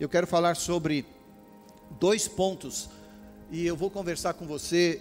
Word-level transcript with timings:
Eu 0.00 0.08
quero 0.08 0.26
falar 0.26 0.56
sobre 0.56 1.06
dois 2.00 2.26
pontos 2.26 2.88
e 3.48 3.64
eu 3.64 3.76
vou 3.76 3.88
conversar 3.88 4.34
com 4.34 4.44
você. 4.44 5.00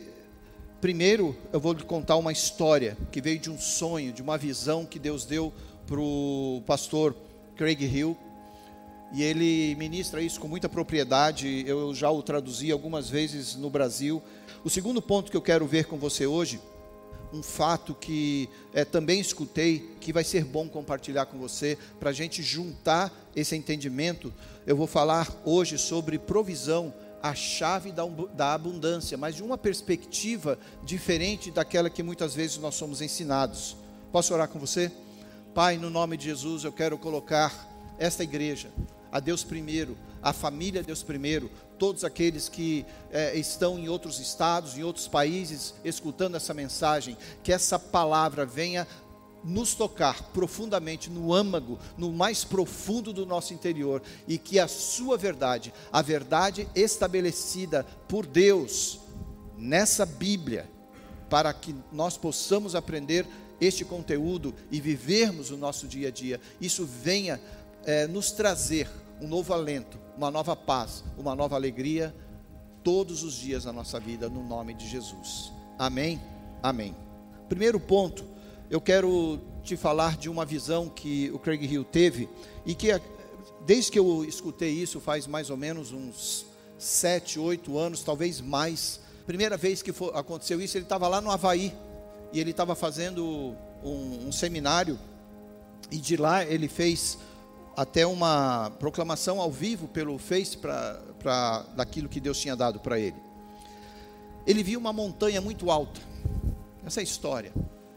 Primeiro, 0.80 1.36
eu 1.52 1.60
vou 1.60 1.74
lhe 1.74 1.84
contar 1.84 2.16
uma 2.16 2.32
história 2.32 2.96
que 3.12 3.20
veio 3.20 3.40
de 3.40 3.50
um 3.50 3.58
sonho, 3.58 4.14
de 4.14 4.22
uma 4.22 4.38
visão 4.38 4.86
que 4.86 5.00
Deus 5.00 5.26
deu 5.26 5.52
para 5.88 6.00
o 6.00 6.62
pastor 6.68 7.16
Craig 7.56 7.84
Hill. 7.84 8.16
E 9.12 9.24
ele 9.24 9.74
ministra 9.80 10.22
isso 10.22 10.40
com 10.40 10.48
muita 10.48 10.70
propriedade. 10.70 11.64
Eu 11.66 11.92
já 11.96 12.12
o 12.12 12.22
traduzi 12.22 12.72
algumas 12.72 13.10
vezes 13.10 13.56
no 13.56 13.72
Brasil. 13.72 14.22
O 14.64 14.70
segundo 14.70 15.02
ponto 15.02 15.32
que 15.32 15.38
eu 15.38 15.42
quero 15.42 15.66
ver 15.66 15.86
com 15.86 15.98
você 15.98 16.28
hoje, 16.28 16.62
um 17.34 17.42
fato 17.42 17.96
que 17.96 18.48
é, 18.76 18.86
também 18.86 19.20
escutei, 19.20 19.96
que 20.00 20.14
vai 20.14 20.24
ser 20.24 20.46
bom 20.46 20.70
compartilhar 20.70 21.26
com 21.26 21.40
você, 21.40 21.80
para 22.00 22.12
a 22.12 22.14
gente 22.14 22.44
juntar 22.44 23.12
esse 23.36 23.56
entendimento. 23.56 24.34
Eu 24.66 24.76
vou 24.76 24.88
falar 24.88 25.30
hoje 25.46 25.78
sobre 25.78 26.18
provisão 26.18 26.94
a 27.22 27.34
chave 27.34 27.92
da, 27.92 28.04
da 28.34 28.54
abundância, 28.54 29.18
mas 29.18 29.36
de 29.36 29.44
uma 29.44 29.58
perspectiva 29.58 30.60
diferente 30.84 31.52
daquela 31.52 31.90
que 31.90 32.04
muitas 32.04 32.36
vezes 32.36 32.58
nós 32.58 32.76
somos 32.76 33.02
ensinados. 33.02 33.78
Posso 34.12 34.34
orar 34.34 34.50
com 34.50 34.60
você? 34.60 34.92
Pai, 35.54 35.78
no 35.78 35.90
nome 35.90 36.18
de 36.18 36.26
Jesus, 36.26 36.64
eu 36.64 36.72
quero 36.72 36.98
colocar 36.98 37.70
esta 37.98 38.24
igreja, 38.24 38.70
a 39.12 39.20
Deus 39.20 39.44
primeiro, 39.44 39.98
a 40.22 40.32
família 40.32 40.82
Deus 40.82 41.04
primeiro, 41.04 41.52
todos 41.78 42.04
aqueles 42.04 42.48
que 42.48 42.86
é, 43.12 43.38
estão 43.38 43.78
em 43.78 43.90
outros 43.90 44.20
estados, 44.20 44.78
em 44.78 44.84
outros 44.84 45.08
países, 45.08 45.74
escutando 45.84 46.36
essa 46.36 46.54
mensagem, 46.54 47.18
que 47.44 47.52
essa 47.52 47.78
palavra 47.78 48.46
venha 48.46 48.88
nos 49.44 49.74
tocar 49.74 50.22
profundamente 50.32 51.10
no 51.10 51.34
âmago, 51.34 51.80
no 51.98 52.12
mais 52.12 52.44
profundo 52.44 53.12
do 53.12 53.26
nosso 53.26 53.54
interior, 53.54 54.02
e 54.28 54.38
que 54.38 54.60
a 54.60 54.68
Sua 54.68 55.18
verdade, 55.18 55.74
a 55.92 56.02
verdade 56.02 56.68
estabelecida 56.76 57.86
por 58.08 58.26
Deus 58.26 59.00
nessa 59.58 60.06
Bíblia, 60.06 60.70
para 61.30 61.54
que 61.54 61.76
nós 61.92 62.18
possamos 62.18 62.76
aprender 62.76 63.26
este 63.60 63.86
conteúdo 63.86 64.54
e 64.72 64.80
vivermos 64.80 65.52
o 65.52 65.58
nosso 65.58 65.88
dia 65.88 66.10
a 66.10 66.12
dia, 66.12 66.40
isso 66.60 66.86
venha 66.86 67.40
é, 67.86 68.08
nos 68.08 68.32
trazer 68.32 68.90
um 69.22 69.28
novo 69.28 69.54
alento, 69.54 69.98
uma 70.18 70.30
nova 70.30 70.56
paz, 70.56 71.04
uma 71.18 71.36
nova 71.36 71.56
alegria 71.56 72.14
todos 72.84 73.24
os 73.24 73.36
dias 73.36 73.64
da 73.64 73.72
nossa 73.72 74.00
vida, 74.00 74.28
no 74.30 74.44
nome 74.44 74.74
de 74.74 74.88
Jesus. 74.88 75.52
Amém? 75.80 76.22
Amém. 76.62 76.96
Primeiro 77.48 77.80
ponto 77.80 78.33
eu 78.70 78.82
quero 78.82 79.40
te 79.64 79.78
falar 79.78 80.18
de 80.18 80.30
uma 80.30 80.46
visão 80.46 80.90
que 80.90 81.32
o 81.32 81.40
Craig 81.40 81.64
Hill 81.66 81.84
teve 81.84 82.30
e 82.66 82.76
que 82.76 82.90
desde 83.66 83.92
que 83.92 84.00
eu 84.00 84.26
escutei 84.26 84.72
isso 84.72 85.00
faz 85.00 85.28
mais 85.28 85.50
ou 85.50 85.58
menos 85.58 85.92
uns 85.92 86.46
sete, 86.78 87.40
oito 87.40 87.78
anos, 87.78 88.04
talvez 88.04 88.42
mais. 88.42 89.00
Primeira 89.26 89.56
vez 89.56 89.82
que 89.82 89.92
aconteceu 90.14 90.60
isso, 90.62 90.78
ele 90.78 90.86
estava 90.86 91.08
lá 91.08 91.22
no 91.22 91.32
Havaí 91.32 91.74
e 92.34 92.40
ele 92.40 92.52
estava 92.52 92.76
fazendo 92.76 93.56
um, 93.84 94.28
um 94.28 94.32
seminário 94.32 95.00
e 95.90 95.98
de 95.98 96.18
lá 96.18 96.44
ele 96.44 96.68
fez 96.68 97.18
até 97.76 98.06
uma 98.06 98.72
proclamação 98.80 99.40
ao 99.40 99.52
vivo 99.52 99.88
pelo 99.88 100.18
Face 100.18 100.58
para 100.58 101.66
daquilo 101.76 102.10
que 102.10 102.20
Deus 102.20 102.40
tinha 102.40 102.56
dado 102.56 102.80
para 102.80 103.00
ele. 103.00 103.16
Ele 104.46 104.62
viu 104.62 104.80
uma 104.80 104.92
montanha 104.92 105.40
muito 105.40 105.72
alta. 105.72 106.02
Essa 106.86 107.00
é 107.00 107.02
a 107.02 107.04
história. 107.04 107.54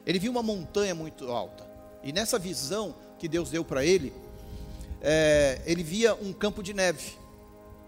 Ele 0.06 0.20
viu 0.20 0.30
uma 0.30 0.42
montanha 0.42 0.94
muito 0.94 1.30
alta. 1.30 1.66
E 2.02 2.12
nessa 2.12 2.38
visão 2.38 2.94
que 3.18 3.26
Deus 3.26 3.50
deu 3.50 3.64
para 3.64 3.84
ele, 3.84 4.12
é, 5.02 5.60
ele 5.66 5.82
via 5.82 6.14
um 6.14 6.32
campo 6.32 6.62
de 6.62 6.72
neve. 6.72 7.16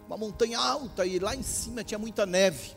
Uma 0.07 0.17
montanha 0.17 0.59
alta 0.59 1.07
e 1.07 1.19
lá 1.19 1.37
em 1.37 1.43
cima 1.43 1.85
tinha 1.85 1.99
muita 1.99 2.27
neve. 2.27 2.73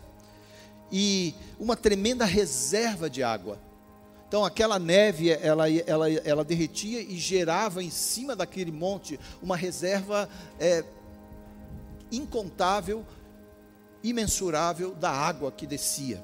E 0.91 1.33
uma 1.59 1.75
tremenda 1.75 2.25
reserva 2.25 3.09
de 3.09 3.23
água. 3.23 3.57
Então 4.27 4.45
aquela 4.45 4.77
neve, 4.77 5.29
ela, 5.29 5.69
ela, 5.69 6.09
ela 6.09 6.43
derretia 6.43 7.01
e 7.01 7.17
gerava 7.17 7.83
em 7.83 7.89
cima 7.89 8.35
daquele 8.35 8.71
monte 8.71 9.19
uma 9.41 9.57
reserva 9.57 10.29
é, 10.59 10.85
incontável, 12.11 13.05
imensurável 14.03 14.93
da 14.93 15.11
água 15.11 15.51
que 15.51 15.65
descia. 15.65 16.23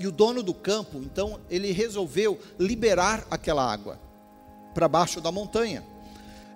E 0.00 0.06
o 0.06 0.10
dono 0.10 0.42
do 0.42 0.54
campo, 0.54 0.96
então, 0.96 1.38
ele 1.50 1.72
resolveu 1.72 2.40
liberar 2.58 3.26
aquela 3.30 3.70
água 3.70 4.00
para 4.72 4.88
baixo 4.88 5.20
da 5.20 5.30
montanha. 5.30 5.84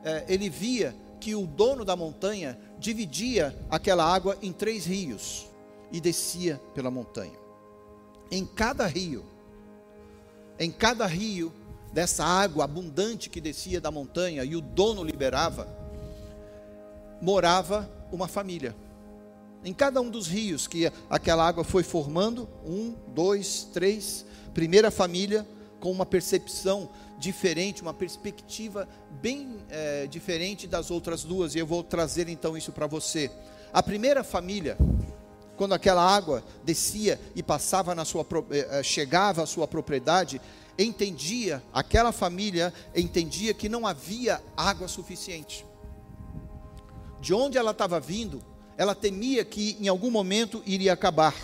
É, 0.02 0.24
ele 0.26 0.48
via 0.48 0.96
que 1.20 1.34
o 1.34 1.46
dono 1.46 1.84
da 1.84 1.94
montanha 1.94 2.58
dividia 2.78 3.54
aquela 3.68 4.02
água 4.02 4.38
em 4.40 4.50
três 4.50 4.86
rios 4.86 5.46
e 5.92 6.00
descia 6.00 6.58
pela 6.74 6.90
montanha. 6.90 7.38
Em 8.30 8.46
cada 8.46 8.86
rio, 8.86 9.26
em 10.58 10.70
cada 10.70 11.04
rio 11.04 11.52
dessa 11.92 12.24
água 12.24 12.64
abundante 12.64 13.28
que 13.28 13.42
descia 13.42 13.78
da 13.78 13.90
montanha 13.90 14.42
e 14.42 14.56
o 14.56 14.62
dono 14.62 15.04
liberava, 15.04 15.68
morava 17.20 17.90
uma 18.10 18.26
família 18.26 18.74
em 19.64 19.72
cada 19.72 20.00
um 20.00 20.10
dos 20.10 20.28
rios 20.28 20.66
que 20.66 20.92
aquela 21.08 21.46
água 21.46 21.64
foi 21.64 21.82
formando 21.82 22.48
um, 22.64 22.94
dois, 23.08 23.64
três. 23.72 24.26
Primeira 24.52 24.90
família 24.90 25.46
com 25.80 25.90
uma 25.90 26.06
percepção 26.06 26.90
diferente, 27.18 27.82
uma 27.82 27.94
perspectiva 27.94 28.88
bem 29.22 29.58
é, 29.70 30.06
diferente 30.06 30.66
das 30.66 30.90
outras 30.90 31.24
duas, 31.24 31.54
e 31.54 31.58
eu 31.58 31.66
vou 31.66 31.82
trazer 31.82 32.28
então 32.28 32.56
isso 32.56 32.72
para 32.72 32.86
você. 32.86 33.30
A 33.72 33.82
primeira 33.82 34.22
família, 34.22 34.76
quando 35.56 35.72
aquela 35.72 36.02
água 36.02 36.44
descia 36.64 37.20
e 37.34 37.42
passava 37.42 37.94
na 37.94 38.04
sua 38.04 38.26
é, 38.50 38.82
chegava 38.82 39.42
à 39.42 39.46
sua 39.46 39.66
propriedade, 39.66 40.40
entendia, 40.78 41.62
aquela 41.72 42.12
família 42.12 42.72
entendia 42.94 43.54
que 43.54 43.68
não 43.68 43.86
havia 43.86 44.42
água 44.56 44.88
suficiente. 44.88 45.64
De 47.20 47.32
onde 47.32 47.56
ela 47.56 47.70
estava 47.70 47.98
vindo, 48.00 48.42
ela 48.76 48.94
temia 48.94 49.44
que 49.44 49.76
em 49.80 49.88
algum 49.88 50.10
momento 50.10 50.62
iria 50.66 50.92
acabar. 50.92 51.34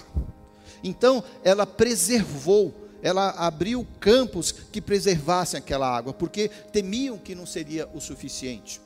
Então, 0.82 1.22
ela 1.44 1.66
preservou, 1.66 2.74
ela 3.02 3.30
abriu 3.30 3.86
campos 3.98 4.52
que 4.52 4.80
preservassem 4.80 5.58
aquela 5.58 5.88
água, 5.88 6.12
porque 6.12 6.48
temiam 6.48 7.18
que 7.18 7.34
não 7.34 7.46
seria 7.46 7.88
o 7.94 8.00
suficiente. 8.00 8.80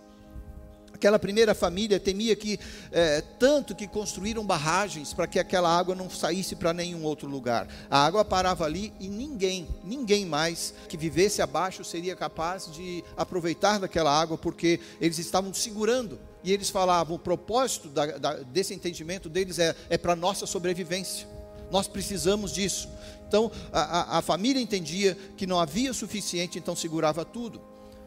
Aquela 0.92 1.18
primeira 1.18 1.54
família 1.54 1.98
temia 1.98 2.34
que, 2.36 2.58
é, 2.92 3.20
tanto 3.20 3.74
que 3.74 3.86
construíram 3.86 4.46
barragens 4.46 5.12
para 5.12 5.26
que 5.26 5.38
aquela 5.38 5.68
água 5.68 5.94
não 5.94 6.08
saísse 6.08 6.54
para 6.54 6.72
nenhum 6.72 7.02
outro 7.02 7.28
lugar. 7.28 7.68
A 7.90 8.06
água 8.06 8.24
parava 8.24 8.64
ali 8.64 8.92
e 9.00 9.08
ninguém, 9.08 9.68
ninguém 9.82 10.24
mais 10.24 10.72
que 10.88 10.96
vivesse 10.96 11.42
abaixo 11.42 11.84
seria 11.84 12.14
capaz 12.14 12.70
de 12.72 13.04
aproveitar 13.16 13.80
daquela 13.80 14.18
água, 14.18 14.38
porque 14.38 14.80
eles 15.00 15.18
estavam 15.18 15.52
segurando 15.52 16.18
e 16.44 16.52
eles 16.52 16.70
falavam: 16.70 17.16
o 17.16 17.18
propósito 17.18 17.88
da, 17.88 18.06
da, 18.18 18.34
desse 18.34 18.74
entendimento 18.74 19.28
deles 19.28 19.58
é, 19.58 19.74
é 19.88 19.98
para 19.98 20.14
nossa 20.14 20.46
sobrevivência. 20.46 21.26
Nós 21.70 21.88
precisamos 21.88 22.52
disso. 22.52 22.88
Então 23.26 23.50
a, 23.72 23.80
a, 23.80 24.18
a 24.18 24.22
família 24.22 24.60
entendia 24.60 25.16
que 25.36 25.46
não 25.46 25.58
havia 25.58 25.92
suficiente, 25.92 26.58
então 26.58 26.76
segurava 26.76 27.24
tudo. 27.24 27.60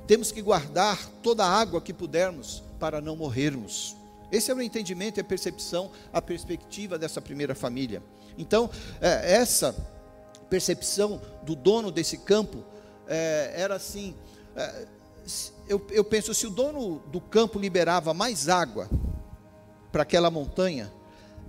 Temos 0.06 0.32
que 0.32 0.42
guardar 0.42 1.06
toda 1.22 1.44
a 1.44 1.50
água 1.50 1.82
que 1.82 1.92
pudermos 1.92 2.64
para 2.80 3.02
não 3.02 3.16
morrermos. 3.16 3.96
Esse 4.32 4.52
é 4.52 4.54
o 4.54 4.62
entendimento 4.62 5.20
e 5.20 5.22
a 5.22 5.24
percepção, 5.24 5.92
a 6.14 6.22
perspectiva 6.22 6.98
dessa 6.98 7.22
primeira 7.22 7.56
família. 7.56 8.02
Então, 8.38 8.70
é, 9.02 9.34
essa 9.34 9.76
percepção 10.50 11.20
do 11.44 11.56
dono 11.56 11.92
desse 11.92 12.20
campo 12.20 12.64
é, 13.08 13.54
era 13.56 13.76
assim: 13.76 14.16
é, 14.56 14.86
eu, 15.68 15.86
eu 15.92 16.04
penso, 16.04 16.34
se 16.34 16.48
o 16.48 16.50
dono 16.50 17.00
do 17.12 17.20
campo 17.20 17.60
liberava 17.60 18.14
mais 18.14 18.48
água 18.48 18.90
para 19.92 20.04
aquela 20.04 20.32
montanha, 20.32 20.92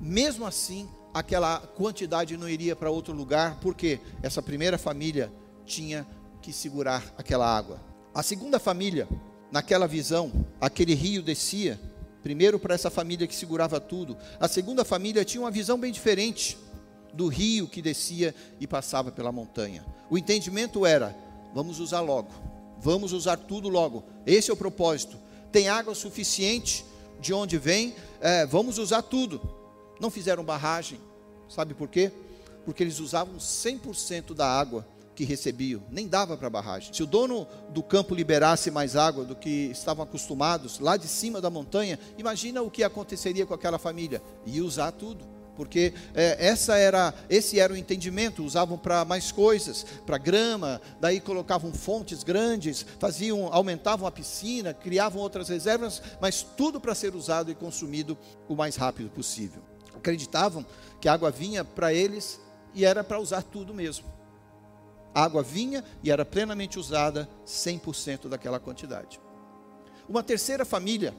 mesmo 0.01 0.47
assim, 0.47 0.89
aquela 1.15 1.61
quantidade 1.61 2.37
não 2.37 2.49
iria 2.49 2.75
para 2.75 2.91
outro 2.91 3.13
lugar, 3.13 3.59
porque 3.61 4.01
essa 4.23 4.43
primeira 4.43 4.79
família 4.79 5.33
tinha 5.65 6.07
que 6.43 6.53
segurar 6.53 7.05
aquela 7.17 7.47
água. 7.47 7.81
A 8.15 8.23
segunda 8.23 8.59
família, 8.59 9.09
naquela 9.51 9.87
visão, 9.87 10.33
aquele 10.61 10.95
rio 10.95 11.23
descia, 11.23 11.81
primeiro 12.23 12.59
para 12.59 12.75
essa 12.75 12.91
família 12.91 13.27
que 13.27 13.35
segurava 13.35 13.81
tudo. 13.81 14.17
A 14.41 14.49
segunda 14.49 14.85
família 14.85 15.25
tinha 15.25 15.43
uma 15.43 15.51
visão 15.51 15.79
bem 15.79 15.93
diferente 15.93 16.59
do 17.13 17.29
rio 17.29 17.69
que 17.69 17.81
descia 17.81 18.35
e 18.61 18.67
passava 18.67 19.13
pela 19.13 19.31
montanha. 19.31 19.85
O 20.11 20.19
entendimento 20.19 20.85
era: 20.85 21.17
vamos 21.55 21.79
usar 21.81 22.01
logo 22.01 22.48
Vamos 22.81 23.13
usar 23.13 23.37
tudo 23.37 23.69
logo. 23.69 24.05
Esse 24.27 24.51
é 24.51 24.55
o 24.55 24.57
propósito. 24.57 25.17
Tem 25.51 25.69
água 25.69 25.95
suficiente 25.95 26.85
de 27.21 27.35
onde 27.35 27.59
vem, 27.59 27.95
é, 28.21 28.47
vamos 28.47 28.79
usar 28.79 29.03
tudo. 29.03 29.41
Não 30.01 30.11
fizeram 30.11 30.45
barragem. 30.45 31.01
Sabe 31.49 31.75
por 31.75 31.89
quê? 31.89 32.13
Porque 32.65 32.83
eles 32.83 33.01
usavam 33.01 33.37
100% 33.37 34.35
da 34.35 34.47
água 34.47 34.87
que 35.15 35.25
recebiam, 35.25 35.83
nem 35.91 36.07
dava 36.07 36.37
para 36.37 36.49
barragem. 36.49 36.95
Se 36.95 37.03
o 37.03 37.07
dono 37.07 37.45
do 37.71 37.83
campo 37.83 38.15
liberasse 38.15 38.71
mais 38.71 38.95
água 38.95 39.25
do 39.25 39.35
que 39.35 39.71
estavam 39.73 40.05
acostumados 40.05 40.79
lá 40.79 40.97
de 40.97 41.09
cima 41.09 41.41
da 41.41 41.51
montanha, 41.51 41.99
imagina 42.17 42.63
o 42.63 42.71
que 42.71 42.85
aconteceria 42.85 43.45
com 43.45 43.53
aquela 43.53 43.79
família. 43.79 44.23
Ia 44.47 44.65
usar 44.65 44.93
tudo 44.93 45.38
porque 45.59 45.93
é, 46.15 46.47
essa 46.47 46.77
era, 46.77 47.13
esse 47.29 47.59
era 47.59 47.73
o 47.73 47.77
entendimento, 47.77 48.45
usavam 48.45 48.79
para 48.79 49.05
mais 49.05 49.33
coisas, 49.33 49.85
para 50.07 50.17
grama, 50.17 50.81
daí 51.01 51.19
colocavam 51.19 51.73
fontes 51.73 52.23
grandes, 52.23 52.87
faziam, 53.01 53.53
aumentavam 53.53 54.07
a 54.07 54.13
piscina, 54.13 54.73
criavam 54.73 55.21
outras 55.21 55.49
reservas, 55.49 56.01
mas 56.21 56.45
tudo 56.45 56.81
para 56.81 56.95
ser 56.95 57.13
usado 57.17 57.51
e 57.51 57.57
consumido 57.57 58.17
o 58.49 58.55
mais 58.55 58.77
rápido 58.77 59.11
possível. 59.11 59.61
Acreditavam 59.97 60.65
que 61.01 61.09
a 61.09 61.13
água 61.13 61.33
vinha 61.33 61.65
para 61.65 61.93
eles 61.93 62.41
e 62.73 62.85
era 62.85 63.03
para 63.03 63.19
usar 63.19 63.43
tudo 63.43 63.75
mesmo. 63.75 64.07
A 65.13 65.25
água 65.25 65.43
vinha 65.43 65.83
e 66.05 66.11
era 66.13 66.25
plenamente 66.25 66.79
usada 66.79 67.29
100% 67.45 68.29
daquela 68.29 68.61
quantidade. 68.61 69.21
Uma 70.09 70.23
terceira 70.23 70.65
família 70.65 71.13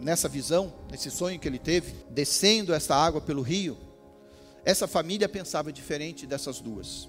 nessa 0.00 0.28
visão, 0.28 0.72
nesse 0.90 1.10
sonho 1.10 1.38
que 1.38 1.48
ele 1.48 1.58
teve, 1.58 1.94
descendo 2.10 2.74
essa 2.74 2.94
água 2.94 3.20
pelo 3.20 3.42
rio, 3.42 3.76
essa 4.64 4.86
família 4.86 5.28
pensava 5.28 5.72
diferente 5.72 6.26
dessas 6.26 6.60
duas. 6.60 7.08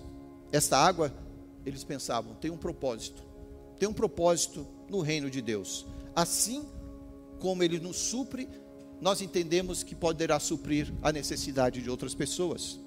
Esta 0.51 0.77
água, 0.77 1.13
eles 1.65 1.83
pensavam, 1.83 2.35
tem 2.35 2.51
um 2.51 2.57
propósito. 2.57 3.23
Tem 3.79 3.87
um 3.87 3.93
propósito 3.93 4.67
no 4.89 5.01
reino 5.01 5.29
de 5.29 5.41
Deus. 5.41 5.85
Assim 6.15 6.65
como 7.39 7.63
ele 7.63 7.79
nos 7.79 7.97
supre, 7.97 8.47
nós 9.01 9.21
entendemos 9.21 9.83
que 9.83 9.95
poderá 9.95 10.39
suprir 10.39 10.93
a 11.01 11.11
necessidade 11.11 11.81
de 11.81 11.89
outras 11.89 12.15
pessoas. 12.15 12.79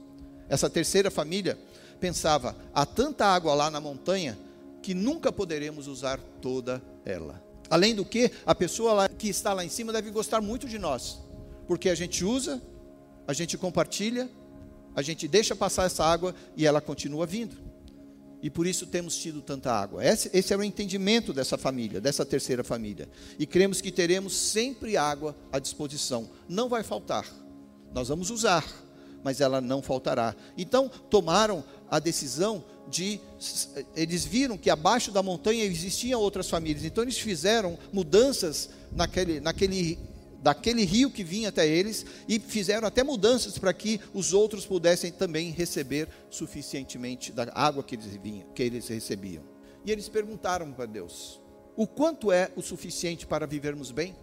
Essa 0.49 0.71
terceira 0.71 1.11
família 1.11 1.59
pensava: 2.01 2.57
há 2.75 2.87
tanta 2.87 3.27
água 3.27 3.55
lá 3.55 3.71
na 3.71 3.81
montanha 3.81 4.39
que 4.83 4.95
nunca 4.95 5.31
poderemos 5.31 5.87
usar 5.87 6.19
toda 6.41 6.83
ela. 7.05 7.48
Além 7.71 7.95
do 7.95 8.05
que, 8.05 8.31
a 8.47 8.55
pessoa 8.55 8.93
lá, 8.93 9.09
que 9.09 9.29
está 9.29 9.53
lá 9.53 9.65
em 9.65 9.69
cima 9.69 9.93
deve 9.93 10.11
gostar 10.11 10.41
muito 10.41 10.69
de 10.69 10.79
nós, 10.79 11.19
porque 11.67 11.89
a 11.89 11.95
gente 11.95 12.25
usa, 12.25 12.63
a 13.27 13.33
gente 13.33 13.59
compartilha, 13.59 14.29
a 14.95 15.03
gente 15.03 15.29
deixa 15.29 15.55
passar 15.55 15.85
essa 15.85 16.05
água 16.05 16.35
e 16.57 16.67
ela 16.67 16.81
continua 16.81 17.27
vindo. 17.27 17.57
E 18.43 18.49
por 18.49 18.67
isso 18.67 18.87
temos 18.87 19.17
tido 19.17 19.43
tanta 19.43 19.73
água. 19.73 20.05
Esse, 20.05 20.31
esse 20.33 20.55
é 20.55 20.57
o 20.57 20.63
entendimento 20.63 21.33
dessa 21.33 21.59
família, 21.59 22.01
dessa 22.01 22.25
terceira 22.25 22.63
família. 22.63 23.09
E 23.39 23.47
cremos 23.47 23.81
que 23.81 23.91
teremos 23.91 24.35
sempre 24.35 24.97
água 24.97 25.37
à 25.53 25.59
disposição. 25.59 26.31
Não 26.49 26.69
vai 26.69 26.83
faltar. 26.83 27.27
Nós 27.93 28.09
vamos 28.09 28.31
usar, 28.31 28.65
mas 29.23 29.41
ela 29.41 29.61
não 29.61 29.83
faltará. 29.83 30.35
Então, 30.57 30.91
tomaram 31.11 31.65
a 31.91 31.99
decisão 31.99 32.65
de. 32.89 33.21
Eles 33.95 34.25
viram 34.25 34.57
que 34.57 34.71
abaixo 34.71 35.11
da 35.11 35.23
montanha 35.23 35.65
existiam 35.65 36.21
outras 36.21 36.49
famílias, 36.49 36.85
então 36.85 37.05
eles 37.05 37.19
fizeram 37.19 37.79
mudanças 37.93 38.71
naquele, 38.93 39.41
naquele, 39.41 39.99
daquele 40.43 40.85
rio 40.85 41.11
que 41.11 41.25
vinha 41.25 41.49
até 41.49 41.67
eles 41.67 42.05
e 42.29 42.39
fizeram 42.39 42.87
até 42.87 43.03
mudanças 43.03 43.59
para 43.59 43.73
que 43.73 44.01
os 44.15 44.33
outros 44.33 44.65
pudessem 44.67 45.13
também 45.13 45.51
receber 45.51 46.09
suficientemente 46.31 47.33
da 47.33 47.51
água 47.55 47.83
que 47.83 47.95
eles, 47.95 48.17
vinham, 48.23 48.47
que 48.55 48.63
eles 48.63 48.89
recebiam. 48.89 49.45
E 49.85 49.91
eles 49.91 50.09
perguntaram 50.09 50.73
para 50.73 50.87
Deus: 50.87 51.41
o 51.77 51.87
quanto 51.87 52.33
é 52.33 52.51
o 52.57 52.63
suficiente 52.63 53.27
para 53.27 53.47
vivermos 53.47 53.91
bem? 53.91 54.15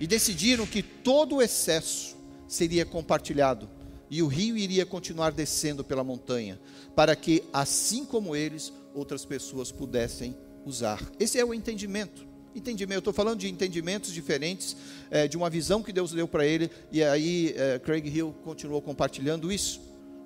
E 0.00 0.06
decidiram 0.06 0.66
que 0.66 0.82
todo 0.82 1.36
o 1.36 1.42
excesso 1.42 2.16
seria 2.46 2.86
compartilhado 2.86 3.68
e 4.10 4.22
o 4.22 4.26
rio 4.26 4.56
iria 4.56 4.86
continuar 4.86 5.32
descendo 5.32 5.82
pela 5.84 6.04
montanha, 6.04 6.60
para 6.94 7.14
que, 7.16 7.42
assim 7.52 8.04
como 8.04 8.36
eles, 8.36 8.72
outras 8.94 9.24
pessoas 9.24 9.70
pudessem 9.72 10.36
usar. 10.64 11.00
Esse 11.18 11.38
é 11.38 11.44
o 11.44 11.52
entendimento. 11.52 12.26
Entendimento, 12.54 13.00
estou 13.00 13.12
falando 13.12 13.40
de 13.40 13.48
entendimentos 13.48 14.12
diferentes, 14.12 14.76
é, 15.10 15.28
de 15.28 15.36
uma 15.36 15.50
visão 15.50 15.82
que 15.82 15.92
Deus 15.92 16.12
deu 16.12 16.26
para 16.26 16.46
ele, 16.46 16.70
e 16.90 17.02
aí 17.02 17.54
é, 17.56 17.78
Craig 17.78 18.08
Hill 18.08 18.34
continuou 18.42 18.80
compartilhando 18.80 19.52
isso. 19.52 19.80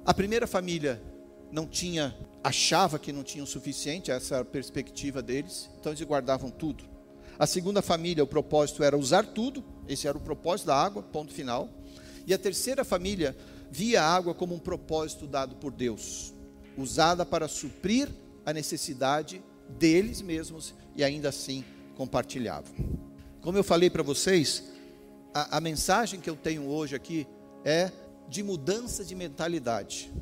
A 0.04 0.14
primeira 0.14 0.46
família 0.46 1.02
não 1.50 1.66
tinha, 1.66 2.14
achava 2.42 2.98
que 2.98 3.12
não 3.12 3.24
tinha 3.24 3.42
o 3.42 3.46
suficiente, 3.46 4.10
essa 4.10 4.36
era 4.36 4.42
a 4.42 4.46
perspectiva 4.46 5.20
deles, 5.20 5.68
então 5.80 5.90
eles 5.90 6.02
guardavam 6.02 6.50
tudo. 6.50 6.84
A 7.36 7.46
segunda 7.46 7.82
família, 7.82 8.22
o 8.22 8.26
propósito 8.26 8.84
era 8.84 8.96
usar 8.96 9.24
tudo, 9.24 9.64
esse 9.88 10.06
era 10.06 10.16
o 10.16 10.20
propósito 10.20 10.66
da 10.66 10.76
água, 10.76 11.02
ponto 11.02 11.32
final. 11.32 11.68
E 12.26 12.34
a 12.34 12.38
terceira 12.38 12.84
família 12.84 13.34
via 13.70 14.02
a 14.02 14.14
água 14.14 14.34
como 14.34 14.54
um 14.54 14.58
propósito 14.58 15.26
dado 15.26 15.56
por 15.56 15.72
Deus, 15.72 16.34
usada 16.76 17.24
para 17.24 17.48
suprir 17.48 18.08
a 18.44 18.52
necessidade 18.52 19.42
deles 19.78 20.20
mesmos 20.20 20.74
e 20.96 21.04
ainda 21.04 21.28
assim 21.28 21.64
compartilhavam. 21.96 22.74
Como 23.40 23.56
eu 23.56 23.64
falei 23.64 23.88
para 23.88 24.02
vocês, 24.02 24.64
a, 25.32 25.58
a, 25.58 25.60
mensagem 25.60 26.20
que 26.20 26.28
eu 26.28 26.36
tenho 26.36 26.66
hoje 26.66 26.94
aqui 26.94 27.26
é 27.64 27.90
de 28.28 28.42
mudança 28.42 29.04
de 29.04 29.14
mentalidade. 29.14 30.12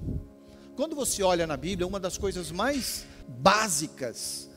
Quando 0.76 0.94
você 0.94 1.22
olha 1.22 1.46
na 1.46 1.56
Bíblia, 1.56 1.86
uma 1.86 1.98
das 1.98 2.16
coisas 2.16 2.50
mais 2.50 3.04
básicas 3.26 4.48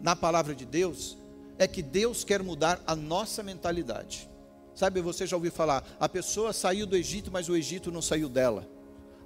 na 0.00 0.14
palavra 0.16 0.54
de 0.54 0.64
Deus 0.64 1.18
é 1.58 1.66
que 1.66 1.82
Deus 1.82 2.24
quer 2.24 2.42
mudar 2.42 2.80
a 2.86 2.94
nossa 2.94 3.42
mentalidade. 3.42 4.28
Sabe, 4.78 5.00
você 5.00 5.26
já 5.26 5.36
ouviu 5.36 5.50
falar, 5.50 5.84
a 5.98 6.08
pessoa 6.08 6.52
saiu 6.52 6.86
do 6.86 6.94
Egito, 6.94 7.32
mas 7.32 7.48
o 7.48 7.56
Egito 7.56 7.90
não 7.90 8.00
saiu 8.00 8.28
dela. 8.28 8.64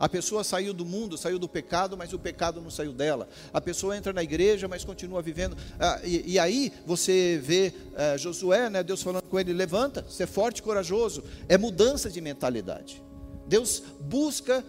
A 0.00 0.08
pessoa 0.08 0.42
saiu 0.42 0.72
do 0.72 0.82
mundo, 0.82 1.18
saiu 1.18 1.38
do 1.38 1.46
pecado, 1.46 1.94
mas 1.94 2.14
o 2.14 2.18
pecado 2.18 2.58
não 2.58 2.70
saiu 2.70 2.90
dela. 2.90 3.28
A 3.52 3.60
pessoa 3.60 3.94
entra 3.94 4.14
na 4.14 4.22
igreja, 4.22 4.66
mas 4.66 4.82
continua 4.82 5.20
vivendo. 5.20 5.54
Ah, 5.78 6.00
e, 6.02 6.32
e, 6.32 6.38
aí 6.38 6.72
você 6.86 7.38
vê 7.44 7.70
ah, 7.94 8.16
Josué, 8.16 8.70
né, 8.70 8.82
Deus 8.82 9.02
falando 9.02 9.24
com 9.24 9.38
ele: 9.38 9.52
levanta, 9.52 10.06
ser 10.08 10.26
forte 10.26 10.60
e 10.60 10.62
corajoso. 10.62 11.22
É 11.46 11.58
mudança 11.58 12.08
de 12.08 12.22
mentalidade. 12.22 13.02
Deus 13.46 13.82
busca 14.00 14.64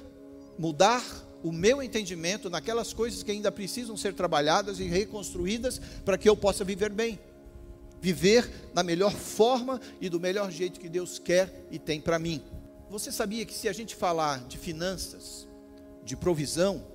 mudar 0.59 1.01
o 1.41 1.53
meu 1.53 1.81
entendimento 1.81 2.50
naquelas 2.50 2.91
coisas 2.91 3.24
que 3.24 3.31
ainda 3.31 3.50
precisam 3.50 3.95
ser 3.95 4.13
trabalhadas 4.13 4.81
e 4.81 4.83
reconstruídas 4.83 5.80
para 6.03 6.18
que 6.18 6.27
eu 6.27 6.35
possa 6.35 6.65
viver 6.65 6.89
bem 6.89 7.18
viver 8.03 8.51
da 8.73 8.83
melhor 8.83 9.13
forma 9.13 9.79
e 10.01 10.09
do 10.09 10.19
melhor 10.19 10.51
jeito 10.51 10.77
que 10.77 10.89
Deus 10.89 11.17
quer 11.17 11.65
e 11.71 11.79
tem 11.79 12.01
para 12.01 12.19
mim. 12.19 12.44
Você 12.89 13.13
sabia 13.13 13.45
que 13.45 13.53
se 13.53 13.69
a 13.69 13.71
gente 13.71 13.95
falar 13.95 14.44
de 14.45 14.57
finanças, 14.57 15.47
de 16.03 16.17
provisão, 16.17 16.85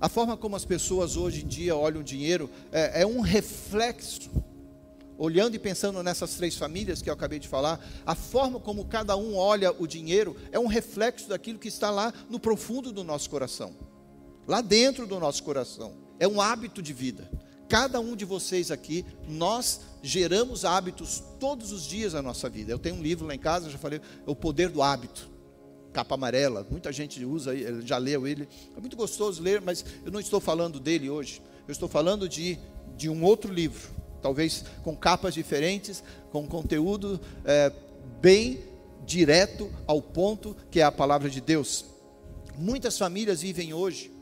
a 0.00 0.08
forma 0.08 0.34
como 0.34 0.56
as 0.56 0.64
pessoas 0.64 1.14
hoje 1.14 1.44
em 1.44 1.46
dia 1.46 1.76
olham 1.76 2.00
o 2.00 2.04
dinheiro 2.04 2.50
é, 2.72 3.02
é 3.02 3.06
um 3.06 3.20
reflexo 3.20 4.30
olhando 5.18 5.56
e 5.56 5.58
pensando 5.58 6.02
nessas 6.02 6.36
três 6.36 6.56
famílias 6.56 7.02
que 7.02 7.10
eu 7.10 7.14
acabei 7.14 7.38
de 7.38 7.48
falar, 7.48 7.78
a 8.06 8.14
forma 8.14 8.58
como 8.58 8.86
cada 8.86 9.14
um 9.14 9.36
olha 9.36 9.74
o 9.78 9.86
dinheiro 9.86 10.34
é 10.50 10.58
um 10.58 10.66
reflexo 10.66 11.28
daquilo 11.28 11.58
que 11.58 11.68
está 11.68 11.90
lá 11.90 12.14
no 12.30 12.40
profundo 12.40 12.92
do 12.92 13.04
nosso 13.04 13.28
coração, 13.28 13.74
lá 14.48 14.62
dentro 14.62 15.06
do 15.06 15.20
nosso 15.20 15.42
coração. 15.42 15.92
É 16.18 16.26
um 16.26 16.40
hábito 16.40 16.80
de 16.80 16.94
vida. 16.94 17.30
Cada 17.68 17.98
um 17.98 18.14
de 18.14 18.24
vocês 18.24 18.70
aqui, 18.70 19.04
nós 19.28 19.80
geramos 20.02 20.64
hábitos 20.64 21.22
todos 21.40 21.72
os 21.72 21.84
dias 21.84 22.12
na 22.12 22.22
nossa 22.22 22.48
vida. 22.48 22.70
Eu 22.70 22.78
tenho 22.78 22.94
um 22.94 23.02
livro 23.02 23.26
lá 23.26 23.34
em 23.34 23.38
casa, 23.38 23.68
já 23.68 23.78
falei, 23.78 24.00
O 24.24 24.36
Poder 24.36 24.68
do 24.68 24.82
Hábito. 24.82 25.28
Capa 25.92 26.14
amarela, 26.14 26.66
muita 26.70 26.92
gente 26.92 27.24
usa, 27.24 27.52
já 27.82 27.98
leu 27.98 28.26
ele. 28.26 28.48
É 28.76 28.80
muito 28.80 28.96
gostoso 28.96 29.42
ler, 29.42 29.60
mas 29.60 29.84
eu 30.04 30.12
não 30.12 30.20
estou 30.20 30.40
falando 30.40 30.78
dele 30.78 31.10
hoje. 31.10 31.42
Eu 31.66 31.72
estou 31.72 31.88
falando 31.88 32.28
de, 32.28 32.58
de 32.96 33.08
um 33.08 33.24
outro 33.24 33.52
livro, 33.52 33.90
talvez 34.22 34.64
com 34.84 34.94
capas 34.94 35.34
diferentes, 35.34 36.04
com 36.30 36.46
conteúdo 36.46 37.20
é, 37.44 37.72
bem 38.20 38.60
direto 39.04 39.72
ao 39.86 40.00
ponto, 40.00 40.54
que 40.70 40.80
é 40.80 40.84
a 40.84 40.92
palavra 40.92 41.28
de 41.28 41.40
Deus. 41.40 41.86
Muitas 42.56 42.96
famílias 42.96 43.42
vivem 43.42 43.74
hoje 43.74 44.15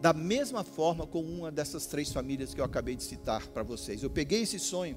da 0.00 0.12
mesma 0.12 0.64
forma 0.64 1.06
com 1.06 1.20
uma 1.20 1.50
dessas 1.50 1.86
três 1.86 2.10
famílias 2.10 2.54
que 2.54 2.60
eu 2.60 2.64
acabei 2.64 2.96
de 2.96 3.02
citar 3.02 3.46
para 3.48 3.62
vocês. 3.62 4.02
Eu 4.02 4.10
peguei 4.10 4.42
esse 4.42 4.58
sonho 4.58 4.96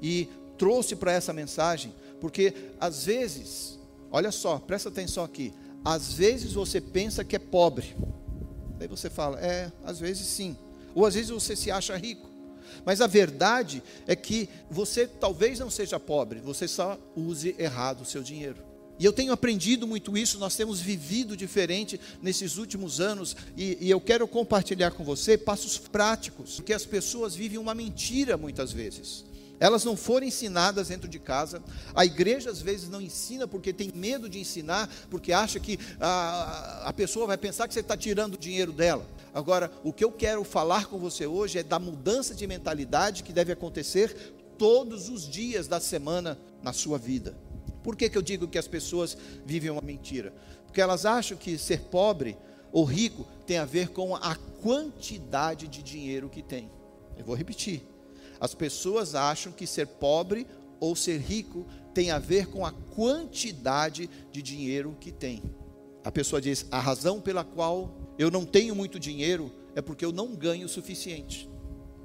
e 0.00 0.28
trouxe 0.56 0.94
para 0.96 1.12
essa 1.12 1.32
mensagem, 1.32 1.92
porque 2.20 2.54
às 2.80 3.04
vezes, 3.04 3.78
olha 4.10 4.30
só, 4.30 4.58
presta 4.58 4.88
atenção 4.88 5.24
aqui, 5.24 5.52
às 5.84 6.12
vezes 6.12 6.52
você 6.52 6.80
pensa 6.80 7.24
que 7.24 7.36
é 7.36 7.38
pobre, 7.38 7.96
daí 8.78 8.88
você 8.88 9.10
fala, 9.10 9.38
é, 9.40 9.70
às 9.84 9.98
vezes 9.98 10.26
sim, 10.26 10.56
ou 10.94 11.04
às 11.04 11.14
vezes 11.14 11.30
você 11.30 11.54
se 11.54 11.70
acha 11.70 11.96
rico, 11.96 12.28
mas 12.84 13.00
a 13.00 13.06
verdade 13.06 13.82
é 14.06 14.16
que 14.16 14.48
você 14.70 15.06
talvez 15.06 15.58
não 15.58 15.70
seja 15.70 16.00
pobre, 16.00 16.40
você 16.40 16.66
só 16.66 16.98
use 17.14 17.54
errado 17.58 18.02
o 18.02 18.04
seu 18.04 18.22
dinheiro. 18.22 18.65
E 18.98 19.04
eu 19.04 19.12
tenho 19.12 19.32
aprendido 19.32 19.86
muito 19.86 20.16
isso, 20.16 20.38
nós 20.38 20.56
temos 20.56 20.80
vivido 20.80 21.36
diferente 21.36 22.00
nesses 22.22 22.56
últimos 22.56 23.00
anos, 23.00 23.36
e, 23.56 23.76
e, 23.80 23.90
eu 23.90 24.00
quero 24.00 24.26
compartilhar 24.26 24.90
com 24.92 25.04
você 25.04 25.36
passos 25.36 25.76
práticos, 25.76 26.56
porque 26.56 26.72
as 26.72 26.86
pessoas 26.86 27.34
vivem 27.34 27.58
uma 27.58 27.74
mentira 27.74 28.36
muitas 28.36 28.72
vezes. 28.72 29.24
Elas 29.58 29.84
não 29.84 29.96
foram 29.96 30.26
ensinadas 30.26 30.88
dentro 30.88 31.08
de 31.08 31.18
casa, 31.18 31.62
a 31.94 32.04
igreja 32.04 32.50
às 32.50 32.60
vezes 32.60 32.88
não 32.88 33.00
ensina 33.00 33.48
porque 33.48 33.72
tem 33.72 33.90
medo 33.94 34.28
de 34.28 34.38
ensinar, 34.38 34.88
porque 35.10 35.32
acha 35.32 35.58
que 35.58 35.78
a, 35.98 36.82
a 36.88 36.92
pessoa 36.92 37.26
vai 37.26 37.38
pensar 37.38 37.66
que 37.66 37.72
você 37.72 37.80
está 37.80 37.96
tirando 37.96 38.34
o 38.34 38.38
dinheiro 38.38 38.72
dela. 38.72 39.06
Agora, 39.32 39.70
o 39.82 39.92
que 39.92 40.04
eu 40.04 40.12
quero 40.12 40.44
falar 40.44 40.86
com 40.86 40.98
você 40.98 41.26
hoje 41.26 41.58
é 41.58 41.62
da 41.62 41.78
mudança 41.78 42.34
de 42.34 42.46
mentalidade 42.46 43.22
que 43.22 43.32
deve 43.32 43.52
acontecer 43.52 44.34
todos 44.58 45.08
os 45.08 45.28
dias 45.28 45.66
da 45.66 45.80
semana 45.80 46.38
na 46.62 46.72
sua 46.72 46.98
vida. 46.98 47.34
Por 47.86 47.94
que, 47.94 48.10
que 48.10 48.18
eu 48.18 48.22
digo 48.22 48.48
que 48.48 48.58
as 48.58 48.66
pessoas 48.66 49.16
vivem 49.44 49.70
uma 49.70 49.80
mentira? 49.80 50.34
Porque 50.64 50.80
elas 50.80 51.06
acham 51.06 51.38
que 51.38 51.56
ser 51.56 51.82
pobre 51.82 52.36
ou 52.72 52.82
rico 52.82 53.24
tem 53.46 53.58
a 53.58 53.64
ver 53.64 53.90
com 53.90 54.16
a 54.16 54.34
quantidade 54.34 55.68
de 55.68 55.84
dinheiro 55.84 56.28
que 56.28 56.42
tem. 56.42 56.68
Eu 57.16 57.24
vou 57.24 57.36
repetir. 57.36 57.84
As 58.40 58.56
pessoas 58.56 59.14
acham 59.14 59.52
que 59.52 59.68
ser 59.68 59.86
pobre 59.86 60.48
ou 60.80 60.96
ser 60.96 61.20
rico 61.20 61.64
tem 61.94 62.10
a 62.10 62.18
ver 62.18 62.48
com 62.48 62.66
a 62.66 62.72
quantidade 62.72 64.10
de 64.32 64.42
dinheiro 64.42 64.96
que 64.98 65.12
tem. 65.12 65.40
A 66.02 66.10
pessoa 66.10 66.40
diz: 66.40 66.66
a 66.72 66.80
razão 66.80 67.20
pela 67.20 67.44
qual 67.44 67.96
eu 68.18 68.32
não 68.32 68.44
tenho 68.44 68.74
muito 68.74 68.98
dinheiro 68.98 69.52
é 69.76 69.80
porque 69.80 70.04
eu 70.04 70.10
não 70.10 70.34
ganho 70.34 70.66
o 70.66 70.68
suficiente. 70.68 71.48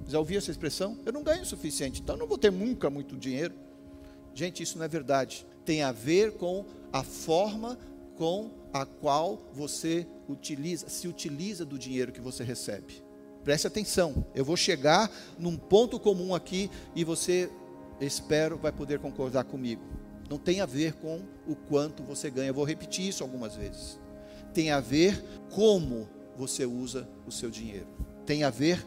Já 0.07 0.19
ouviu 0.19 0.37
essa 0.37 0.51
expressão? 0.51 0.99
Eu 1.03 1.11
não 1.11 1.23
ganho 1.23 1.41
o 1.41 1.45
suficiente, 1.45 2.01
então 2.01 2.13
eu 2.13 2.19
não 2.19 2.27
vou 2.27 2.37
ter 2.37 2.51
nunca 2.51 2.87
muito 2.87 3.17
dinheiro. 3.17 3.55
Gente, 4.35 4.61
isso 4.61 4.77
não 4.77 4.85
é 4.85 4.87
verdade. 4.87 5.43
Tem 5.65 5.83
a 5.83 5.91
ver 5.91 6.33
com 6.33 6.65
a 6.91 7.03
forma 7.03 7.77
com 8.17 8.51
a 8.73 8.85
qual 8.85 9.41
você 9.53 10.07
utiliza, 10.27 10.87
se 10.89 11.07
utiliza 11.07 11.65
do 11.65 11.77
dinheiro 11.77 12.11
que 12.11 12.21
você 12.21 12.43
recebe. 12.43 13.03
Preste 13.43 13.65
atenção, 13.65 14.25
eu 14.35 14.45
vou 14.45 14.55
chegar 14.55 15.11
num 15.37 15.57
ponto 15.57 15.99
comum 15.99 16.35
aqui 16.35 16.69
e 16.95 17.03
você, 17.03 17.49
espero, 17.99 18.57
vai 18.57 18.71
poder 18.71 18.99
concordar 18.99 19.43
comigo. 19.45 19.81
Não 20.29 20.37
tem 20.37 20.61
a 20.61 20.65
ver 20.65 20.93
com 20.93 21.21
o 21.47 21.55
quanto 21.55 22.03
você 22.03 22.29
ganha, 22.29 22.49
eu 22.49 22.53
vou 22.53 22.63
repetir 22.63 23.07
isso 23.07 23.23
algumas 23.23 23.55
vezes. 23.55 23.99
Tem 24.53 24.71
a 24.71 24.79
ver 24.79 25.23
como 25.49 26.07
você 26.37 26.65
usa 26.65 27.09
o 27.25 27.31
seu 27.31 27.49
dinheiro. 27.49 27.87
Tem 28.25 28.43
a 28.43 28.49
ver 28.49 28.85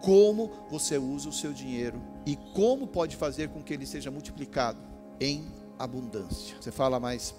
como 0.00 0.50
você 0.70 0.96
usa 0.96 1.28
o 1.28 1.32
seu 1.32 1.52
dinheiro 1.52 2.00
e 2.26 2.36
como 2.54 2.86
pode 2.86 3.16
fazer 3.16 3.50
com 3.50 3.62
que 3.62 3.74
ele 3.74 3.86
seja 3.86 4.10
multiplicado 4.10 4.80
em 5.20 5.44
abundância. 5.82 6.56
Você 6.60 6.70
fala, 6.70 7.00
mas 7.00 7.34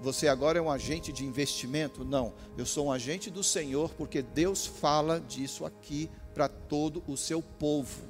você 0.00 0.28
agora 0.28 0.58
é 0.58 0.62
um 0.62 0.70
agente 0.70 1.12
de 1.12 1.24
investimento? 1.24 2.04
Não, 2.04 2.32
eu 2.56 2.66
sou 2.66 2.86
um 2.86 2.92
agente 2.92 3.30
do 3.30 3.42
Senhor 3.42 3.90
porque 3.96 4.22
Deus 4.22 4.66
fala 4.66 5.20
disso 5.20 5.64
aqui 5.64 6.10
para 6.34 6.48
todo 6.48 7.02
o 7.06 7.16
seu 7.16 7.42
povo. 7.42 8.02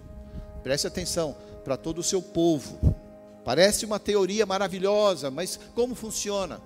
Preste 0.62 0.86
atenção, 0.86 1.36
para 1.64 1.76
todo 1.76 1.98
o 1.98 2.02
seu 2.02 2.20
povo. 2.20 2.78
Parece 3.44 3.84
uma 3.84 4.00
teoria 4.00 4.44
maravilhosa, 4.44 5.30
mas 5.30 5.58
como 5.74 5.94
funciona? 5.94 6.60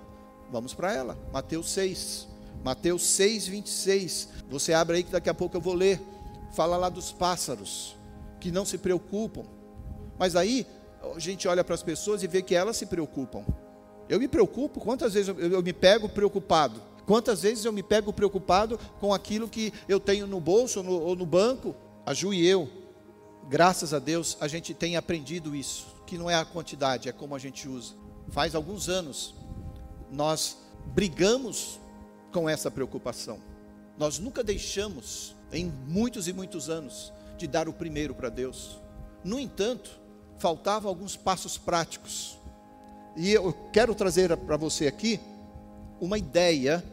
Vamos 0.51 0.73
para 0.73 0.91
ela. 0.91 1.17
Mateus 1.31 1.69
6. 1.69 2.27
Mateus 2.63 3.03
6, 3.03 3.47
26. 3.47 4.29
Você 4.49 4.73
abre 4.73 4.97
aí 4.97 5.03
que 5.03 5.11
daqui 5.11 5.29
a 5.29 5.33
pouco 5.33 5.55
eu 5.55 5.61
vou 5.61 5.73
ler 5.73 6.01
fala 6.51 6.77
lá 6.77 6.89
dos 6.89 7.11
pássaros, 7.11 7.95
que 8.39 8.51
não 8.51 8.65
se 8.65 8.77
preocupam. 8.77 9.43
Mas 10.17 10.35
aí 10.35 10.67
a 11.01 11.19
gente 11.19 11.47
olha 11.47 11.63
para 11.63 11.75
as 11.75 11.83
pessoas 11.83 12.23
e 12.23 12.27
vê 12.27 12.41
que 12.41 12.55
elas 12.55 12.77
se 12.77 12.85
preocupam. 12.85 13.43
Eu 14.07 14.19
me 14.19 14.27
preocupo, 14.27 14.79
quantas 14.79 15.13
vezes 15.13 15.29
eu, 15.29 15.39
eu 15.39 15.63
me 15.63 15.73
pego 15.73 16.09
preocupado? 16.09 16.81
Quantas 17.05 17.41
vezes 17.41 17.65
eu 17.65 17.73
me 17.73 17.81
pego 17.81 18.13
preocupado 18.13 18.77
com 18.99 19.13
aquilo 19.13 19.47
que 19.47 19.73
eu 19.87 19.99
tenho 19.99 20.27
no 20.27 20.39
bolso 20.39 20.79
ou 20.79 20.85
no, 20.85 21.01
ou 21.01 21.15
no 21.15 21.25
banco? 21.25 21.75
A 22.05 22.13
Ju 22.13 22.33
e 22.33 22.45
eu, 22.45 22.69
graças 23.49 23.93
a 23.93 23.99
Deus, 23.99 24.37
a 24.39 24.47
gente 24.47 24.73
tem 24.73 24.95
aprendido 24.95 25.55
isso, 25.55 25.87
que 26.05 26.17
não 26.17 26.29
é 26.29 26.35
a 26.35 26.45
quantidade, 26.45 27.09
é 27.09 27.11
como 27.11 27.35
a 27.35 27.39
gente 27.39 27.67
usa. 27.67 27.93
Faz 28.29 28.55
alguns 28.55 28.89
anos, 28.89 29.35
nós 30.11 30.57
brigamos 30.87 31.79
com 32.31 32.49
essa 32.49 32.71
preocupação. 32.71 33.39
Nós 33.97 34.19
nunca 34.19 34.43
deixamos 34.43 35.35
em 35.51 35.71
muitos 35.87 36.27
e 36.27 36.33
muitos 36.33 36.69
anos 36.69 37.13
de 37.37 37.47
dar 37.47 37.67
o 37.67 37.73
primeiro 37.73 38.15
para 38.15 38.29
Deus. 38.29 38.79
No 39.23 39.39
entanto, 39.39 40.00
faltavam 40.41 40.89
alguns 40.89 41.15
passos 41.15 41.55
práticos. 41.55 42.39
E 43.15 43.31
eu 43.31 43.53
quero 43.71 43.93
trazer 43.93 44.35
para 44.35 44.57
você 44.57 44.87
aqui 44.87 45.19
uma 45.99 46.17
ideia 46.17 46.83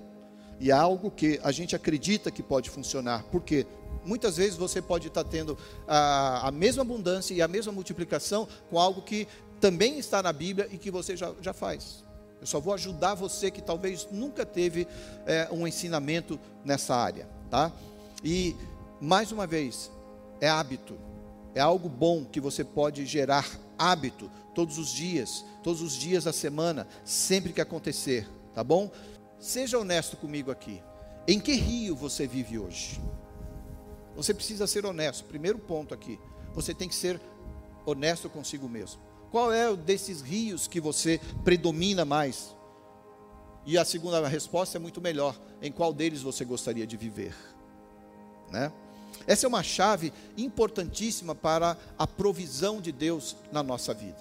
e 0.61 0.71
algo 0.71 1.11
que 1.11 1.41
a 1.43 1.51
gente 1.51 1.75
acredita 1.75 2.31
que 2.31 2.43
pode 2.43 2.69
funcionar. 2.69 3.25
Porque 3.33 3.67
muitas 4.05 4.37
vezes 4.37 4.57
você 4.57 4.83
pode 4.83 5.09
estar 5.09 5.25
tendo 5.25 5.57
a, 5.87 6.49
a 6.49 6.51
mesma 6.51 6.83
abundância 6.83 7.33
e 7.33 7.41
a 7.41 7.49
mesma 7.49 7.73
multiplicação 7.73 8.47
com 8.69 8.79
algo 8.79 9.01
que 9.01 9.27
também 9.59 9.99
está 9.99 10.23
na 10.23 10.33
Bíblia 10.33 10.69
e 10.71 10.77
que 10.77 10.91
você 10.91 11.17
já, 11.17 11.33
já 11.41 11.55
faz. 11.55 12.05
Eu 12.41 12.47
só 12.47 12.61
vou 12.61 12.75
ajudar 12.75 13.15
você 13.15 13.51
que 13.51 13.63
talvez 13.63 14.07
nunca 14.13 14.45
teve 14.45 14.87
é, 15.27 15.49
um 15.51 15.67
ensinamento 15.67 16.39
nessa 16.65 16.95
área, 16.95 17.27
tá? 17.51 17.73
E, 18.23 18.55
mais 19.01 19.33
uma 19.33 19.47
vez, 19.47 19.91
é 20.39 20.49
hábito. 20.49 21.08
É 21.55 21.61
algo 21.61 21.89
bom 21.89 22.25
que 22.25 22.41
você 22.41 22.63
pode 22.63 23.05
gerar 23.07 23.49
hábito 23.79 24.31
todos 24.55 24.79
os 24.79 24.91
dias, 24.93 25.45
todos 25.63 25.81
os 25.81 25.95
dias 25.95 26.25
da 26.25 26.33
semana, 26.33 26.87
sempre 27.05 27.53
que 27.53 27.61
acontecer, 27.61 28.29
tá 28.55 28.63
bom? 28.63 28.91
Seja 29.39 29.79
honesto 29.79 30.17
comigo 30.17 30.51
aqui. 30.51 30.83
Em 31.27 31.39
que 31.39 31.53
rio 31.53 31.95
você 31.95 32.27
vive 32.27 32.59
hoje? 32.59 33.01
Você 34.17 34.35
precisa 34.35 34.67
ser 34.67 34.85
honesto. 34.85 35.25
Primeiro 35.27 35.59
ponto 35.59 35.95
aqui. 35.95 36.19
Você 36.55 36.75
tem 36.75 36.89
que 36.89 36.95
ser 36.95 37.21
honesto 37.87 38.29
consigo 38.29 38.69
mesmo. 38.69 39.01
Qual 39.31 39.53
é 39.53 39.71
o 39.71 39.77
desses 39.77 40.21
rios 40.21 40.67
que 40.67 40.81
você 40.81 41.21
predomina 41.45 42.05
mais? 42.05 42.57
E 43.65 43.77
a 43.77 43.85
segunda 43.85 44.27
resposta 44.27 44.79
é 44.79 44.81
muito 44.81 45.01
melhor. 45.01 45.39
Em 45.63 45.71
qual 45.71 45.93
deles 45.93 46.23
você 46.23 46.45
gostaria 46.45 46.87
de 46.87 46.97
viver? 46.97 47.35
Né? 48.51 48.73
Essa 49.29 49.47
é 49.47 49.49
uma 49.49 49.63
chave 49.63 50.11
importantíssima 50.39 51.35
para 51.35 51.77
a 51.99 52.07
provisão 52.07 52.81
de 52.81 52.91
Deus 52.91 53.37
na 53.53 53.63
nossa 53.63 53.93
vida. 53.93 54.17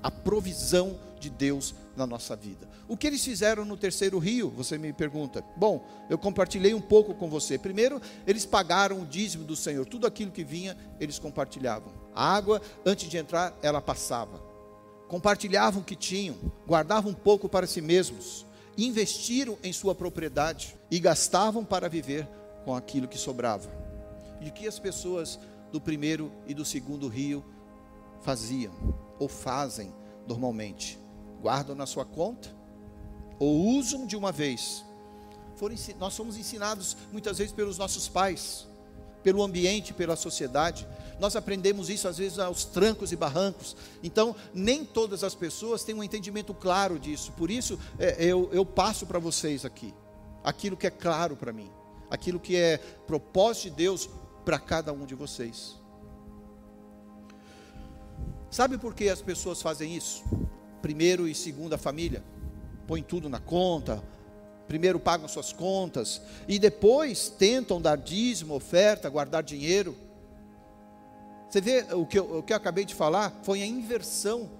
A 0.00 0.12
provisão 0.12 0.96
de 1.18 1.28
Deus 1.28 1.74
na 1.96 2.06
nossa 2.06 2.36
vida. 2.36 2.68
O 2.86 2.96
que 2.96 3.08
eles 3.08 3.24
fizeram 3.24 3.64
no 3.64 3.76
terceiro 3.76 4.16
rio? 4.18 4.50
Você 4.50 4.78
me 4.78 4.92
pergunta. 4.92 5.42
Bom, 5.56 5.84
eu 6.08 6.16
compartilhei 6.16 6.72
um 6.72 6.80
pouco 6.80 7.14
com 7.14 7.28
você. 7.28 7.58
Primeiro, 7.58 8.00
eles 8.26 8.46
pagaram 8.46 9.00
o 9.02 9.06
dízimo 9.06 9.44
do 9.44 9.56
Senhor. 9.56 9.86
Tudo 9.86 10.06
aquilo 10.06 10.30
que 10.30 10.44
vinha, 10.44 10.76
eles 11.00 11.18
compartilhavam. 11.18 11.92
A 12.14 12.32
água, 12.32 12.62
antes 12.86 13.10
de 13.10 13.16
entrar, 13.16 13.58
ela 13.60 13.80
passava. 13.80 14.40
Compartilhavam 15.08 15.82
o 15.82 15.84
que 15.84 15.96
tinham, 15.96 16.36
guardavam 16.64 17.10
um 17.10 17.14
pouco 17.14 17.48
para 17.48 17.66
si 17.66 17.80
mesmos, 17.80 18.46
investiram 18.78 19.58
em 19.64 19.72
sua 19.72 19.96
propriedade 19.96 20.76
e 20.90 21.00
gastavam 21.00 21.64
para 21.64 21.88
viver 21.88 22.28
com 22.64 22.74
aquilo 22.74 23.08
que 23.08 23.18
sobrava. 23.18 23.83
E 24.40 24.48
o 24.48 24.52
que 24.52 24.66
as 24.66 24.78
pessoas 24.78 25.38
do 25.72 25.80
primeiro 25.80 26.30
e 26.46 26.54
do 26.54 26.64
segundo 26.64 27.08
rio 27.08 27.44
faziam 28.22 28.72
ou 29.18 29.28
fazem 29.28 29.92
normalmente? 30.26 30.98
Guardam 31.40 31.74
na 31.74 31.86
sua 31.86 32.04
conta 32.04 32.54
ou 33.38 33.66
usam 33.76 34.06
de 34.06 34.16
uma 34.16 34.32
vez. 34.32 34.84
Foram, 35.56 35.76
nós 35.98 36.14
somos 36.14 36.36
ensinados 36.36 36.96
muitas 37.12 37.38
vezes 37.38 37.52
pelos 37.52 37.78
nossos 37.78 38.08
pais, 38.08 38.66
pelo 39.22 39.42
ambiente, 39.42 39.92
pela 39.92 40.16
sociedade. 40.16 40.86
Nós 41.20 41.36
aprendemos 41.36 41.88
isso 41.88 42.08
às 42.08 42.18
vezes 42.18 42.38
aos 42.38 42.64
trancos 42.64 43.12
e 43.12 43.16
barrancos. 43.16 43.76
Então, 44.02 44.34
nem 44.52 44.84
todas 44.84 45.22
as 45.22 45.34
pessoas 45.34 45.84
têm 45.84 45.94
um 45.94 46.02
entendimento 46.02 46.52
claro 46.52 46.98
disso. 46.98 47.32
Por 47.32 47.50
isso, 47.50 47.78
é, 47.98 48.24
eu, 48.24 48.48
eu 48.52 48.64
passo 48.64 49.06
para 49.06 49.18
vocês 49.18 49.64
aqui 49.64 49.94
aquilo 50.42 50.76
que 50.76 50.86
é 50.86 50.90
claro 50.90 51.36
para 51.36 51.52
mim 51.52 51.70
aquilo 52.14 52.38
que 52.38 52.56
é 52.56 52.78
propósito 53.06 53.64
de 53.64 53.70
Deus 53.70 54.08
para 54.44 54.58
cada 54.58 54.92
um 54.92 55.04
de 55.04 55.14
vocês. 55.14 55.76
Sabe 58.50 58.78
por 58.78 58.94
que 58.94 59.08
as 59.08 59.20
pessoas 59.20 59.60
fazem 59.60 59.96
isso? 59.96 60.22
Primeiro 60.80 61.26
e 61.26 61.34
segundo 61.34 61.72
a 61.72 61.78
família, 61.78 62.22
põe 62.86 63.02
tudo 63.02 63.28
na 63.28 63.40
conta, 63.40 64.02
primeiro 64.68 65.00
pagam 65.00 65.26
suas 65.26 65.52
contas 65.52 66.20
e 66.46 66.58
depois 66.58 67.28
tentam 67.28 67.80
dar 67.80 67.96
dízimo, 67.96 68.54
oferta, 68.54 69.08
guardar 69.08 69.42
dinheiro. 69.42 69.96
Você 71.48 71.60
vê 71.60 71.86
o 71.92 72.06
que 72.06 72.18
eu, 72.18 72.38
o 72.38 72.42
que 72.42 72.52
eu 72.52 72.56
acabei 72.56 72.84
de 72.84 72.94
falar? 72.94 73.32
Foi 73.42 73.62
a 73.62 73.66
inversão 73.66 74.50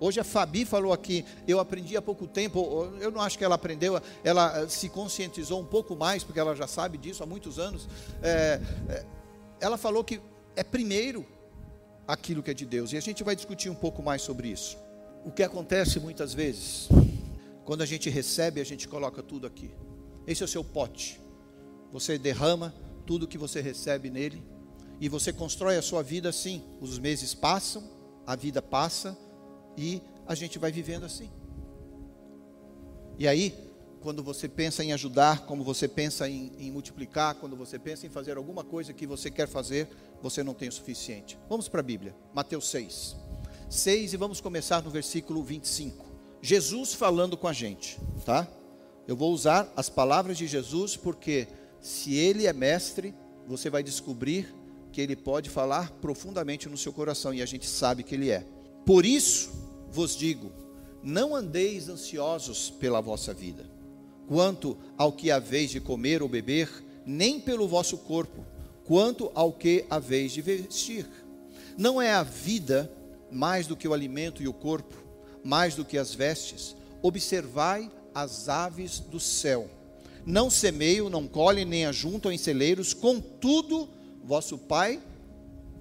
Hoje 0.00 0.18
a 0.18 0.24
Fabi 0.24 0.64
falou 0.64 0.92
aqui, 0.92 1.24
eu 1.46 1.60
aprendi 1.60 1.96
há 1.96 2.02
pouco 2.02 2.26
tempo, 2.26 2.92
eu 3.00 3.10
não 3.10 3.20
acho 3.20 3.38
que 3.38 3.44
ela 3.44 3.54
aprendeu, 3.54 4.00
ela 4.24 4.60
eh, 4.60 4.68
se 4.68 4.88
conscientizou 4.88 5.60
um 5.60 5.64
pouco 5.64 5.94
mais, 5.94 6.24
porque 6.24 6.40
ela 6.40 6.54
já 6.54 6.66
sabe 6.66 6.98
disso 6.98 7.22
há 7.22 7.26
muitos 7.26 7.58
anos. 7.58 7.88
É, 8.22 8.60
é, 8.88 9.04
ela 9.64 9.78
falou 9.78 10.04
que 10.04 10.20
é 10.54 10.62
primeiro 10.62 11.26
aquilo 12.06 12.42
que 12.42 12.50
é 12.50 12.54
de 12.54 12.66
Deus, 12.66 12.92
e 12.92 12.98
a 12.98 13.00
gente 13.00 13.24
vai 13.24 13.34
discutir 13.34 13.70
um 13.70 13.74
pouco 13.74 14.02
mais 14.02 14.20
sobre 14.20 14.48
isso. 14.48 14.76
O 15.24 15.30
que 15.30 15.42
acontece 15.42 15.98
muitas 15.98 16.34
vezes, 16.34 16.86
quando 17.64 17.80
a 17.80 17.86
gente 17.86 18.10
recebe, 18.10 18.60
a 18.60 18.64
gente 18.64 18.86
coloca 18.86 19.22
tudo 19.22 19.46
aqui. 19.46 19.70
Esse 20.26 20.42
é 20.42 20.44
o 20.44 20.48
seu 20.48 20.62
pote. 20.62 21.18
Você 21.90 22.18
derrama 22.18 22.74
tudo 23.06 23.26
que 23.26 23.38
você 23.38 23.62
recebe 23.62 24.10
nele, 24.10 24.44
e 25.00 25.08
você 25.08 25.32
constrói 25.32 25.78
a 25.78 25.82
sua 25.82 26.02
vida 26.02 26.28
assim. 26.28 26.62
Os 26.78 26.98
meses 26.98 27.32
passam, 27.32 27.82
a 28.26 28.36
vida 28.36 28.60
passa, 28.60 29.16
e 29.78 30.02
a 30.26 30.34
gente 30.34 30.58
vai 30.58 30.70
vivendo 30.70 31.04
assim. 31.06 31.30
E 33.18 33.26
aí, 33.26 33.54
quando 34.04 34.22
você 34.22 34.46
pensa 34.46 34.84
em 34.84 34.92
ajudar, 34.92 35.46
como 35.46 35.64
você 35.64 35.88
pensa 35.88 36.28
em, 36.28 36.52
em, 36.58 36.70
multiplicar, 36.70 37.36
quando 37.36 37.56
você 37.56 37.78
pensa 37.78 38.04
em 38.04 38.10
fazer 38.10 38.36
alguma 38.36 38.62
coisa 38.62 38.92
que 38.92 39.06
você 39.06 39.30
quer 39.30 39.48
fazer, 39.48 39.88
você 40.20 40.42
não 40.42 40.52
tem 40.52 40.68
o 40.68 40.72
suficiente. 40.72 41.38
Vamos 41.48 41.68
para 41.68 41.80
a 41.80 41.82
Bíblia, 41.82 42.14
Mateus 42.34 42.68
6. 42.68 43.16
6 43.70 44.12
e 44.12 44.16
vamos 44.18 44.42
começar 44.42 44.82
no 44.82 44.90
versículo 44.90 45.42
25. 45.42 46.04
Jesus 46.42 46.92
falando 46.92 47.34
com 47.34 47.48
a 47.48 47.52
gente, 47.54 47.98
tá? 48.26 48.46
Eu 49.08 49.16
vou 49.16 49.32
usar 49.32 49.72
as 49.74 49.88
palavras 49.88 50.36
de 50.36 50.46
Jesus 50.46 50.98
porque 50.98 51.48
se 51.80 52.14
ele 52.14 52.46
é 52.46 52.52
mestre, 52.52 53.14
você 53.46 53.70
vai 53.70 53.82
descobrir 53.82 54.54
que 54.92 55.00
ele 55.00 55.16
pode 55.16 55.48
falar 55.48 55.90
profundamente 55.92 56.68
no 56.68 56.76
seu 56.76 56.92
coração 56.92 57.32
e 57.32 57.40
a 57.40 57.46
gente 57.46 57.66
sabe 57.66 58.02
que 58.02 58.14
ele 58.14 58.30
é. 58.30 58.46
Por 58.84 59.06
isso 59.06 59.50
vos 59.90 60.14
digo: 60.14 60.52
não 61.02 61.34
andeis 61.34 61.88
ansiosos 61.88 62.68
pela 62.68 63.00
vossa 63.00 63.32
vida 63.32 63.72
quanto 64.26 64.76
ao 64.96 65.12
que 65.12 65.30
haveis 65.30 65.70
de 65.70 65.80
comer 65.80 66.22
ou 66.22 66.28
beber, 66.28 66.68
nem 67.04 67.40
pelo 67.40 67.68
vosso 67.68 67.98
corpo, 67.98 68.44
quanto 68.84 69.30
ao 69.34 69.52
que 69.52 69.84
haveis 69.90 70.32
de 70.32 70.40
vestir. 70.40 71.06
Não 71.76 72.00
é 72.00 72.12
a 72.12 72.22
vida 72.22 72.90
mais 73.30 73.66
do 73.66 73.76
que 73.76 73.88
o 73.88 73.94
alimento 73.94 74.42
e 74.42 74.48
o 74.48 74.52
corpo, 74.52 74.94
mais 75.42 75.74
do 75.74 75.84
que 75.84 75.98
as 75.98 76.14
vestes? 76.14 76.76
Observai 77.02 77.90
as 78.14 78.48
aves 78.48 79.00
do 79.00 79.18
céu. 79.18 79.68
Não 80.24 80.48
semeiam, 80.48 81.10
não 81.10 81.26
colhem, 81.26 81.64
nem 81.64 81.84
ajuntam 81.84 82.32
em 82.32 82.38
celeiros, 82.38 82.94
contudo, 82.94 83.88
vosso 84.22 84.56
Pai 84.56 85.00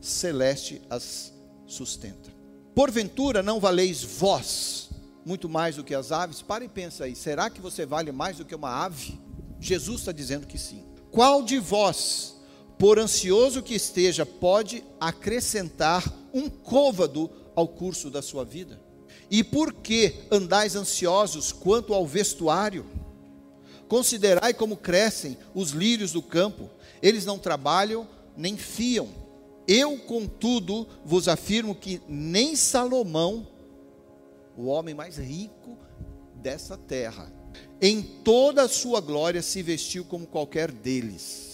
celeste 0.02 0.82
as 0.90 1.32
sustenta. 1.66 2.30
Porventura 2.76 3.42
não 3.42 3.60
valeis 3.60 4.04
vós 4.04 4.83
muito 5.26 5.48
mais 5.48 5.76
do 5.76 5.84
que 5.84 5.96
as 5.96 6.12
aves? 6.12 6.42
Para 6.42 6.66
e 6.66 6.70
pensa 6.70 7.06
aí, 7.06 7.16
será 7.16 7.50
que 7.50 7.62
você 7.62 7.86
vale 7.86 8.12
mais 8.12 8.38
do 8.38 8.46
que 8.46 8.56
uma 8.56 8.84
ave? 8.84 9.20
Jesus 9.60 10.00
está 10.00 10.12
dizendo 10.12 10.48
que 10.48 10.58
sim. 10.58 10.84
Qual 11.12 11.44
de 11.44 11.60
vós, 11.60 12.36
por 12.78 13.00
ansioso 13.00 13.62
que 13.62 13.76
esteja, 13.76 14.26
pode 14.26 14.84
acrescentar 15.00 16.04
um 16.34 16.50
côvado 16.50 17.30
ao 17.56 17.68
curso 17.68 18.10
da 18.10 18.22
sua 18.22 18.44
vida? 18.44 18.82
E 19.30 19.44
por 19.44 19.74
que 19.74 20.16
andais 20.30 20.76
ansiosos 20.76 21.52
quanto 21.52 21.94
ao 21.94 22.06
vestuário? 22.06 22.86
Considerai 23.88 24.54
como 24.54 24.76
crescem 24.76 25.38
os 25.54 25.72
lírios 25.72 26.12
do 26.12 26.22
campo, 26.22 26.70
eles 27.02 27.26
não 27.26 27.38
trabalham 27.38 28.08
nem 28.36 28.58
fiam. 28.58 29.08
Eu, 29.68 29.98
contudo, 30.00 30.88
vos 31.06 31.28
afirmo 31.28 31.76
que 31.76 32.02
nem 32.08 32.56
Salomão, 32.56 33.48
o 34.58 34.66
homem 34.66 34.94
mais 34.94 35.18
rico 35.18 35.78
dessa 36.36 36.78
terra, 36.78 37.32
em 37.82 38.02
toda 38.02 38.64
a 38.64 38.68
sua 38.70 39.00
glória 39.00 39.42
se 39.42 39.62
vestiu 39.62 40.06
como 40.06 40.28
qualquer 40.28 40.72
deles. 40.72 41.54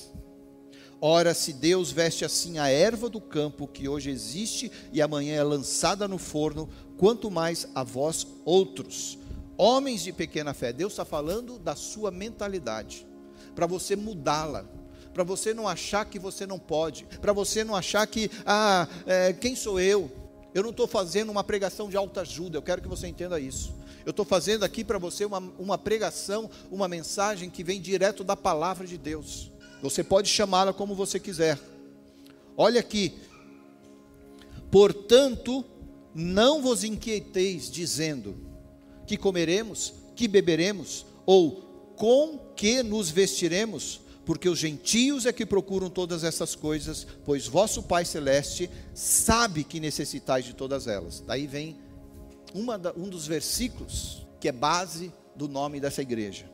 Ora, 1.01 1.33
se 1.33 1.53
Deus 1.53 1.91
veste 1.91 2.25
assim 2.25 2.57
a 2.57 2.67
erva 2.67 3.09
do 3.09 3.21
campo, 3.21 3.67
que 3.67 3.87
hoje 3.87 4.09
existe 4.09 4.69
e 4.91 5.01
amanhã 5.01 5.35
é 5.35 5.43
lançada 5.43 6.07
no 6.07 6.17
forno, 6.17 6.69
quanto 6.97 7.31
mais 7.31 7.67
a 7.73 7.83
vós 7.83 8.27
outros, 8.43 9.17
homens 9.57 10.01
de 10.03 10.11
pequena 10.11 10.53
fé. 10.53 10.73
Deus 10.73 10.93
está 10.93 11.05
falando 11.05 11.57
da 11.57 11.75
sua 11.75 12.11
mentalidade, 12.11 13.07
para 13.55 13.65
você 13.65 13.95
mudá-la, 13.95 14.65
para 15.13 15.23
você 15.23 15.53
não 15.53 15.67
achar 15.67 16.05
que 16.05 16.19
você 16.19 16.45
não 16.45 16.59
pode, 16.59 17.05
para 17.21 17.31
você 17.31 17.63
não 17.63 17.75
achar 17.75 18.05
que, 18.05 18.29
ah, 18.45 18.85
é, 19.05 19.31
quem 19.31 19.55
sou 19.55 19.79
eu? 19.79 20.11
Eu 20.53 20.63
não 20.63 20.71
estou 20.71 20.87
fazendo 20.87 21.29
uma 21.29 21.43
pregação 21.43 21.89
de 21.89 21.97
alta 21.97 22.21
ajuda, 22.21 22.57
eu 22.57 22.61
quero 22.61 22.81
que 22.81 22.87
você 22.87 23.07
entenda 23.07 23.39
isso. 23.39 23.73
Eu 24.05 24.11
estou 24.11 24.25
fazendo 24.25 24.63
aqui 24.63 24.83
para 24.83 24.97
você 24.97 25.25
uma, 25.25 25.39
uma 25.59 25.77
pregação, 25.77 26.49
uma 26.71 26.87
mensagem 26.87 27.49
que 27.49 27.63
vem 27.63 27.79
direto 27.79 28.23
da 28.23 28.35
palavra 28.35 28.87
de 28.87 28.97
Deus. 28.97 29.51
Você 29.81 30.03
pode 30.03 30.29
chamá-la 30.29 30.73
como 30.73 30.95
você 30.95 31.19
quiser. 31.19 31.59
Olha 32.57 32.79
aqui. 32.79 33.13
Portanto, 34.71 35.63
não 36.13 36.61
vos 36.61 36.83
inquieteis 36.83 37.69
dizendo 37.69 38.35
que 39.05 39.17
comeremos, 39.17 39.93
que 40.15 40.27
beberemos, 40.27 41.05
ou 41.25 41.93
com 41.95 42.53
que 42.55 42.83
nos 42.83 43.09
vestiremos, 43.09 44.01
porque 44.25 44.47
os 44.47 44.59
gentios 44.59 45.25
é 45.25 45.33
que 45.33 45.45
procuram 45.45 45.89
todas 45.89 46.23
essas 46.23 46.55
coisas, 46.55 47.05
pois 47.25 47.47
vosso 47.47 47.83
Pai 47.83 48.05
Celeste 48.05 48.69
sabe 48.93 49.63
que 49.63 49.79
necessitais 49.79 50.45
de 50.45 50.53
todas 50.53 50.87
elas. 50.87 51.23
Daí 51.25 51.47
vem 51.47 51.77
um 52.53 53.09
dos 53.09 53.25
versículos 53.25 54.25
que 54.39 54.47
é 54.47 54.51
base 54.51 55.11
do 55.35 55.47
nome 55.47 55.79
dessa 55.79 56.01
igreja. 56.01 56.49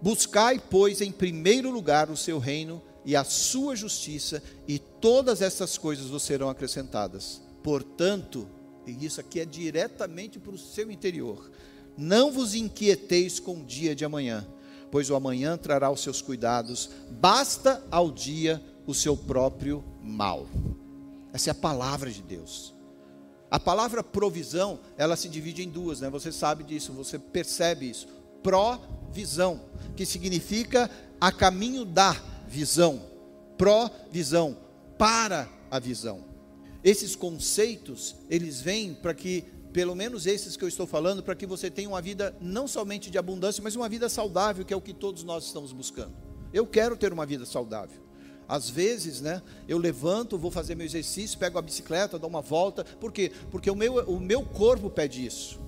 Buscai, 0.00 0.60
pois, 0.70 1.00
em 1.00 1.10
primeiro 1.10 1.70
lugar 1.70 2.10
o 2.10 2.16
seu 2.16 2.38
reino 2.38 2.82
e 3.04 3.16
a 3.16 3.24
sua 3.24 3.74
justiça, 3.74 4.42
e 4.66 4.78
todas 4.78 5.40
essas 5.40 5.78
coisas 5.78 6.06
vos 6.06 6.22
serão 6.22 6.50
acrescentadas. 6.50 7.40
Portanto, 7.62 8.48
e 8.86 9.04
isso 9.04 9.20
aqui 9.20 9.40
é 9.40 9.44
diretamente 9.44 10.38
para 10.38 10.54
o 10.54 10.58
seu 10.58 10.90
interior, 10.90 11.50
não 11.96 12.30
vos 12.30 12.54
inquieteis 12.54 13.40
com 13.40 13.60
o 13.60 13.64
dia 13.64 13.94
de 13.94 14.04
amanhã 14.04 14.46
pois 14.90 15.10
o 15.10 15.14
amanhã 15.14 15.56
trará 15.56 15.90
os 15.90 16.00
seus 16.00 16.22
cuidados, 16.22 16.90
basta 17.10 17.82
ao 17.90 18.10
dia 18.10 18.62
o 18.86 18.94
seu 18.94 19.16
próprio 19.16 19.84
mal. 20.02 20.46
Essa 21.32 21.50
é 21.50 21.52
a 21.52 21.54
palavra 21.54 22.10
de 22.10 22.22
Deus. 22.22 22.74
A 23.50 23.58
palavra 23.58 24.02
provisão, 24.02 24.78
ela 24.96 25.16
se 25.16 25.28
divide 25.28 25.62
em 25.62 25.68
duas, 25.68 26.00
né? 26.00 26.10
Você 26.10 26.30
sabe 26.30 26.64
disso, 26.64 26.92
você 26.92 27.18
percebe 27.18 27.88
isso. 27.88 28.06
Provisão, 28.42 29.60
que 29.96 30.04
significa 30.04 30.90
a 31.20 31.32
caminho 31.32 31.84
da 31.84 32.16
visão. 32.46 33.02
Provisão, 33.56 34.56
para 34.98 35.48
a 35.70 35.78
visão. 35.78 36.24
Esses 36.84 37.16
conceitos, 37.16 38.14
eles 38.30 38.60
vêm 38.60 38.94
para 38.94 39.14
que 39.14 39.44
pelo 39.72 39.94
menos 39.94 40.26
esses 40.26 40.56
que 40.56 40.64
eu 40.64 40.68
estou 40.68 40.86
falando, 40.86 41.22
para 41.22 41.34
que 41.34 41.46
você 41.46 41.70
tenha 41.70 41.88
uma 41.88 42.00
vida 42.00 42.34
não 42.40 42.66
somente 42.66 43.10
de 43.10 43.18
abundância, 43.18 43.62
mas 43.62 43.76
uma 43.76 43.88
vida 43.88 44.08
saudável, 44.08 44.64
que 44.64 44.72
é 44.72 44.76
o 44.76 44.80
que 44.80 44.94
todos 44.94 45.22
nós 45.24 45.44
estamos 45.44 45.72
buscando. 45.72 46.12
Eu 46.52 46.66
quero 46.66 46.96
ter 46.96 47.12
uma 47.12 47.26
vida 47.26 47.44
saudável. 47.44 48.02
Às 48.48 48.70
vezes, 48.70 49.20
né, 49.20 49.42
eu 49.68 49.76
levanto, 49.76 50.38
vou 50.38 50.50
fazer 50.50 50.74
meu 50.74 50.86
exercício, 50.86 51.38
pego 51.38 51.58
a 51.58 51.62
bicicleta, 51.62 52.18
dou 52.18 52.30
uma 52.30 52.40
volta. 52.40 52.82
Por 52.82 53.12
quê? 53.12 53.30
Porque 53.50 53.70
o 53.70 53.76
meu, 53.76 53.96
o 54.04 54.18
meu 54.18 54.42
corpo 54.42 54.88
pede 54.88 55.24
isso. 55.24 55.60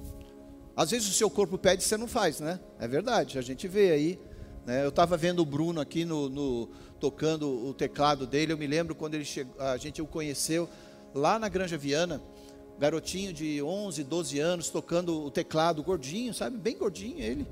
Às 0.74 0.90
vezes 0.90 1.06
o 1.08 1.12
seu 1.12 1.28
corpo 1.28 1.58
pede 1.58 1.82
e 1.82 1.86
você 1.86 1.98
não 1.98 2.08
faz, 2.08 2.40
né? 2.40 2.58
É 2.78 2.88
verdade, 2.88 3.38
a 3.38 3.42
gente 3.42 3.68
vê 3.68 3.90
aí. 3.90 4.18
Né? 4.64 4.82
Eu 4.82 4.88
estava 4.88 5.14
vendo 5.16 5.40
o 5.40 5.44
Bruno 5.44 5.78
aqui 5.78 6.06
no, 6.06 6.30
no, 6.30 6.70
tocando 6.98 7.48
o 7.66 7.74
teclado 7.74 8.26
dele. 8.26 8.54
Eu 8.54 8.58
me 8.58 8.66
lembro 8.66 8.94
quando 8.94 9.14
ele 9.14 9.26
chegou, 9.26 9.60
a 9.60 9.76
gente 9.76 10.00
o 10.00 10.06
conheceu 10.06 10.66
lá 11.14 11.38
na 11.38 11.50
Granja 11.50 11.76
Viana 11.76 12.22
garotinho 12.80 13.30
de 13.30 13.62
11, 13.62 14.02
12 14.02 14.38
anos 14.40 14.70
tocando 14.70 15.22
o 15.22 15.30
teclado, 15.30 15.82
gordinho, 15.82 16.32
sabe? 16.32 16.56
Bem 16.56 16.78
gordinho 16.78 17.20
ele. 17.20 17.46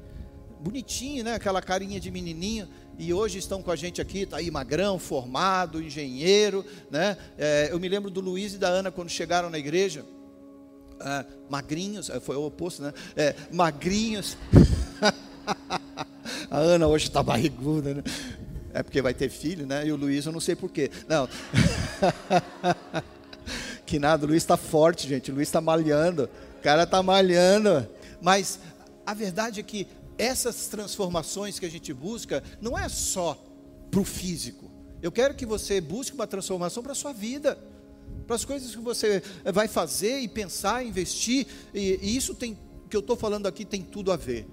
Bonitinho, 0.58 1.22
né? 1.22 1.34
Aquela 1.34 1.60
carinha 1.60 2.00
de 2.00 2.10
menininho. 2.10 2.66
E 2.98 3.12
hoje 3.12 3.38
estão 3.38 3.62
com 3.62 3.70
a 3.70 3.76
gente 3.76 4.00
aqui, 4.00 4.24
tá 4.24 4.38
aí 4.38 4.50
magrão, 4.50 4.98
formado, 4.98 5.82
engenheiro, 5.82 6.64
né? 6.90 7.18
É, 7.36 7.68
eu 7.70 7.78
me 7.78 7.88
lembro 7.88 8.10
do 8.10 8.22
Luiz 8.22 8.54
e 8.54 8.58
da 8.58 8.68
Ana 8.68 8.90
quando 8.90 9.10
chegaram 9.10 9.50
na 9.50 9.58
igreja. 9.58 10.02
Ah, 10.98 11.24
magrinhos, 11.48 12.08
é, 12.08 12.18
foi 12.18 12.34
o 12.34 12.46
oposto, 12.46 12.82
né? 12.82 12.94
É, 13.14 13.36
magrinhos. 13.52 14.36
a 16.50 16.56
Ana 16.56 16.88
hoje 16.88 17.06
está 17.06 17.22
barriguda, 17.22 17.94
né? 17.94 18.02
É 18.72 18.82
porque 18.82 19.02
vai 19.02 19.12
ter 19.12 19.28
filho, 19.28 19.66
né? 19.66 19.86
E 19.86 19.92
o 19.92 19.96
Luiz 19.96 20.24
eu 20.24 20.32
não 20.32 20.40
sei 20.40 20.56
porquê. 20.56 20.90
Não. 21.06 21.28
Que 23.88 23.98
nada, 23.98 24.26
o 24.26 24.28
Luiz 24.28 24.42
está 24.42 24.58
forte, 24.58 25.08
gente. 25.08 25.30
O 25.30 25.34
Luiz 25.34 25.48
está 25.48 25.62
malhando. 25.62 26.28
O 26.58 26.62
cara 26.62 26.82
está 26.82 27.02
malhando. 27.02 27.88
Mas 28.20 28.60
a 29.06 29.14
verdade 29.14 29.60
é 29.60 29.62
que 29.62 29.88
essas 30.18 30.66
transformações 30.66 31.58
que 31.58 31.64
a 31.64 31.70
gente 31.70 31.90
busca 31.94 32.44
não 32.60 32.78
é 32.78 32.86
só 32.90 33.42
para 33.90 33.98
o 33.98 34.04
físico. 34.04 34.70
Eu 35.00 35.10
quero 35.10 35.34
que 35.34 35.46
você 35.46 35.80
busque 35.80 36.14
uma 36.14 36.26
transformação 36.26 36.82
para 36.82 36.92
a 36.92 36.94
sua 36.94 37.14
vida, 37.14 37.58
para 38.26 38.36
as 38.36 38.44
coisas 38.44 38.76
que 38.76 38.82
você 38.82 39.22
vai 39.54 39.66
fazer 39.66 40.18
e 40.18 40.28
pensar, 40.28 40.84
investir. 40.84 41.46
E, 41.72 41.98
e 42.02 42.14
isso 42.14 42.34
tem, 42.34 42.58
que 42.90 42.96
eu 42.96 43.00
estou 43.00 43.16
falando 43.16 43.46
aqui 43.46 43.64
tem 43.64 43.80
tudo 43.80 44.12
a 44.12 44.16
ver. 44.16 44.46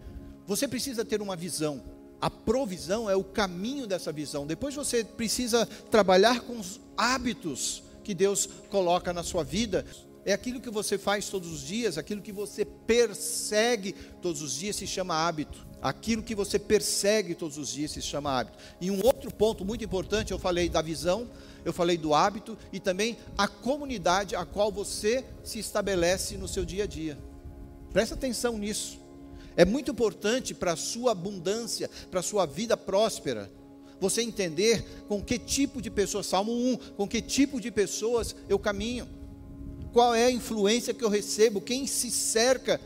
Você 0.48 0.66
precisa 0.66 1.04
ter 1.04 1.22
uma 1.22 1.36
visão. 1.36 1.84
A 2.22 2.30
provisão 2.30 3.10
é 3.10 3.18
o 3.18 3.24
caminho 3.26 3.86
dessa 3.86 4.14
visão. 4.14 4.48
Depois 4.48 4.74
você 4.74 5.04
precisa 5.04 5.66
trabalhar 5.92 6.40
com 6.40 6.58
os 6.58 6.80
hábitos 6.96 7.84
que 8.06 8.14
Deus 8.14 8.48
coloca 8.70 9.12
na 9.12 9.24
sua 9.24 9.44
vida. 9.44 9.84
É 10.24 10.32
aquilo 10.32 10.62
que 10.62 10.70
você 10.70 10.98
faz 10.98 11.28
todos 11.28 11.52
os 11.52 11.62
dias, 11.62 11.98
aquilo 11.98 12.22
que 12.22 12.32
você 12.32 12.64
persegue 12.64 13.94
todos 14.22 14.42
os 14.42 14.54
dias 14.54 14.76
se 14.76 14.88
chama 14.88 15.16
hábito. 15.16 15.66
Aquilo 15.82 16.24
que 16.24 16.34
você 16.34 16.58
persegue 16.58 17.36
todos 17.36 17.58
os 17.58 17.70
dias 17.70 17.92
se 17.92 18.02
chama 18.02 18.40
hábito. 18.40 18.58
E 18.80 18.90
um 18.90 19.04
outro 19.06 19.32
ponto 19.32 19.66
muito 19.66 19.84
importante, 19.84 20.32
eu 20.32 20.40
falei 20.40 20.70
da 20.70 20.82
visão, 20.82 21.30
eu 21.64 21.74
falei 21.74 21.98
do 21.98 22.14
hábito 22.14 22.58
e 22.72 22.80
também 22.80 23.18
a 23.38 23.48
comunidade 23.48 24.36
a 24.36 24.46
qual 24.46 24.72
você 24.72 25.24
se 25.44 25.60
estabelece 25.60 26.38
no 26.38 26.48
seu 26.48 26.66
dia 26.66 26.86
a 26.86 26.88
dia. 26.88 27.18
Presta 27.92 28.16
atenção 28.16 28.58
nisso. 28.58 29.00
É 29.56 29.64
muito 29.64 29.92
importante 29.92 30.54
para 30.54 30.74
a 30.74 30.76
sua 30.76 31.12
abundância, 31.12 31.90
para 32.10 32.20
a 32.20 32.24
sua 32.24 32.46
vida 32.46 32.76
próspera, 32.76 33.50
você 34.00 34.22
entender 34.22 34.86
com 35.08 35.22
que 35.22 35.38
tipo 35.40 35.82
de 35.82 35.90
pessoas, 35.90 36.26
Salmo 36.26 36.52
1, 36.52 36.78
com 36.96 37.08
que 37.08 37.22
tipo 37.22 37.60
de 37.60 37.72
pessoas 37.72 38.36
eu 38.50 38.60
caminho, 38.60 39.08
qual 39.94 40.14
é 40.14 40.26
a 40.26 40.32
influência 40.32 40.94
que 40.94 41.04
eu 41.04 41.10
recebo, 41.10 41.62
quem 41.62 41.88
se 41.88 42.12
cerca 42.12 42.82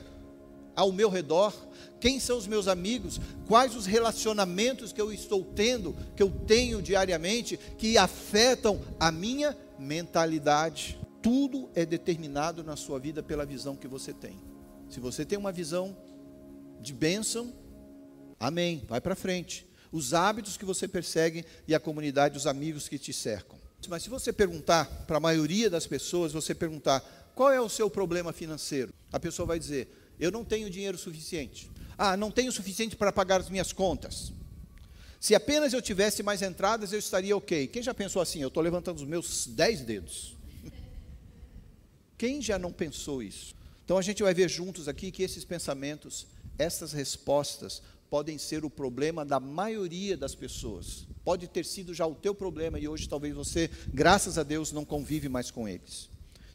ao 0.76 0.92
meu 0.92 1.10
redor, 1.10 1.54
quem 2.00 2.20
são 2.20 2.38
os 2.38 2.48
meus 2.48 2.68
amigos, 2.68 3.20
quais 3.48 3.76
os 3.76 3.86
relacionamentos 3.86 4.94
que 4.94 5.02
eu 5.02 5.12
estou 5.12 5.44
tendo, 5.44 5.96
que 6.16 6.24
eu 6.24 6.30
tenho 6.30 6.82
diariamente, 6.82 7.60
que 7.78 7.98
afetam 7.98 8.80
a 9.00 9.12
minha 9.12 9.58
mentalidade. 9.78 11.00
Tudo 11.22 11.70
é 11.76 11.86
determinado 11.86 12.64
na 12.64 12.76
sua 12.76 13.00
vida 13.00 13.22
pela 13.22 13.46
visão 13.46 13.76
que 13.76 13.88
você 13.88 14.14
tem. 14.14 14.40
Se 14.90 15.00
você 15.00 15.26
tem 15.26 15.38
uma 15.38 15.52
visão 15.52 15.96
de 16.80 16.94
bênção, 16.94 17.54
amém, 18.40 18.84
vai 18.88 19.02
para 19.02 19.16
frente. 19.16 19.69
Os 19.92 20.14
hábitos 20.14 20.58
que 20.58 20.66
você 20.66 20.88
persegue 20.88 21.46
e 21.68 21.74
a 21.74 21.80
comunidade, 21.80 22.38
os 22.38 22.48
amigos 22.48 22.88
que 22.88 23.00
te 23.00 23.12
cercam. 23.12 23.58
Mas 23.88 24.04
se 24.04 24.10
você 24.10 24.32
perguntar 24.32 24.86
para 25.08 25.18
a 25.18 25.22
maioria 25.22 25.70
das 25.70 25.88
pessoas, 25.88 26.34
você 26.34 26.54
perguntar 26.54 27.32
qual 27.34 27.52
é 27.52 27.62
o 27.62 27.70
seu 27.70 27.90
problema 27.90 28.34
financeiro, 28.34 28.94
a 29.12 29.20
pessoa 29.20 29.46
vai 29.46 29.58
dizer: 29.58 29.88
eu 30.20 30.32
não 30.32 30.44
tenho 30.44 30.70
dinheiro 30.70 30.98
suficiente. 30.98 31.72
Ah, 31.98 32.16
não 32.16 32.30
tenho 32.30 32.52
suficiente 32.52 32.96
para 32.96 33.12
pagar 33.12 33.40
as 33.42 33.50
minhas 33.50 33.72
contas. 33.74 34.32
Se 35.20 35.36
apenas 35.36 35.74
eu 35.74 35.82
tivesse 35.82 36.24
mais 36.24 36.42
entradas, 36.42 36.94
eu 36.94 37.00
estaria 37.00 37.36
ok. 37.36 37.68
Quem 37.68 37.84
já 37.84 37.94
pensou 37.94 38.22
assim? 38.22 38.42
Eu 38.42 38.48
estou 38.48 38.64
levantando 38.64 38.98
os 38.98 39.08
meus 39.08 39.48
dez 39.48 39.82
dedos. 39.82 40.38
Quem 42.18 42.42
já 42.42 42.60
não 42.60 42.72
pensou 42.72 43.24
isso? 43.24 43.56
Então 43.84 43.98
a 43.98 44.02
gente 44.02 44.22
vai 44.22 44.34
ver 44.34 44.50
juntos 44.50 44.88
aqui 44.88 45.12
que 45.12 45.24
esses 45.24 45.44
pensamentos 45.44 46.28
essas 46.60 46.92
respostas 46.92 47.82
podem 48.10 48.38
ser 48.38 48.66
o 48.66 48.70
problema 48.70 49.24
da 49.24 49.40
maioria 49.40 50.18
das 50.18 50.34
pessoas. 50.34 51.08
Pode 51.24 51.48
ter 51.48 51.66
sido 51.66 51.94
já 51.94 52.06
o 52.06 52.16
teu 52.16 52.34
problema 52.34 52.80
e 52.80 52.88
hoje 52.88 53.08
talvez 53.08 53.36
você, 53.36 53.70
graças 53.94 54.38
a 54.38 54.44
Deus, 54.44 54.72
não 54.72 54.84
convive 54.84 55.30
mais 55.30 55.52
com 55.52 55.68
eles. 55.68 56.10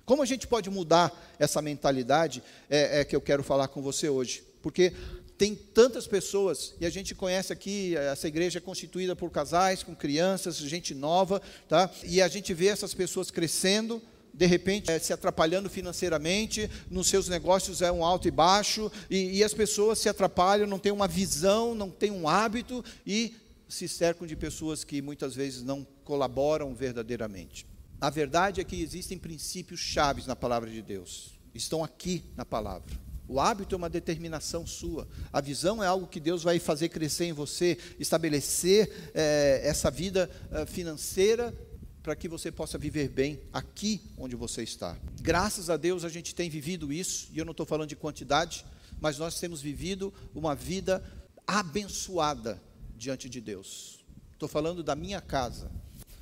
Como 0.04 0.22
a 0.22 0.26
gente 0.26 0.46
pode 0.46 0.68
mudar 0.68 1.12
essa 1.38 1.62
mentalidade 1.62 2.42
é, 2.68 3.00
é 3.00 3.04
que 3.04 3.16
eu 3.16 3.20
quero 3.20 3.42
falar 3.42 3.68
com 3.68 3.80
você 3.80 4.08
hoje? 4.08 4.42
Porque 4.60 4.92
tem 5.36 5.54
tantas 5.54 6.06
pessoas, 6.06 6.74
e 6.80 6.86
a 6.86 6.90
gente 6.90 7.14
conhece 7.14 7.52
aqui, 7.52 7.96
essa 7.96 8.28
igreja 8.28 8.58
é 8.58 8.60
constituída 8.60 9.16
por 9.16 9.30
casais, 9.30 9.82
com 9.82 9.94
crianças, 9.94 10.56
gente 10.56 10.94
nova, 10.94 11.42
tá? 11.68 11.90
e 12.04 12.22
a 12.22 12.28
gente 12.28 12.54
vê 12.54 12.66
essas 12.66 12.94
pessoas 12.94 13.30
crescendo, 13.30 14.00
de 14.34 14.46
repente 14.46 14.90
é, 14.90 14.98
se 14.98 15.12
atrapalhando 15.12 15.70
financeiramente, 15.70 16.68
nos 16.90 17.06
seus 17.06 17.28
negócios 17.28 17.80
é 17.80 17.90
um 17.90 18.04
alto 18.04 18.26
e 18.26 18.30
baixo, 18.30 18.90
e, 19.08 19.38
e 19.38 19.44
as 19.44 19.54
pessoas 19.54 19.98
se 20.00 20.08
atrapalham, 20.08 20.66
não 20.66 20.78
têm 20.78 20.92
uma 20.92 21.06
visão, 21.06 21.74
não 21.74 21.88
têm 21.88 22.10
um 22.10 22.28
hábito 22.28 22.84
e 23.06 23.36
se 23.68 23.88
cercam 23.88 24.26
de 24.26 24.36
pessoas 24.36 24.84
que 24.84 25.00
muitas 25.00 25.34
vezes 25.34 25.62
não 25.62 25.86
colaboram 26.04 26.74
verdadeiramente. 26.74 27.66
A 28.00 28.10
verdade 28.10 28.60
é 28.60 28.64
que 28.64 28.82
existem 28.82 29.16
princípios 29.16 29.80
chaves 29.80 30.26
na 30.26 30.36
palavra 30.36 30.68
de 30.68 30.82
Deus, 30.82 31.38
estão 31.54 31.82
aqui 31.82 32.24
na 32.36 32.44
palavra. 32.44 33.04
O 33.26 33.40
hábito 33.40 33.74
é 33.74 33.78
uma 33.78 33.88
determinação 33.88 34.66
sua. 34.66 35.08
A 35.32 35.40
visão 35.40 35.82
é 35.82 35.86
algo 35.86 36.06
que 36.06 36.20
Deus 36.20 36.42
vai 36.42 36.58
fazer 36.58 36.90
crescer 36.90 37.24
em 37.24 37.32
você, 37.32 37.78
estabelecer 37.98 39.10
é, 39.14 39.62
essa 39.64 39.90
vida 39.90 40.30
é, 40.52 40.66
financeira 40.66 41.54
para 42.04 42.14
que 42.14 42.28
você 42.28 42.52
possa 42.52 42.76
viver 42.76 43.08
bem 43.08 43.40
aqui 43.50 43.98
onde 44.18 44.36
você 44.36 44.62
está. 44.62 44.94
Graças 45.22 45.70
a 45.70 45.78
Deus 45.78 46.04
a 46.04 46.10
gente 46.10 46.34
tem 46.34 46.50
vivido 46.50 46.92
isso, 46.92 47.30
e 47.32 47.38
eu 47.38 47.46
não 47.46 47.52
estou 47.52 47.64
falando 47.64 47.88
de 47.88 47.96
quantidade, 47.96 48.62
mas 49.00 49.16
nós 49.16 49.40
temos 49.40 49.62
vivido 49.62 50.12
uma 50.34 50.54
vida 50.54 51.02
abençoada 51.46 52.62
diante 52.94 53.26
de 53.26 53.40
Deus. 53.40 54.04
Estou 54.34 54.46
falando 54.46 54.82
da 54.82 54.94
minha 54.94 55.22
casa, 55.22 55.72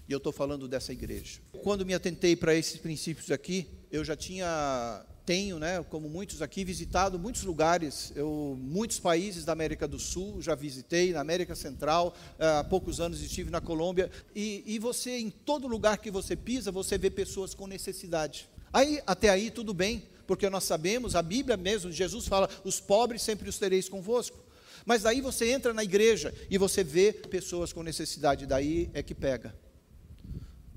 e 0.09 0.13
eu 0.13 0.19
estou 0.19 0.33
falando 0.33 0.69
dessa 0.69 0.93
igreja. 0.93 1.41
Quando 1.65 1.85
me 1.85 1.95
atentei 1.95 2.37
para 2.37 2.55
esses 2.55 2.77
princípios 2.77 3.33
aqui, 3.33 3.67
eu 3.91 4.05
já 4.05 4.15
tinha 4.15 5.05
tenho, 5.25 5.59
né, 5.59 5.85
como 5.89 6.09
muitos 6.09 6.43
aqui, 6.43 6.65
visitado 6.65 7.19
muitos 7.19 7.45
lugares, 7.45 8.13
eu, 8.17 8.57
muitos 8.61 8.99
países 8.99 9.45
da 9.45 9.53
América 9.53 9.87
do 9.87 9.99
Sul, 9.99 10.43
já 10.43 10.55
visitei, 10.55 11.13
na 11.13 11.21
América 11.21 11.55
Central, 11.55 12.15
eh, 12.39 12.47
há 12.47 12.65
poucos 12.65 13.01
anos 13.01 13.21
estive 13.21 13.51
na 13.51 13.61
Colômbia, 13.61 14.11
e, 14.35 14.65
e 14.67 14.79
você, 14.79 15.19
em 15.19 15.31
todo 15.31 15.69
lugar 15.69 15.99
que 15.99 16.11
você 16.11 16.35
pisa, 16.35 16.73
você 16.73 16.99
vê 16.99 17.09
pessoas 17.09 17.55
com 17.55 17.67
necessidade. 17.67 18.49
Aí, 18.73 19.01
até 19.07 19.29
aí, 19.29 19.51
tudo 19.51 19.73
bem, 19.73 20.03
porque 20.27 20.49
nós 20.51 20.65
sabemos, 20.65 21.15
a 21.15 21.23
Bíblia 21.23 21.57
mesmo, 21.57 21.93
Jesus 21.93 22.27
fala, 22.27 22.49
os 22.65 22.81
pobres 22.81 23.23
sempre 23.23 23.49
os 23.49 23.59
tereis 23.59 23.89
convosco. 23.89 24.39
Mas 24.85 25.03
daí 25.03 25.21
você 25.21 25.53
entra 25.53 25.73
na 25.73 25.85
igreja 25.85 26.35
e 26.51 26.59
você 26.59 26.83
vê 26.83 27.13
pessoas 27.13 27.73
com 27.73 27.83
necessidade, 27.83 28.47
daí 28.47 28.91
é 28.93 29.03
que 29.03 29.15
pega. 29.15 29.55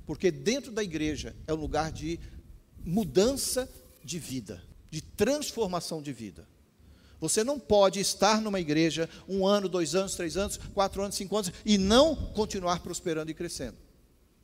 Porque 0.05 0.29
dentro 0.29 0.71
da 0.71 0.83
igreja 0.83 1.35
é 1.47 1.53
um 1.53 1.57
lugar 1.57 1.91
de 1.91 2.19
mudança 2.85 3.67
de 4.05 4.19
vida, 4.19 4.63
de 4.89 5.01
transformação 5.01 6.01
de 6.01 6.13
vida. 6.13 6.47
Você 7.19 7.43
não 7.43 7.59
pode 7.59 7.99
estar 7.99 8.39
numa 8.39 8.59
igreja 8.59 9.09
um 9.27 9.47
ano, 9.47 9.67
dois 9.67 9.95
anos, 9.95 10.15
três 10.15 10.37
anos, 10.37 10.57
quatro 10.73 11.01
anos, 11.01 11.15
cinco 11.15 11.35
anos 11.35 11.51
e 11.65 11.77
não 11.77 12.15
continuar 12.15 12.81
prosperando 12.81 13.31
e 13.31 13.33
crescendo, 13.33 13.77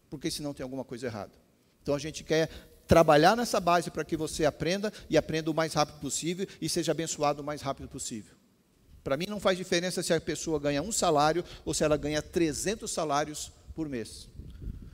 porque 0.09 0.31
senão 0.31 0.53
tem 0.53 0.63
alguma 0.63 0.83
coisa 0.83 1.05
errada. 1.05 1.31
Então 1.83 1.93
a 1.93 1.99
gente 1.99 2.23
quer 2.23 2.49
trabalhar 2.87 3.37
nessa 3.37 3.59
base 3.59 3.91
para 3.91 4.03
que 4.03 4.17
você 4.17 4.45
aprenda 4.45 4.91
e 5.09 5.15
aprenda 5.15 5.51
o 5.51 5.53
mais 5.53 5.73
rápido 5.73 5.99
possível 5.99 6.47
e 6.59 6.67
seja 6.67 6.91
abençoado 6.91 7.41
o 7.41 7.45
mais 7.45 7.61
rápido 7.61 7.87
possível. 7.87 8.35
Para 9.03 9.17
mim 9.17 9.27
não 9.27 9.39
faz 9.39 9.57
diferença 9.57 10.01
se 10.01 10.13
a 10.13 10.19
pessoa 10.19 10.59
ganha 10.59 10.81
um 10.81 10.91
salário 10.91 11.45
ou 11.63 11.73
se 11.73 11.83
ela 11.83 11.97
ganha 11.97 12.21
300 12.21 12.89
salários 12.89 13.51
por 13.75 13.87
mês. 13.87 14.27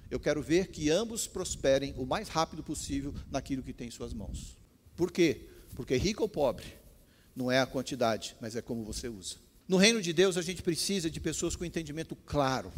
Eu 0.10 0.20
quero 0.20 0.42
ver 0.42 0.68
que 0.68 0.90
ambos 0.90 1.28
prosperem 1.28 1.94
o 1.98 2.06
mais 2.06 2.30
rápido 2.30 2.64
possível 2.64 3.14
naquilo 3.30 3.64
que 3.64 3.74
tem 3.74 3.88
em 3.88 3.92
suas 3.92 4.14
mãos. 4.14 4.58
Por 4.96 5.12
quê? 5.12 5.48
Porque 5.76 5.96
rico 5.96 6.24
ou 6.24 6.30
pobre 6.30 6.66
não 7.36 7.52
é 7.52 7.60
a 7.60 7.66
quantidade, 7.66 8.36
mas 8.42 8.56
é 8.56 8.62
como 8.62 8.84
você 8.84 9.08
usa. 9.08 9.36
No 9.68 9.78
reino 9.78 10.02
de 10.02 10.14
Deus, 10.14 10.38
a 10.38 10.42
gente 10.42 10.64
precisa 10.64 11.10
de 11.10 11.20
pessoas 11.20 11.56
com 11.56 11.66
entendimento 11.66 12.16
claro, 12.16 12.72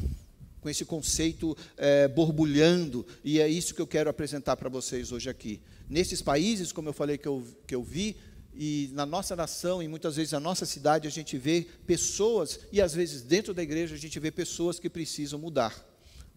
com 0.60 0.68
esse 0.68 0.84
conceito 0.84 1.56
é, 1.78 2.08
borbulhando, 2.08 3.06
e 3.24 3.39
é 3.39 3.48
isso 3.48 3.74
que 3.74 3.82
eu 3.82 3.88
quero 3.88 4.10
apresentar 4.10 4.58
para 4.58 4.68
vocês 4.68 5.12
hoje 5.12 5.30
aqui. 5.30 5.62
Nesses 5.88 6.22
países, 6.22 6.72
como 6.72 6.89
eu 6.89 6.94
falei 6.94 7.18
que 7.18 7.28
eu, 7.28 7.46
que 7.65 7.76
eu 7.76 7.84
vi, 7.84 8.18
e 8.54 8.89
na 8.94 9.06
nossa 9.06 9.36
nação, 9.36 9.82
e 9.82 9.88
muitas 9.88 10.18
vezes 10.18 10.34
na 10.34 10.39
nossa 10.39 10.65
cidade, 10.65 11.08
a 11.08 11.12
gente 11.12 11.38
vê 11.38 11.65
pessoas, 11.86 12.60
e 12.72 12.82
às 12.82 12.94
vezes 12.94 13.22
dentro 13.22 13.54
da 13.54 13.63
igreja, 13.63 13.96
a 13.96 13.98
gente 13.98 14.20
vê 14.20 14.32
pessoas 14.32 14.80
que 14.80 14.89
precisam 14.89 15.39
mudar. 15.39 15.86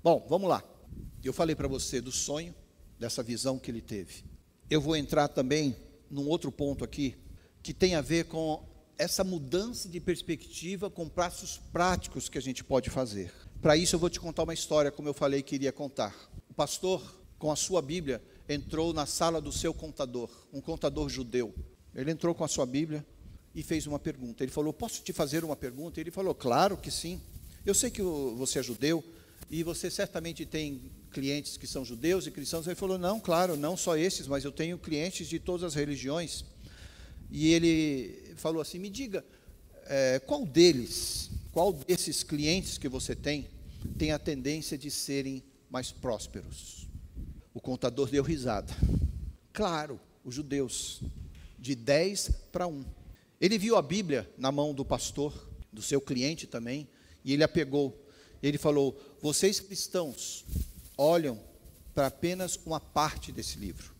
Bom, 0.04 0.24
vamos 0.28 0.48
lá. 0.48 0.62
Eu 1.24 1.32
falei 1.32 1.54
para 1.54 1.68
você 1.68 2.00
do 2.00 2.10
sonho, 2.10 2.54
dessa 2.98 3.22
visão 3.22 3.58
que 3.58 3.70
ele 3.70 3.80
teve. 3.80 4.24
Eu 4.68 4.80
vou 4.80 4.96
entrar 4.96 5.28
também 5.28 5.76
num 6.10 6.28
outro 6.28 6.50
ponto 6.50 6.84
aqui, 6.84 7.16
que 7.62 7.72
tem 7.72 7.94
a 7.94 8.00
ver 8.00 8.24
com 8.24 8.64
essa 8.98 9.24
mudança 9.24 9.88
de 9.88 10.00
perspectiva 10.00 10.90
com 10.90 11.08
passos 11.08 11.60
práticos 11.72 12.28
que 12.28 12.38
a 12.38 12.42
gente 12.42 12.62
pode 12.62 12.90
fazer. 12.90 13.32
Para 13.60 13.76
isso, 13.76 13.94
eu 13.94 14.00
vou 14.00 14.10
te 14.10 14.20
contar 14.20 14.42
uma 14.42 14.54
história, 14.54 14.90
como 14.90 15.08
eu 15.08 15.14
falei 15.14 15.42
que 15.42 15.54
iria 15.54 15.72
contar. 15.72 16.14
O 16.48 16.54
pastor, 16.54 17.02
com 17.38 17.50
a 17.50 17.56
sua 17.56 17.80
Bíblia, 17.80 18.22
entrou 18.48 18.92
na 18.92 19.06
sala 19.06 19.40
do 19.40 19.52
seu 19.52 19.72
contador, 19.72 20.30
um 20.52 20.60
contador 20.60 21.08
judeu. 21.08 21.54
Ele 21.94 22.10
entrou 22.10 22.34
com 22.34 22.44
a 22.44 22.48
sua 22.48 22.66
Bíblia 22.66 23.06
e 23.54 23.62
fez 23.62 23.86
uma 23.86 23.98
pergunta. 23.98 24.42
Ele 24.42 24.52
falou: 24.52 24.72
Posso 24.72 25.02
te 25.02 25.12
fazer 25.12 25.44
uma 25.44 25.56
pergunta? 25.56 26.00
Ele 26.00 26.10
falou: 26.10 26.34
Claro 26.34 26.76
que 26.76 26.90
sim. 26.90 27.20
Eu 27.64 27.74
sei 27.74 27.90
que 27.90 28.02
você 28.02 28.58
é 28.58 28.62
judeu 28.62 29.04
e 29.50 29.62
você 29.62 29.90
certamente 29.90 30.44
tem 30.44 30.90
clientes 31.12 31.56
que 31.56 31.66
são 31.66 31.84
judeus 31.84 32.26
e 32.26 32.30
cristãos. 32.30 32.66
Ele 32.66 32.74
falou: 32.74 32.98
Não, 32.98 33.20
claro, 33.20 33.56
não 33.56 33.76
só 33.76 33.96
esses, 33.96 34.26
mas 34.26 34.44
eu 34.44 34.50
tenho 34.50 34.78
clientes 34.78 35.28
de 35.28 35.38
todas 35.38 35.62
as 35.62 35.74
religiões. 35.74 36.44
E 37.30 37.52
ele 37.52 38.34
falou 38.36 38.60
assim: 38.60 38.78
Me 38.78 38.90
diga, 38.90 39.24
é, 39.86 40.18
qual 40.18 40.44
deles, 40.44 41.30
qual 41.52 41.72
desses 41.72 42.22
clientes 42.22 42.78
que 42.78 42.88
você 42.88 43.14
tem, 43.14 43.48
tem 43.98 44.12
a 44.12 44.18
tendência 44.18 44.76
de 44.76 44.90
serem 44.90 45.42
mais 45.70 45.92
prósperos? 45.92 46.88
O 47.54 47.60
contador 47.60 48.08
deu 48.08 48.22
risada. 48.22 48.74
Claro, 49.52 50.00
os 50.24 50.34
judeus, 50.34 51.02
de 51.58 51.74
10 51.74 52.30
para 52.50 52.66
1. 52.66 52.84
Ele 53.40 53.58
viu 53.58 53.76
a 53.76 53.82
Bíblia 53.82 54.30
na 54.38 54.50
mão 54.50 54.72
do 54.72 54.84
pastor, 54.84 55.32
do 55.72 55.82
seu 55.82 56.00
cliente 56.00 56.46
também, 56.46 56.88
e 57.24 57.32
ele 57.32 57.44
a 57.44 57.48
pegou. 57.48 58.06
Ele 58.42 58.58
falou: 58.58 58.98
Vocês 59.20 59.60
cristãos 59.60 60.44
olham 60.96 61.40
para 61.94 62.06
apenas 62.06 62.58
uma 62.64 62.80
parte 62.80 63.32
desse 63.32 63.58
livro. 63.58 63.94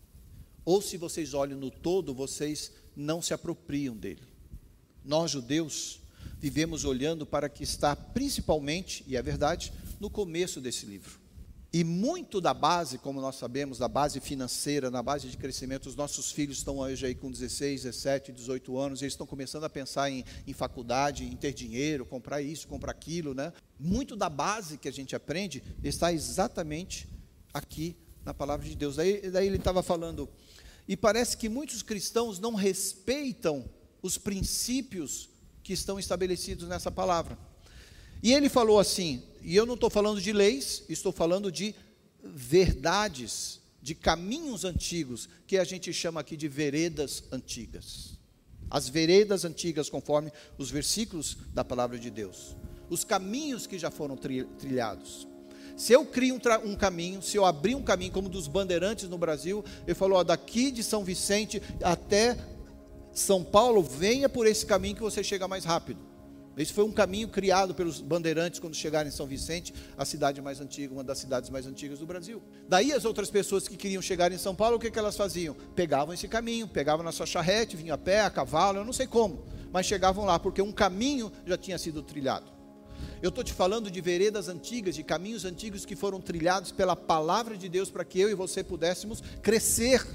Ou 0.65 0.81
se 0.81 0.97
vocês 0.97 1.35
olham 1.35 1.59
no 1.59 1.71
todo, 1.71 2.15
vocês 2.15 2.73
não 2.95 3.21
se 3.21 3.35
apropriam 3.35 3.97
dele. 3.97 4.23
Nós, 5.05 5.31
judeus, 5.31 6.01
vivemos 6.39 6.85
olhando 6.85 7.27
para 7.27 7.47
o 7.47 7.51
que 7.51 7.65
está 7.65 7.95
principalmente, 7.97 9.05
e 9.07 9.17
é 9.17 9.23
verdade, 9.23 9.73
no 9.99 10.09
começo 10.09 10.61
desse 10.61 10.87
livro. 10.87 11.22
E 11.75 11.85
muito 11.85 12.39
da 12.39 12.53
base, 12.53 12.99
como 12.99 13.19
nós 13.19 13.37
sabemos, 13.37 13.79
da 13.79 13.89
base 13.89 14.21
financeira, 14.21 14.91
na 14.91 15.03
base 15.03 15.29
de 15.29 15.39
crescimento, 15.39 15.89
os 15.89 15.97
nossos 15.97 16.31
filhos 16.31 16.59
estão 16.59 16.79
hoje 16.79 17.07
aí 17.07 17.15
com 17.15 17.31
16, 17.31 17.85
17, 17.85 18.31
18 18.31 18.77
anos, 18.77 19.01
eles 19.01 19.15
estão 19.15 19.27
começando 19.27 19.65
a 19.65 19.71
pensar 19.71 20.11
em, 20.11 20.23
em 20.47 20.53
faculdade, 20.53 21.25
em 21.25 21.35
ter 21.35 21.55
dinheiro, 21.55 22.05
comprar 22.05 22.43
isso, 22.43 22.69
comprar 22.69 22.93
aquilo, 22.93 23.33
né? 23.33 23.55
Muito 23.81 24.15
da 24.15 24.29
base 24.29 24.77
que 24.77 24.87
a 24.87 24.93
gente 24.93 25.17
aprende 25.17 25.63
está 25.83 26.13
exatamente 26.13 27.09
aqui 27.55 27.97
na 28.23 28.35
palavra 28.35 28.69
de 28.69 28.77
Deus. 28.77 28.97
Daí, 28.97 29.31
daí 29.31 29.47
ele 29.47 29.57
estava 29.57 29.83
falando, 29.83 30.29
e 30.87 30.95
parece 30.95 31.39
que 31.39 31.49
muitos 31.49 31.83
cristãos 31.83 32.39
não 32.39 32.55
respeitam 32.55 33.65
os 34.03 34.19
princípios 34.19 35.31
que 35.63 35.73
estão 35.73 35.99
estabelecidos 35.99 36.69
nessa 36.69 36.91
palavra. 36.91 37.39
E 38.23 38.35
ele 38.35 38.51
falou 38.51 38.79
assim, 38.79 39.23
e 39.43 39.57
eu 39.57 39.67
não 39.67 39.75
estou 39.75 39.91
falando 39.91 40.21
de 40.21 40.33
leis, 40.33 40.85
estou 40.89 41.13
falando 41.13 41.51
de 41.51 41.75
verdades, 42.23 43.61
de 43.81 43.95
caminhos 43.95 44.65
antigos, 44.65 45.29
que 45.47 45.59
a 45.59 45.65
gente 45.65 45.93
chama 45.93 46.21
aqui 46.21 46.37
de 46.37 46.49
veredas 46.49 47.25
antigas. 47.33 48.19
As 48.71 48.89
veredas 48.89 49.45
antigas, 49.45 49.91
conforme 49.91 50.33
os 50.57 50.71
versículos 50.71 51.37
da 51.53 51.65
palavra 51.65 51.99
de 51.99 52.11
Deus. 52.11 52.57
Os 52.89 53.05
caminhos 53.05 53.67
que 53.67 53.79
já 53.79 53.91
foram 53.91 54.17
trilhados. 54.17 55.27
Se 55.77 55.93
eu 55.93 56.07
crio 56.07 56.37
um, 56.37 56.71
um, 56.71 56.77
caminho, 56.77 57.21
se 57.21 57.37
eu 57.37 57.45
abrir 57.45 57.75
um 57.75 57.83
caminho 57.83 58.13
como 58.13 58.29
dos 58.29 58.47
bandeirantes 58.47 59.09
no 59.09 59.19
Brasil, 59.19 59.65
eu 59.87 59.97
falo, 59.97 60.17
ó, 60.17 60.23
daqui 60.23 60.71
de 60.71 60.83
São 60.83 61.03
Vicente 61.03 61.61
até 61.83 62.37
São 63.13 63.43
Paulo, 63.43 63.83
venha 63.83 64.29
por 64.29 64.47
esse 64.47 64.65
caminho 64.65 64.95
que 64.95 65.03
você 65.03 65.25
chega 65.25 65.49
mais 65.49 65.65
rápido. 65.65 66.12
Esse 66.57 66.73
foi 66.73 66.85
um 66.85 66.93
caminho 66.93 67.29
criado 67.29 67.75
pelos 67.75 68.01
bandeirantes 68.01 68.61
quando 68.61 68.75
chegaram 68.75 69.09
em 69.09 69.13
São 69.13 69.27
Vicente, 69.27 69.73
a 69.97 70.05
cidade 70.05 70.43
mais 70.43 70.61
antiga, 70.61 70.93
uma 70.93 71.03
das 71.03 71.19
cidades 71.19 71.49
mais 71.49 71.67
antigas 71.67 71.99
do 71.99 72.07
Brasil. 72.07 72.43
Daí 72.69 72.93
as 72.93 73.05
outras 73.05 73.31
pessoas 73.31 73.67
que 73.67 73.77
queriam 73.77 74.03
chegar 74.03 74.31
em 74.33 74.39
São 74.39 74.55
Paulo, 74.55 74.77
o 74.77 74.79
que, 74.79 74.91
que 74.91 74.99
elas 74.99 75.17
faziam? 75.17 75.55
Pegavam 75.75 76.13
esse 76.13 76.29
caminho, 76.29 76.69
pegavam 76.69 77.05
na 77.05 77.13
sua 77.13 77.27
charrete, 77.27 77.77
vinham 77.77 77.95
a 77.95 77.99
pé, 77.99 78.21
a 78.21 78.31
cavalo, 78.31 78.79
eu 78.79 78.85
não 78.85 78.93
sei 78.93 79.07
como, 79.07 79.47
mas 79.73 79.87
chegavam 79.87 80.25
lá, 80.25 80.39
porque 80.39 80.61
um 80.61 80.73
caminho 80.73 81.33
já 81.47 81.57
tinha 81.57 81.79
sido 81.79 82.03
trilhado. 82.03 82.53
Eu 83.23 83.31
estou 83.31 83.43
te 83.43 83.53
falando 83.53 83.91
de 83.91 84.01
veredas 84.01 84.49
antigas, 84.49 84.95
de 84.95 85.03
caminhos 85.03 85.45
antigos 85.45 85.87
que 85.87 85.97
foram 85.97 86.21
trilhados 86.21 86.73
pela 86.73 86.95
palavra 86.95 87.57
de 87.57 87.69
Deus 87.69 87.91
para 87.91 88.05
que 88.05 88.21
eu 88.21 88.31
e 88.31 88.35
você 88.35 88.63
pudéssemos 88.63 89.23
crescer 89.41 90.07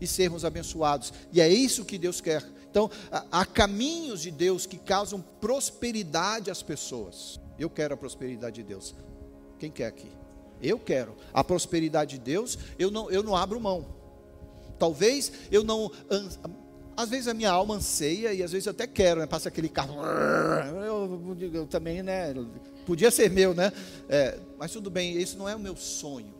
e 0.00 0.06
sermos 0.06 0.44
abençoados. 0.44 1.12
E 1.32 1.40
é 1.40 1.48
isso 1.48 1.84
que 1.84 1.98
Deus 1.98 2.20
quer. 2.20 2.42
Então, 2.74 2.90
há 3.30 3.46
caminhos 3.46 4.20
de 4.20 4.32
Deus 4.32 4.66
que 4.66 4.76
causam 4.76 5.20
prosperidade 5.40 6.50
às 6.50 6.60
pessoas. 6.60 7.38
Eu 7.56 7.70
quero 7.70 7.94
a 7.94 7.96
prosperidade 7.96 8.56
de 8.56 8.64
Deus. 8.64 8.92
Quem 9.60 9.70
quer 9.70 9.86
aqui? 9.86 10.10
Eu 10.60 10.76
quero. 10.76 11.14
A 11.32 11.44
prosperidade 11.44 12.18
de 12.18 12.24
Deus, 12.24 12.58
eu 12.76 12.90
não, 12.90 13.08
eu 13.12 13.22
não 13.22 13.36
abro 13.36 13.60
mão. 13.60 13.86
Talvez 14.76 15.30
eu 15.52 15.62
não. 15.62 15.88
Às 16.96 17.10
vezes 17.10 17.28
a 17.28 17.34
minha 17.34 17.52
alma 17.52 17.76
anseia 17.76 18.34
e 18.34 18.42
às 18.42 18.50
vezes 18.50 18.66
eu 18.66 18.72
até 18.72 18.88
quero, 18.88 19.20
né? 19.20 19.26
Passa 19.28 19.48
aquele 19.48 19.68
carro. 19.68 19.94
Eu, 20.84 21.36
eu 21.52 21.66
também, 21.68 22.02
né? 22.02 22.34
Podia 22.84 23.12
ser 23.12 23.30
meu, 23.30 23.54
né? 23.54 23.72
É, 24.08 24.36
mas 24.58 24.72
tudo 24.72 24.90
bem, 24.90 25.16
esse 25.16 25.36
não 25.36 25.48
é 25.48 25.54
o 25.54 25.60
meu 25.60 25.76
sonho. 25.76 26.34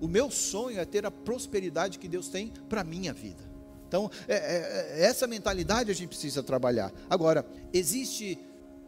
O 0.00 0.08
meu 0.08 0.28
sonho 0.28 0.80
é 0.80 0.84
ter 0.84 1.06
a 1.06 1.10
prosperidade 1.12 2.00
que 2.00 2.08
Deus 2.08 2.28
tem 2.28 2.52
para 2.68 2.80
a 2.80 2.84
minha 2.84 3.12
vida. 3.12 3.51
Então, 3.92 4.10
é, 4.26 4.36
é, 4.36 5.00
é, 5.00 5.04
essa 5.04 5.26
mentalidade 5.26 5.90
a 5.90 5.94
gente 5.94 6.08
precisa 6.08 6.42
trabalhar. 6.42 6.90
Agora, 7.10 7.44
existe 7.74 8.38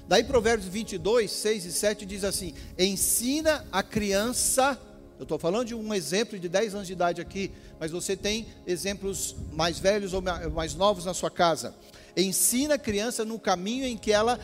Daí 0.05 0.23
Provérbios 0.23 0.67
22, 0.67 1.31
6 1.31 1.65
e 1.65 1.71
7 1.71 2.05
diz 2.05 2.25
assim: 2.25 2.53
Ensina 2.77 3.65
a 3.71 3.81
criança, 3.81 4.77
eu 5.17 5.23
estou 5.23 5.39
falando 5.39 5.67
de 5.67 5.75
um 5.75 5.93
exemplo 5.93 6.37
de 6.37 6.49
10 6.49 6.75
anos 6.75 6.87
de 6.87 6.93
idade 6.93 7.21
aqui, 7.21 7.53
mas 7.79 7.91
você 7.91 8.17
tem 8.17 8.47
exemplos 8.67 9.33
mais 9.53 9.79
velhos 9.79 10.13
ou 10.13 10.21
mais 10.53 10.75
novos 10.75 11.05
na 11.05 11.13
sua 11.13 11.31
casa. 11.31 11.73
Ensina 12.17 12.75
a 12.75 12.79
criança 12.79 13.23
no 13.23 13.39
caminho 13.39 13.85
em 13.85 13.97
que 13.97 14.11
ela 14.11 14.37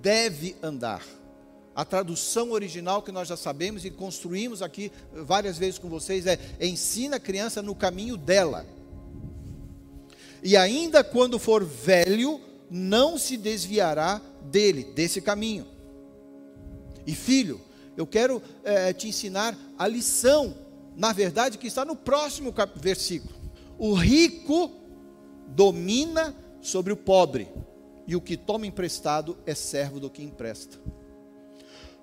deve 0.00 0.56
andar 0.62 1.02
a 1.74 1.84
tradução 1.84 2.52
original 2.52 3.02
que 3.02 3.10
nós 3.10 3.28
já 3.28 3.36
sabemos 3.36 3.84
e 3.84 3.90
construímos 3.90 4.62
aqui 4.62 4.92
várias 5.12 5.58
vezes 5.58 5.78
com 5.78 5.88
vocês 5.88 6.26
é: 6.26 6.38
ensina 6.60 7.16
a 7.16 7.20
criança 7.20 7.60
no 7.60 7.74
caminho 7.74 8.16
dela. 8.16 8.66
E 10.42 10.56
ainda 10.56 11.02
quando 11.02 11.38
for 11.38 11.64
velho, 11.64 12.40
não 12.70 13.18
se 13.18 13.36
desviará 13.36 14.20
dele, 14.42 14.84
desse 14.94 15.20
caminho. 15.20 15.66
E 17.06 17.14
filho, 17.14 17.60
eu 17.96 18.06
quero 18.06 18.42
é, 18.62 18.92
te 18.92 19.08
ensinar 19.08 19.56
a 19.78 19.86
lição, 19.86 20.54
na 20.96 21.12
verdade, 21.12 21.58
que 21.58 21.66
está 21.66 21.84
no 21.84 21.96
próximo 21.96 22.54
versículo. 22.76 23.34
O 23.78 23.94
rico 23.94 24.70
domina 25.48 26.34
sobre 26.60 26.92
o 26.92 26.96
pobre, 26.96 27.48
e 28.06 28.14
o 28.14 28.20
que 28.20 28.36
toma 28.36 28.66
emprestado 28.66 29.36
é 29.46 29.54
servo 29.54 29.98
do 29.98 30.10
que 30.10 30.22
empresta. 30.22 30.78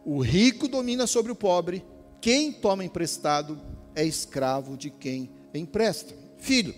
O 0.04 0.20
rico 0.22 0.68
domina 0.68 1.06
sobre 1.06 1.32
o 1.32 1.36
pobre, 1.36 1.86
quem 2.20 2.52
toma 2.52 2.84
emprestado 2.84 3.60
é 3.96 4.04
escravo 4.04 4.76
de 4.76 4.90
quem 4.90 5.30
empresta. 5.54 6.16
Filho, 6.38 6.74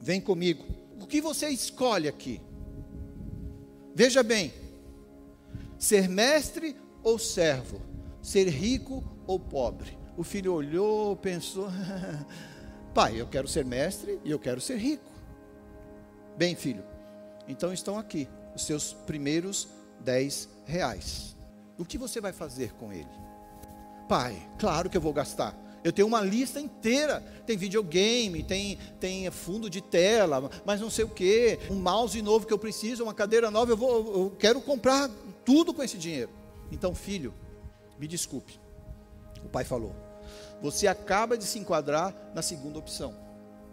vem 0.00 0.20
comigo. 0.20 0.64
O 1.00 1.06
que 1.06 1.20
você 1.20 1.48
escolhe 1.48 2.08
aqui? 2.08 2.40
Veja 3.94 4.22
bem: 4.22 4.52
ser 5.78 6.08
mestre 6.08 6.76
ou 7.02 7.18
servo, 7.18 7.80
ser 8.22 8.48
rico 8.48 9.04
ou 9.26 9.38
pobre. 9.38 9.98
O 10.16 10.22
filho 10.22 10.54
olhou, 10.54 11.16
pensou: 11.16 11.68
pai, 12.94 13.20
eu 13.20 13.26
quero 13.26 13.48
ser 13.48 13.64
mestre 13.64 14.18
e 14.24 14.30
eu 14.30 14.38
quero 14.38 14.60
ser 14.60 14.76
rico. 14.76 15.10
Bem, 16.36 16.54
filho, 16.54 16.82
então 17.46 17.72
estão 17.72 17.98
aqui 17.98 18.26
os 18.54 18.64
seus 18.64 18.94
primeiros 18.94 19.68
dez 20.00 20.48
reais. 20.64 21.36
O 21.82 21.84
que 21.84 21.98
você 21.98 22.20
vai 22.20 22.32
fazer 22.32 22.72
com 22.74 22.92
ele? 22.92 23.10
Pai, 24.08 24.40
claro 24.56 24.88
que 24.88 24.96
eu 24.96 25.00
vou 25.00 25.12
gastar. 25.12 25.52
Eu 25.82 25.92
tenho 25.92 26.06
uma 26.06 26.20
lista 26.20 26.60
inteira. 26.60 27.20
Tem 27.44 27.56
videogame, 27.56 28.40
tem, 28.44 28.78
tem 29.00 29.28
fundo 29.32 29.68
de 29.68 29.80
tela, 29.80 30.48
mas 30.64 30.80
não 30.80 30.88
sei 30.88 31.04
o 31.04 31.08
que. 31.08 31.58
Um 31.68 31.74
mouse 31.74 32.22
novo 32.22 32.46
que 32.46 32.52
eu 32.52 32.58
preciso, 32.58 33.02
uma 33.02 33.12
cadeira 33.12 33.50
nova. 33.50 33.72
Eu, 33.72 33.76
vou, 33.76 34.14
eu 34.14 34.36
quero 34.38 34.60
comprar 34.60 35.10
tudo 35.44 35.74
com 35.74 35.82
esse 35.82 35.98
dinheiro. 35.98 36.30
Então, 36.70 36.94
filho, 36.94 37.34
me 37.98 38.06
desculpe. 38.06 38.60
O 39.44 39.48
pai 39.48 39.64
falou: 39.64 39.92
Você 40.62 40.86
acaba 40.86 41.36
de 41.36 41.42
se 41.42 41.58
enquadrar 41.58 42.14
na 42.32 42.42
segunda 42.42 42.78
opção: 42.78 43.12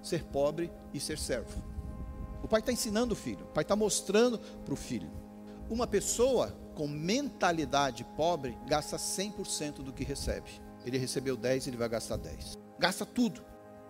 ser 0.01 0.23
pobre 0.23 0.71
e 0.95 0.99
ser 0.99 1.19
servo. 1.19 1.61
O 2.41 2.47
pai 2.47 2.61
está 2.61 2.71
ensinando 2.71 3.13
o 3.13 3.15
filho, 3.15 3.45
o 3.45 3.53
pai 3.53 3.61
está 3.61 3.75
mostrando 3.75 4.39
para 4.65 4.73
o 4.73 4.77
filho. 4.77 5.11
Uma 5.69 5.85
pessoa 5.85 6.51
com 6.79 6.87
mentalidade 6.87 8.05
pobre 8.15 8.57
gasta 8.65 8.95
100% 8.95 9.83
do 9.83 9.91
que 9.91 10.05
recebe. 10.05 10.49
Ele 10.85 10.97
recebeu 10.97 11.35
10, 11.35 11.67
ele 11.67 11.75
vai 11.75 11.89
gastar 11.89 12.15
10. 12.15 12.57
Gasta 12.79 13.05
tudo. 13.05 13.43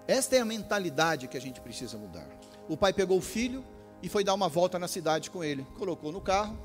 Esta 0.08 0.38
é 0.38 0.40
a 0.40 0.46
mentalidade 0.46 1.28
que 1.28 1.38
a 1.38 1.40
gente 1.40 1.62
precisa 1.62 2.00
mudar. 2.00 2.28
O 2.68 2.76
pai 2.76 2.92
pegou 2.92 3.20
o 3.20 3.22
filho 3.22 3.64
e 4.02 4.10
foi 4.10 4.24
dar 4.24 4.34
uma 4.34 4.50
volta 4.50 4.80
na 4.80 4.88
cidade 4.88 5.30
com 5.30 5.44
ele. 5.44 5.68
Colocou 5.78 6.12
no 6.12 6.20
carro, 6.20 6.58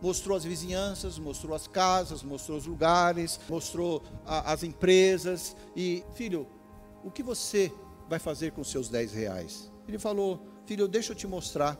mostrou 0.00 0.36
as 0.36 0.44
vizinhanças, 0.44 1.18
mostrou 1.18 1.52
as 1.52 1.66
casas, 1.66 2.22
mostrou 2.22 2.56
os 2.58 2.66
lugares, 2.66 3.40
mostrou 3.48 4.04
a, 4.24 4.52
as 4.52 4.62
empresas. 4.62 5.56
E, 5.74 6.04
filho, 6.14 6.46
o 7.02 7.10
que 7.10 7.24
você 7.24 7.72
vai 8.08 8.20
fazer 8.20 8.52
com 8.52 8.62
seus 8.62 8.88
10 8.88 9.14
reais? 9.14 9.68
Ele 9.88 9.98
falou, 9.98 10.46
filho, 10.64 10.86
deixa 10.86 11.10
eu 11.10 11.16
te 11.16 11.26
mostrar 11.26 11.76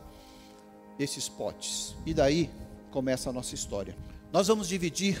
esses 0.99 1.29
potes. 1.29 1.95
E 2.05 2.13
daí 2.13 2.51
começa 2.93 3.31
a 3.31 3.33
nossa 3.33 3.55
história. 3.55 3.97
Nós 4.31 4.47
vamos 4.47 4.67
dividir 4.67 5.19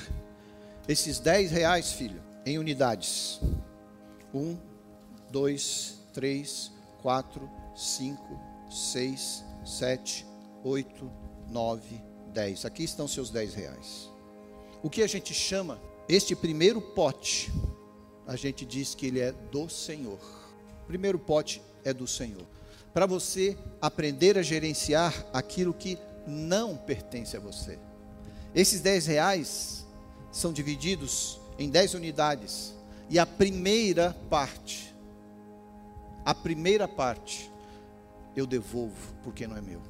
esses 0.87 1.19
10 1.19 1.49
reais, 1.49 1.91
filho, 1.93 2.21
em 2.45 2.59
unidades. 2.59 3.41
Um, 4.31 4.55
dois, 5.31 5.97
três, 6.13 6.71
quatro, 7.01 7.49
cinco, 7.75 8.39
seis, 8.69 9.43
sete, 9.65 10.23
oito, 10.63 11.11
nove, 11.49 11.99
dez. 12.31 12.63
Aqui 12.63 12.83
estão 12.83 13.07
seus 13.07 13.31
10 13.31 13.55
reais. 13.55 14.07
O 14.83 14.89
que 14.89 15.01
a 15.01 15.07
gente 15.07 15.33
chama 15.33 15.81
este 16.07 16.35
primeiro 16.35 16.79
pote, 16.79 17.51
a 18.27 18.35
gente 18.35 18.65
diz 18.65 18.93
que 18.93 19.07
ele 19.07 19.19
é 19.19 19.31
do 19.31 19.67
Senhor. 19.67 20.19
O 20.83 20.85
primeiro 20.85 21.17
pote 21.17 21.59
é 21.83 21.91
do 21.91 22.05
Senhor. 22.05 22.45
Para 22.93 23.07
você 23.07 23.57
aprender 23.81 24.37
a 24.37 24.43
gerenciar 24.43 25.25
aquilo 25.33 25.73
que 25.73 25.97
não 26.25 26.75
pertence 26.75 27.35
a 27.35 27.39
você. 27.39 27.79
Esses 28.53 28.81
10 28.81 29.07
reais 29.07 29.85
são 30.31 30.53
divididos 30.53 31.39
em 31.57 31.69
10 31.69 31.95
unidades. 31.95 32.73
E 33.09 33.19
a 33.19 33.25
primeira 33.25 34.15
parte, 34.29 34.93
a 36.25 36.33
primeira 36.33 36.87
parte, 36.87 37.51
eu 38.35 38.47
devolvo 38.47 39.13
porque 39.23 39.45
não 39.45 39.57
é 39.57 39.61
meu. 39.61 39.81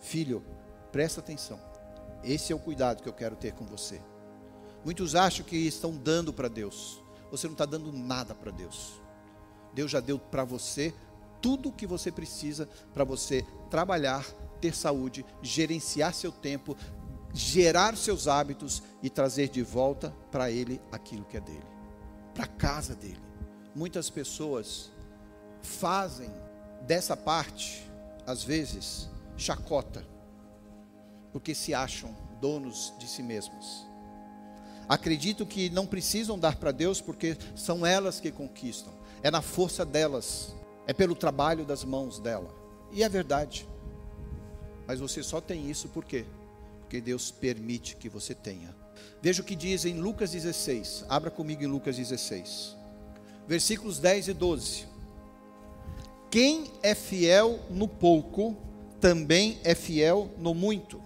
Filho, 0.00 0.44
presta 0.92 1.20
atenção. 1.20 1.58
Esse 2.22 2.52
é 2.52 2.56
o 2.56 2.58
cuidado 2.58 3.02
que 3.02 3.08
eu 3.08 3.12
quero 3.12 3.36
ter 3.36 3.52
com 3.52 3.64
você. 3.64 4.00
Muitos 4.84 5.14
acham 5.14 5.44
que 5.44 5.56
estão 5.56 5.92
dando 5.92 6.32
para 6.32 6.48
Deus. 6.48 7.02
Você 7.30 7.46
não 7.46 7.52
está 7.52 7.64
dando 7.64 7.92
nada 7.92 8.34
para 8.34 8.50
Deus. 8.50 9.00
Deus 9.74 9.90
já 9.90 10.00
deu 10.00 10.18
para 10.18 10.44
você 10.44 10.94
tudo 11.40 11.68
o 11.68 11.72
que 11.72 11.86
você 11.86 12.10
precisa 12.10 12.68
para 12.92 13.04
você 13.04 13.44
trabalhar, 13.70 14.24
ter 14.58 14.74
saúde, 14.74 15.24
gerenciar 15.42 16.12
seu 16.14 16.32
tempo, 16.32 16.76
gerar 17.32 17.96
seus 17.96 18.26
hábitos 18.26 18.82
e 19.02 19.08
trazer 19.08 19.48
de 19.48 19.62
volta 19.62 20.14
para 20.30 20.50
ele 20.50 20.80
aquilo 20.90 21.24
que 21.24 21.36
é 21.36 21.40
dele, 21.40 21.66
para 22.34 22.44
a 22.44 22.48
casa 22.48 22.94
dele. 22.94 23.20
Muitas 23.74 24.10
pessoas 24.10 24.90
fazem 25.62 26.30
dessa 26.86 27.16
parte, 27.16 27.88
às 28.26 28.42
vezes, 28.42 29.08
chacota, 29.36 30.04
porque 31.32 31.54
se 31.54 31.74
acham 31.74 32.14
donos 32.40 32.92
de 32.98 33.06
si 33.06 33.22
mesmas. 33.22 33.86
Acredito 34.88 35.44
que 35.44 35.68
não 35.68 35.86
precisam 35.86 36.38
dar 36.38 36.56
para 36.56 36.72
Deus 36.72 37.00
porque 37.00 37.36
são 37.54 37.84
elas 37.84 38.20
que 38.20 38.30
conquistam, 38.30 38.92
é 39.22 39.30
na 39.30 39.42
força 39.42 39.84
delas, 39.84 40.54
é 40.86 40.94
pelo 40.94 41.14
trabalho 41.14 41.64
das 41.66 41.84
mãos 41.84 42.18
dela. 42.18 42.54
E 42.90 43.02
é 43.02 43.08
verdade. 43.08 43.68
Mas 44.88 45.00
você 45.00 45.22
só 45.22 45.38
tem 45.38 45.70
isso 45.70 45.86
por 45.90 46.02
quê? 46.02 46.24
Porque 46.80 46.98
Deus 46.98 47.30
permite 47.30 47.94
que 47.94 48.08
você 48.08 48.34
tenha. 48.34 48.74
Veja 49.20 49.42
o 49.42 49.44
que 49.44 49.54
diz 49.54 49.84
em 49.84 50.00
Lucas 50.00 50.30
16. 50.30 51.04
Abra 51.10 51.30
comigo 51.30 51.62
em 51.62 51.66
Lucas 51.66 51.98
16. 51.98 52.74
Versículos 53.46 53.98
10 53.98 54.28
e 54.28 54.32
12. 54.32 54.86
Quem 56.30 56.72
é 56.82 56.94
fiel 56.94 57.60
no 57.68 57.86
pouco, 57.86 58.56
também 58.98 59.58
é 59.62 59.74
fiel 59.74 60.30
no 60.38 60.54
muito. 60.54 61.02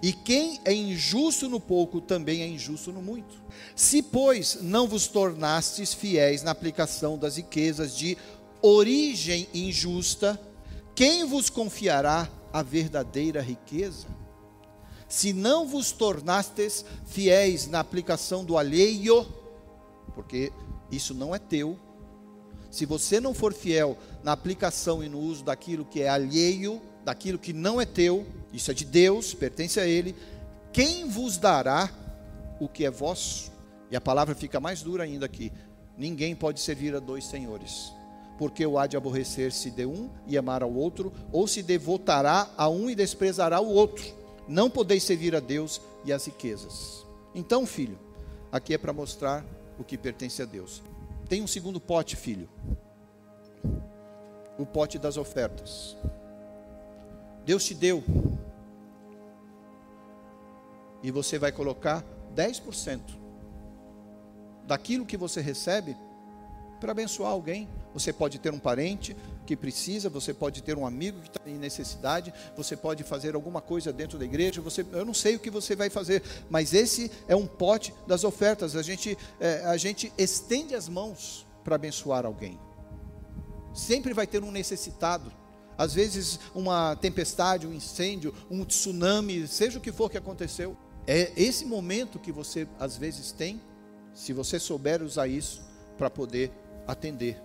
E 0.00 0.12
quem 0.12 0.60
é 0.64 0.72
injusto 0.72 1.48
no 1.48 1.58
pouco, 1.58 2.00
também 2.00 2.42
é 2.42 2.46
injusto 2.46 2.92
no 2.92 3.02
muito. 3.02 3.42
Se, 3.74 4.00
pois, 4.00 4.58
não 4.60 4.86
vos 4.86 5.08
tornastes 5.08 5.92
fiéis 5.92 6.42
na 6.42 6.52
aplicação 6.52 7.18
das 7.18 7.36
riquezas 7.36 7.96
de 7.96 8.16
origem 8.62 9.48
injusta, 9.52 10.40
quem 10.94 11.24
vos 11.24 11.50
confiará 11.50 12.30
a 12.54 12.62
verdadeira 12.62 13.42
riqueza? 13.42 14.06
Se 15.08 15.32
não 15.32 15.66
vos 15.66 15.90
tornastes 15.90 16.84
fiéis 17.04 17.66
na 17.66 17.80
aplicação 17.80 18.44
do 18.44 18.56
alheio, 18.56 19.26
porque 20.14 20.52
isso 20.88 21.12
não 21.12 21.34
é 21.34 21.38
teu, 21.40 21.76
se 22.70 22.86
você 22.86 23.20
não 23.20 23.34
for 23.34 23.52
fiel 23.52 23.98
na 24.22 24.30
aplicação 24.30 25.02
e 25.02 25.08
no 25.08 25.18
uso 25.18 25.44
daquilo 25.44 25.84
que 25.84 26.00
é 26.00 26.08
alheio, 26.08 26.80
daquilo 27.04 27.40
que 27.40 27.52
não 27.52 27.80
é 27.80 27.84
teu, 27.84 28.24
isso 28.52 28.70
é 28.70 28.74
de 28.74 28.84
Deus, 28.84 29.34
pertence 29.34 29.80
a 29.80 29.86
Ele, 29.86 30.14
quem 30.72 31.08
vos 31.08 31.36
dará 31.36 31.90
o 32.60 32.68
que 32.68 32.84
é 32.84 32.90
vosso? 32.90 33.50
E 33.90 33.96
a 33.96 34.00
palavra 34.00 34.34
fica 34.34 34.60
mais 34.60 34.80
dura 34.80 35.02
ainda 35.02 35.26
aqui: 35.26 35.52
ninguém 35.98 36.36
pode 36.36 36.60
servir 36.60 36.94
a 36.94 37.00
dois 37.00 37.24
senhores 37.24 37.92
porque 38.38 38.66
o 38.66 38.78
há 38.78 38.86
de 38.86 38.96
aborrecer-se 38.96 39.70
de 39.70 39.86
um 39.86 40.10
e 40.26 40.36
amar 40.36 40.62
ao 40.62 40.72
outro, 40.72 41.12
ou 41.32 41.46
se 41.46 41.62
devotará 41.62 42.50
a 42.56 42.68
um 42.68 42.90
e 42.90 42.94
desprezará 42.94 43.60
o 43.60 43.70
outro. 43.70 44.04
Não 44.48 44.68
podeis 44.68 45.02
servir 45.04 45.34
a 45.34 45.40
Deus 45.40 45.80
e 46.04 46.12
as 46.12 46.26
riquezas. 46.26 47.04
Então, 47.34 47.66
filho, 47.66 47.98
aqui 48.50 48.74
é 48.74 48.78
para 48.78 48.92
mostrar 48.92 49.44
o 49.78 49.84
que 49.84 49.96
pertence 49.96 50.42
a 50.42 50.44
Deus. 50.44 50.82
Tem 51.28 51.42
um 51.42 51.46
segundo 51.46 51.80
pote, 51.80 52.16
filho. 52.16 52.48
O 54.58 54.66
pote 54.66 54.98
das 54.98 55.16
ofertas. 55.16 55.96
Deus 57.44 57.64
te 57.64 57.74
deu. 57.74 58.02
E 61.02 61.10
você 61.10 61.38
vai 61.38 61.52
colocar 61.52 62.04
10% 62.34 63.00
daquilo 64.66 65.04
que 65.06 65.16
você 65.16 65.40
recebe 65.40 65.96
para 66.80 66.92
abençoar 66.92 67.30
alguém. 67.30 67.68
Você 67.92 68.12
pode 68.12 68.38
ter 68.38 68.52
um 68.52 68.58
parente 68.58 69.16
que 69.46 69.56
precisa, 69.56 70.08
você 70.08 70.34
pode 70.34 70.62
ter 70.62 70.76
um 70.76 70.86
amigo 70.86 71.20
que 71.20 71.28
está 71.28 71.48
em 71.48 71.58
necessidade, 71.58 72.32
você 72.56 72.76
pode 72.76 73.04
fazer 73.04 73.34
alguma 73.34 73.60
coisa 73.60 73.92
dentro 73.92 74.18
da 74.18 74.24
igreja. 74.24 74.60
Você, 74.60 74.84
eu 74.92 75.04
não 75.04 75.14
sei 75.14 75.36
o 75.36 75.38
que 75.38 75.50
você 75.50 75.76
vai 75.76 75.90
fazer, 75.90 76.22
mas 76.50 76.74
esse 76.74 77.10
é 77.28 77.36
um 77.36 77.46
pote 77.46 77.94
das 78.06 78.24
ofertas. 78.24 78.74
A 78.74 78.82
gente, 78.82 79.16
é, 79.38 79.64
a 79.64 79.76
gente 79.76 80.12
estende 80.18 80.74
as 80.74 80.88
mãos 80.88 81.46
para 81.62 81.76
abençoar 81.76 82.26
alguém. 82.26 82.58
Sempre 83.72 84.12
vai 84.12 84.26
ter 84.26 84.42
um 84.42 84.50
necessitado. 84.50 85.32
Às 85.76 85.94
vezes, 85.94 86.38
uma 86.54 86.94
tempestade, 86.96 87.66
um 87.66 87.72
incêndio, 87.72 88.32
um 88.50 88.64
tsunami, 88.64 89.48
seja 89.48 89.78
o 89.78 89.80
que 89.80 89.90
for 89.90 90.08
que 90.08 90.18
aconteceu. 90.18 90.76
É 91.06 91.32
esse 91.36 91.64
momento 91.64 92.18
que 92.18 92.30
você, 92.30 92.66
às 92.78 92.96
vezes, 92.96 93.32
tem, 93.32 93.60
se 94.14 94.32
você 94.32 94.58
souber 94.60 95.02
usar 95.02 95.26
isso 95.26 95.62
para 95.98 96.08
poder 96.08 96.52
atender. 96.86 97.40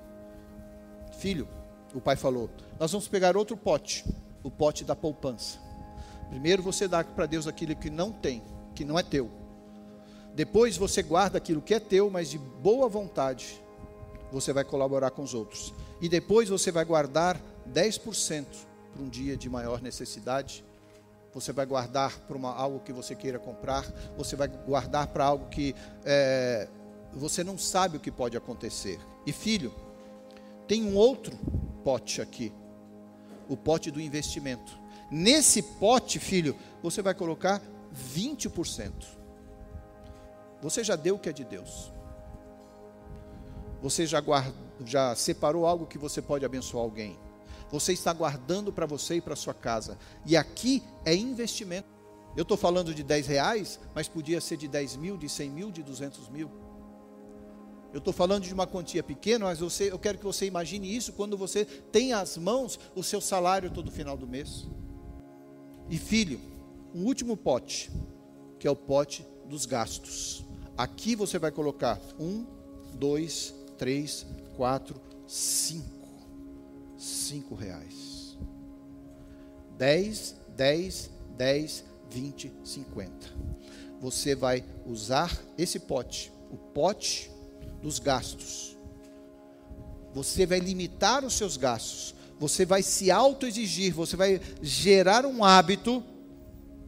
Filho, 1.17 1.47
o 1.93 2.02
pai 2.02 2.15
falou: 2.15 2.49
Nós 2.80 2.91
vamos 2.91 3.08
pegar 3.08 3.36
outro 3.36 3.58
pote, 3.58 4.06
o 4.43 4.52
pote 4.52 4.84
da 4.84 4.95
poupança. 4.95 5.60
Primeiro 6.30 6.62
você 6.62 6.88
dá 6.88 7.04
para 7.04 7.25
Deus 7.25 7.47
aquilo 7.47 7.75
que 7.75 7.89
não 7.89 8.12
tem, 8.12 8.43
que 8.75 8.86
não 8.86 8.97
é 8.97 9.04
teu. 9.04 9.30
Depois 10.36 10.78
você 10.78 11.02
guarda 11.02 11.38
aquilo 11.38 11.62
que 11.62 11.73
é 11.73 11.80
teu, 11.80 12.10
mas 12.10 12.30
de 12.30 12.38
boa 12.38 12.88
vontade, 12.88 13.62
você 14.32 14.54
vai 14.54 14.63
colaborar 14.63 15.12
com 15.12 15.23
os 15.23 15.34
outros. 15.34 15.73
E 15.99 16.08
depois 16.08 16.47
você 16.47 16.71
vai 16.71 16.86
guardar 16.86 17.41
10% 17.73 18.45
para 18.93 19.02
um 19.02 19.10
dia 19.10 19.35
de 19.35 19.50
maior 19.50 19.81
necessidade. 19.81 20.63
Você 21.33 21.52
vai 21.52 21.65
guardar 21.65 22.17
para 22.19 22.40
algo 22.50 22.79
que 22.79 22.94
você 22.94 23.15
queira 23.15 23.40
comprar. 23.40 23.85
Você 24.17 24.35
vai 24.35 24.48
guardar 24.48 25.08
para 25.08 25.25
algo 25.25 25.48
que 25.48 25.75
é, 26.06 26.67
você 27.13 27.44
não 27.44 27.58
sabe 27.58 27.98
o 27.98 28.00
que 28.00 28.12
pode 28.12 28.37
acontecer. 28.37 29.00
E 29.30 29.32
filho, 29.32 29.71
tem 30.67 30.84
um 30.84 30.96
outro 30.96 31.38
pote 31.84 32.19
aqui, 32.19 32.52
o 33.48 33.56
pote 33.56 33.92
do 33.92 34.02
investimento. 34.02 34.75
Nesse 35.12 35.62
pote, 35.62 36.17
filho, 36.17 36.56
você 36.82 37.04
vai 37.04 37.13
colocar 37.13 37.62
20%. 37.94 38.92
Você 40.63 40.84
já 40.84 40.96
deu 40.96 41.13
o 41.13 41.19
que 41.19 41.30
é 41.30 41.32
de 41.32 41.44
Deus. 41.44 41.94
Você 43.84 44.08
já, 44.08 44.19
guarda, 44.19 44.52
já 44.84 45.13
separou 45.13 45.67
algo 45.67 45.86
que 45.86 46.00
você 46.00 46.23
pode 46.23 46.44
abençoar 46.44 46.84
alguém? 46.84 47.15
Você 47.69 47.94
está 47.94 48.12
guardando 48.12 48.73
para 48.73 48.88
você 48.88 49.17
e 49.17 49.21
para 49.21 49.36
sua 49.36 49.54
casa. 49.54 49.96
E 50.25 50.36
aqui 50.36 50.82
é 51.06 51.13
investimento. 51.13 51.88
Eu 52.36 52.42
estou 52.42 52.58
falando 52.58 52.96
de 52.96 53.04
10 53.04 53.27
reais, 53.27 53.80
mas 53.94 54.08
podia 54.08 54.42
ser 54.42 54.58
de 54.58 54.67
10 54.67 54.96
mil, 54.96 55.17
de 55.17 55.30
100 55.30 55.50
mil, 55.52 55.71
de 55.71 55.84
200 55.84 56.30
mil. 56.30 56.50
Eu 57.92 57.98
estou 58.00 58.13
falando 58.13 58.44
de 58.44 58.54
uma 58.54 58.67
quantia 58.67 59.02
pequena, 59.02 59.46
mas 59.46 59.60
você, 59.60 59.92
eu 59.92 59.98
quero 59.98 60.17
que 60.17 60.23
você 60.23 60.46
imagine 60.46 60.96
isso 60.96 61.13
quando 61.13 61.35
você 61.35 61.65
tem 61.65 62.13
às 62.13 62.37
mãos 62.37 62.79
o 62.96 63.04
seu 63.04 63.19
salário 63.19 63.71
todo 63.71 63.90
final 63.90 64.15
do 64.15 64.27
mês. 64.27 64.67
E 65.90 65.98
filho, 65.98 66.40
um 66.94 67.06
último 67.06 67.35
pote, 67.35 67.90
que 68.60 68.67
é 68.67 68.71
o 68.71 68.75
pote 68.75 69.25
dos 69.48 69.65
gastos. 69.65 70.46
Aqui 70.77 71.15
você 71.15 71.40
vai 71.40 71.52
colocar 71.52 72.00
um, 72.19 72.46
dois, 72.94 73.56
três, 73.77 74.25
quatro, 74.56 75.02
cinco. 75.25 76.08
Cinco 76.96 77.56
reais. 77.56 78.37
Dez, 79.77 80.35
dez, 80.56 81.10
dez, 81.35 81.83
vinte, 82.10 82.52
cinquenta. 82.63 83.27
Você 84.00 84.35
vai 84.35 84.63
usar 84.85 85.35
esse 85.58 85.79
pote, 85.79 86.31
o 86.52 86.58
pote 86.58 87.31
dos 87.82 88.00
gastos. 88.00 88.77
Você 90.13 90.46
vai 90.46 90.60
limitar 90.60 91.23
os 91.23 91.34
seus 91.34 91.58
gastos. 91.58 92.15
Você 92.40 92.65
vai 92.65 92.82
se 92.82 93.12
autoexigir, 93.12 93.94
você 93.94 94.15
vai 94.15 94.40
gerar 94.62 95.25
um 95.25 95.44
hábito 95.44 96.04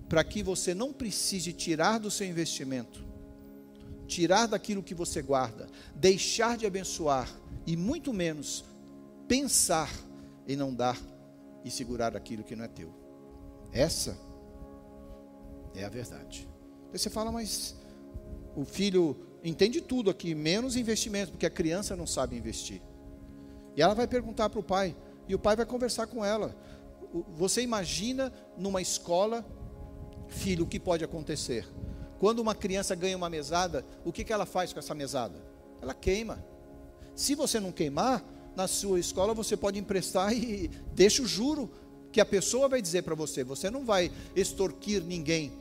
para 0.08 0.24
que 0.24 0.42
você 0.42 0.74
não 0.74 0.94
precise 0.94 1.52
tirar 1.52 2.00
do 2.00 2.10
seu 2.10 2.28
investimento, 2.28 3.04
tirar 4.08 4.46
daquilo 4.46 4.84
que 4.84 4.94
você 4.94 5.22
guarda, 5.22 5.68
deixar 5.96 6.58
de 6.58 6.66
abençoar 6.66 7.30
e 7.66 7.76
muito 7.76 8.14
menos 8.14 8.64
pensar 9.28 9.90
em 10.48 10.56
não 10.56 10.74
dar 10.74 10.98
e 11.64 11.72
segurar 11.72 12.16
aquilo 12.16 12.44
que 12.44 12.56
não 12.56 12.66
é 12.66 12.68
teu. 12.68 12.94
Essa 13.72 14.18
é 15.76 15.84
a 15.84 15.90
verdade. 15.90 16.48
Aí 16.92 17.00
você 17.00 17.10
fala, 17.10 17.32
mas 17.32 17.76
o 18.56 18.66
filho 18.66 19.16
entende 19.44 19.82
tudo 19.82 20.10
aqui, 20.10 20.36
menos 20.36 20.76
investimento, 20.76 21.32
porque 21.32 21.46
a 21.46 21.50
criança 21.50 21.96
não 21.96 22.06
sabe 22.06 22.36
investir. 22.36 22.82
E 23.76 23.82
ela 23.82 23.94
vai 23.94 24.08
perguntar 24.08 24.50
para 24.50 24.60
o 24.60 24.64
pai, 24.64 24.96
e 25.28 25.36
o 25.36 25.40
pai 25.40 25.56
vai 25.56 25.66
conversar 25.66 26.08
com 26.08 26.24
ela. 26.24 26.56
Você 27.36 27.62
imagina 27.62 28.32
numa 28.58 28.82
escola, 28.82 29.46
filho, 30.28 30.66
o 30.66 30.68
que 30.68 30.80
pode 30.80 31.04
acontecer? 31.04 31.68
Quando 32.20 32.40
uma 32.40 32.54
criança 32.54 32.96
ganha 32.96 33.18
uma 33.18 33.30
mesada, 33.30 33.86
o 34.06 34.12
que, 34.12 34.24
que 34.24 34.32
ela 34.32 34.46
faz 34.46 34.72
com 34.72 34.80
essa 34.80 34.94
mesada? 34.94 35.42
Ela 35.82 35.94
queima. 35.94 36.46
Se 37.16 37.34
você 37.36 37.60
não 37.60 37.72
queimar, 37.72 38.24
na 38.56 38.68
sua 38.68 39.00
escola 39.00 39.34
você 39.34 39.58
pode 39.58 39.80
emprestar 39.80 40.34
e 40.34 40.68
deixa 40.94 41.24
o 41.24 41.28
juro 41.28 41.72
que 42.12 42.20
a 42.20 42.26
pessoa 42.26 42.68
vai 42.68 42.82
dizer 42.82 43.04
para 43.04 43.16
você. 43.16 43.44
Você 43.44 43.70
não 43.70 43.86
vai 43.86 44.12
extorquir 44.36 45.04
ninguém 45.04 45.52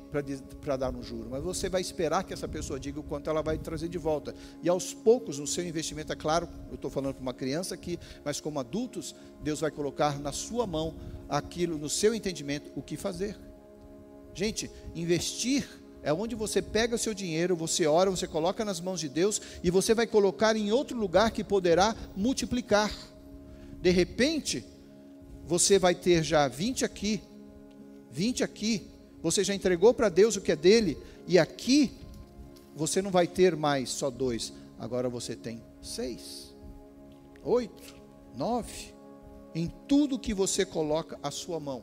para 0.61 0.77
dar 0.77 0.95
um 0.95 1.03
juro, 1.03 1.29
mas 1.31 1.43
você 1.43 1.69
vai 1.69 1.81
esperar 1.81 2.25
que 2.25 2.33
essa 2.33 2.49
pessoa 2.49 2.81
diga 2.81 2.99
o 2.99 3.03
quanto 3.03 3.31
ela 3.31 3.43
vai 3.43 3.57
trazer 3.57 3.89
de 3.89 3.99
volta. 3.99 4.35
E 4.63 4.69
aos 4.69 4.93
poucos, 4.93 5.39
o 5.39 5.47
seu 5.47 5.65
investimento, 5.65 6.13
é 6.13 6.17
claro, 6.17 6.49
eu 6.69 6.75
estou 6.75 6.91
falando 6.91 7.15
para 7.15 7.23
uma 7.23 7.35
criança 7.35 7.75
aqui, 7.75 7.99
mas 8.25 8.41
como 8.41 8.59
adultos, 8.59 9.15
Deus 9.43 9.61
vai 9.61 9.71
colocar 9.71 10.19
na 10.19 10.33
sua 10.33 10.67
mão 10.67 10.97
aquilo, 11.29 11.79
no 11.79 11.89
seu 11.89 12.13
entendimento, 12.13 12.73
o 12.75 12.83
que 12.83 12.97
fazer. 12.97 13.37
Gente, 14.35 14.71
investir 14.95 15.69
é 16.03 16.13
onde 16.13 16.35
você 16.35 16.63
pega 16.63 16.97
o 16.97 16.99
seu 16.99 17.15
dinheiro, 17.15 17.55
você 17.55 17.87
ora, 17.87 18.11
você 18.11 18.27
coloca 18.27 18.65
nas 18.65 18.81
mãos 18.81 18.99
de 18.99 19.09
Deus 19.09 19.41
e 19.63 19.71
você 19.71 19.95
vai 19.95 20.07
colocar 20.07 20.57
em 20.57 20.73
outro 20.73 20.99
lugar 20.99 21.31
que 21.31 21.45
poderá 21.45 21.95
multiplicar. 22.17 22.91
De 23.81 23.91
repente, 23.91 24.65
você 25.51 25.81
vai 25.81 25.97
ter 25.97 26.23
já 26.23 26.47
20 26.47 26.85
aqui, 26.85 27.21
20 28.13 28.45
aqui, 28.45 28.87
você 29.21 29.43
já 29.43 29.53
entregou 29.53 29.93
para 29.93 30.09
Deus 30.09 30.37
o 30.37 30.41
que 30.41 30.53
é 30.53 30.57
dele, 30.57 30.97
e 31.27 31.41
aqui 31.41 31.91
você 32.73 33.03
não 33.03 33.11
vai 33.11 33.27
ter 33.27 33.57
mais 33.57 33.91
só 33.91 34.11
dois, 34.11 34.53
agora 34.79 35.09
você 35.09 35.35
tem 35.35 35.61
seis, 35.83 36.55
oito, 37.43 37.97
nove, 38.37 38.95
em 39.53 39.67
tudo 39.89 40.21
que 40.21 40.33
você 40.33 40.65
coloca 40.65 41.19
a 41.21 41.33
sua 41.33 41.59
mão. 41.59 41.83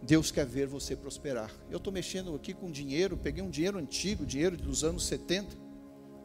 Deus 0.00 0.30
quer 0.30 0.46
ver 0.46 0.66
você 0.66 0.96
prosperar. 0.96 1.52
Eu 1.70 1.76
estou 1.76 1.92
mexendo 1.92 2.34
aqui 2.34 2.54
com 2.54 2.70
dinheiro, 2.70 3.18
peguei 3.18 3.42
um 3.42 3.50
dinheiro 3.50 3.76
antigo, 3.76 4.24
dinheiro 4.24 4.56
dos 4.56 4.84
anos 4.84 5.04
70, 5.04 5.54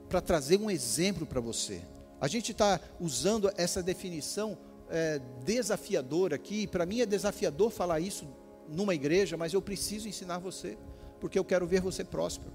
para 0.07 0.21
trazer 0.21 0.57
um 0.57 0.71
exemplo 0.71 1.25
para 1.25 1.41
você. 1.41 1.81
A 2.21 2.29
gente 2.29 2.53
está 2.53 2.79
usando 2.97 3.51
essa 3.57 3.83
definição 3.83 4.57
é, 4.89 5.19
desafiador 5.43 6.33
aqui, 6.33 6.67
para 6.67 6.85
mim 6.85 7.01
é 7.01 7.05
desafiador 7.05 7.71
falar 7.71 7.99
isso 7.99 8.27
numa 8.67 8.95
igreja, 8.95 9.37
mas 9.37 9.53
eu 9.53 9.61
preciso 9.61 10.07
ensinar 10.07 10.39
você, 10.39 10.77
porque 11.19 11.37
eu 11.37 11.43
quero 11.43 11.65
ver 11.65 11.81
você 11.81 12.03
próspero. 12.03 12.53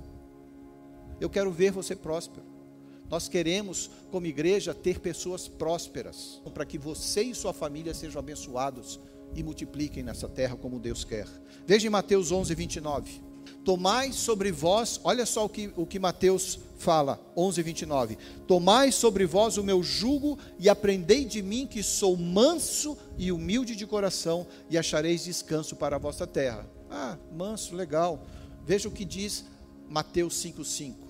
Eu 1.20 1.29
quero 1.29 1.51
ver 1.51 1.72
você 1.72 1.97
próspero. 1.97 2.47
Nós 3.11 3.29
queremos, 3.29 3.91
como 4.11 4.26
igreja, 4.26 4.74
ter 4.74 5.01
pessoas 5.01 5.49
prósperas, 5.49 6.43
para 6.53 6.66
que 6.66 6.76
você 6.76 7.22
e 7.22 7.35
sua 7.35 7.53
família 7.53 7.95
sejam 7.95 8.18
abençoados 8.18 9.01
e 9.35 9.43
multipliquem 9.43 10.03
nessa 10.03 10.29
terra 10.29 10.57
como 10.57 10.79
Deus 10.79 11.05
quer. 11.05 11.26
Veja 11.66 11.87
em 11.87 11.91
Mateus 11.91 12.31
11, 12.31 12.55
29. 12.55 13.28
Tomai 13.64 14.12
sobre 14.12 14.51
vós, 14.51 15.01
olha 15.05 15.26
só 15.26 15.44
o 15.44 15.49
que, 15.49 15.72
o 15.76 15.86
que 15.86 15.99
Mateus 15.99 16.59
fala, 16.78 17.20
11, 17.36 17.62
29. 17.62 18.18
Tomai 18.46 18.92
sobre 18.92 19.26
vós 19.26 19.57
o 19.59 19.64
meu 19.64 19.82
jugo 19.82 20.38
e 20.59 20.68
aprendei 20.68 21.24
de 21.24 21.42
mim 21.42 21.66
que 21.66 21.82
sou 21.82 22.16
manso 22.16 22.96
e 23.18 23.32
humilde 23.32 23.74
de 23.74 23.86
coração 23.86 24.46
e 24.70 24.78
achareis 24.78 25.24
descanso 25.24 25.76
para 25.76 25.96
a 25.96 25.99
vossa 25.99 26.26
terra. 26.26 26.66
Ah, 26.90 27.18
manso, 27.32 27.74
legal. 27.74 28.24
Veja 28.64 28.88
o 28.88 28.92
que 28.92 29.05
diz 29.05 29.44
Mateus 29.88 30.34
5, 30.36 30.64
5. 30.64 31.09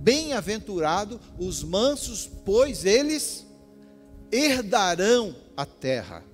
Bem-aventurado 0.00 1.20
os 1.38 1.62
mansos, 1.62 2.30
pois 2.44 2.84
eles 2.84 3.46
herdarão 4.30 5.34
a 5.56 5.64
terra. 5.64 6.24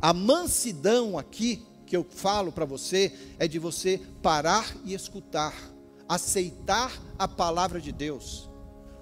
A 0.00 0.12
mansidão 0.12 1.18
aqui 1.18 1.62
que 1.86 1.96
eu 1.96 2.04
falo 2.08 2.50
para 2.50 2.64
você 2.64 3.12
é 3.38 3.46
de 3.46 3.58
você 3.58 4.00
parar 4.22 4.74
e 4.84 4.94
escutar, 4.94 5.54
aceitar 6.08 6.92
a 7.18 7.28
palavra 7.28 7.80
de 7.80 7.92
Deus, 7.92 8.48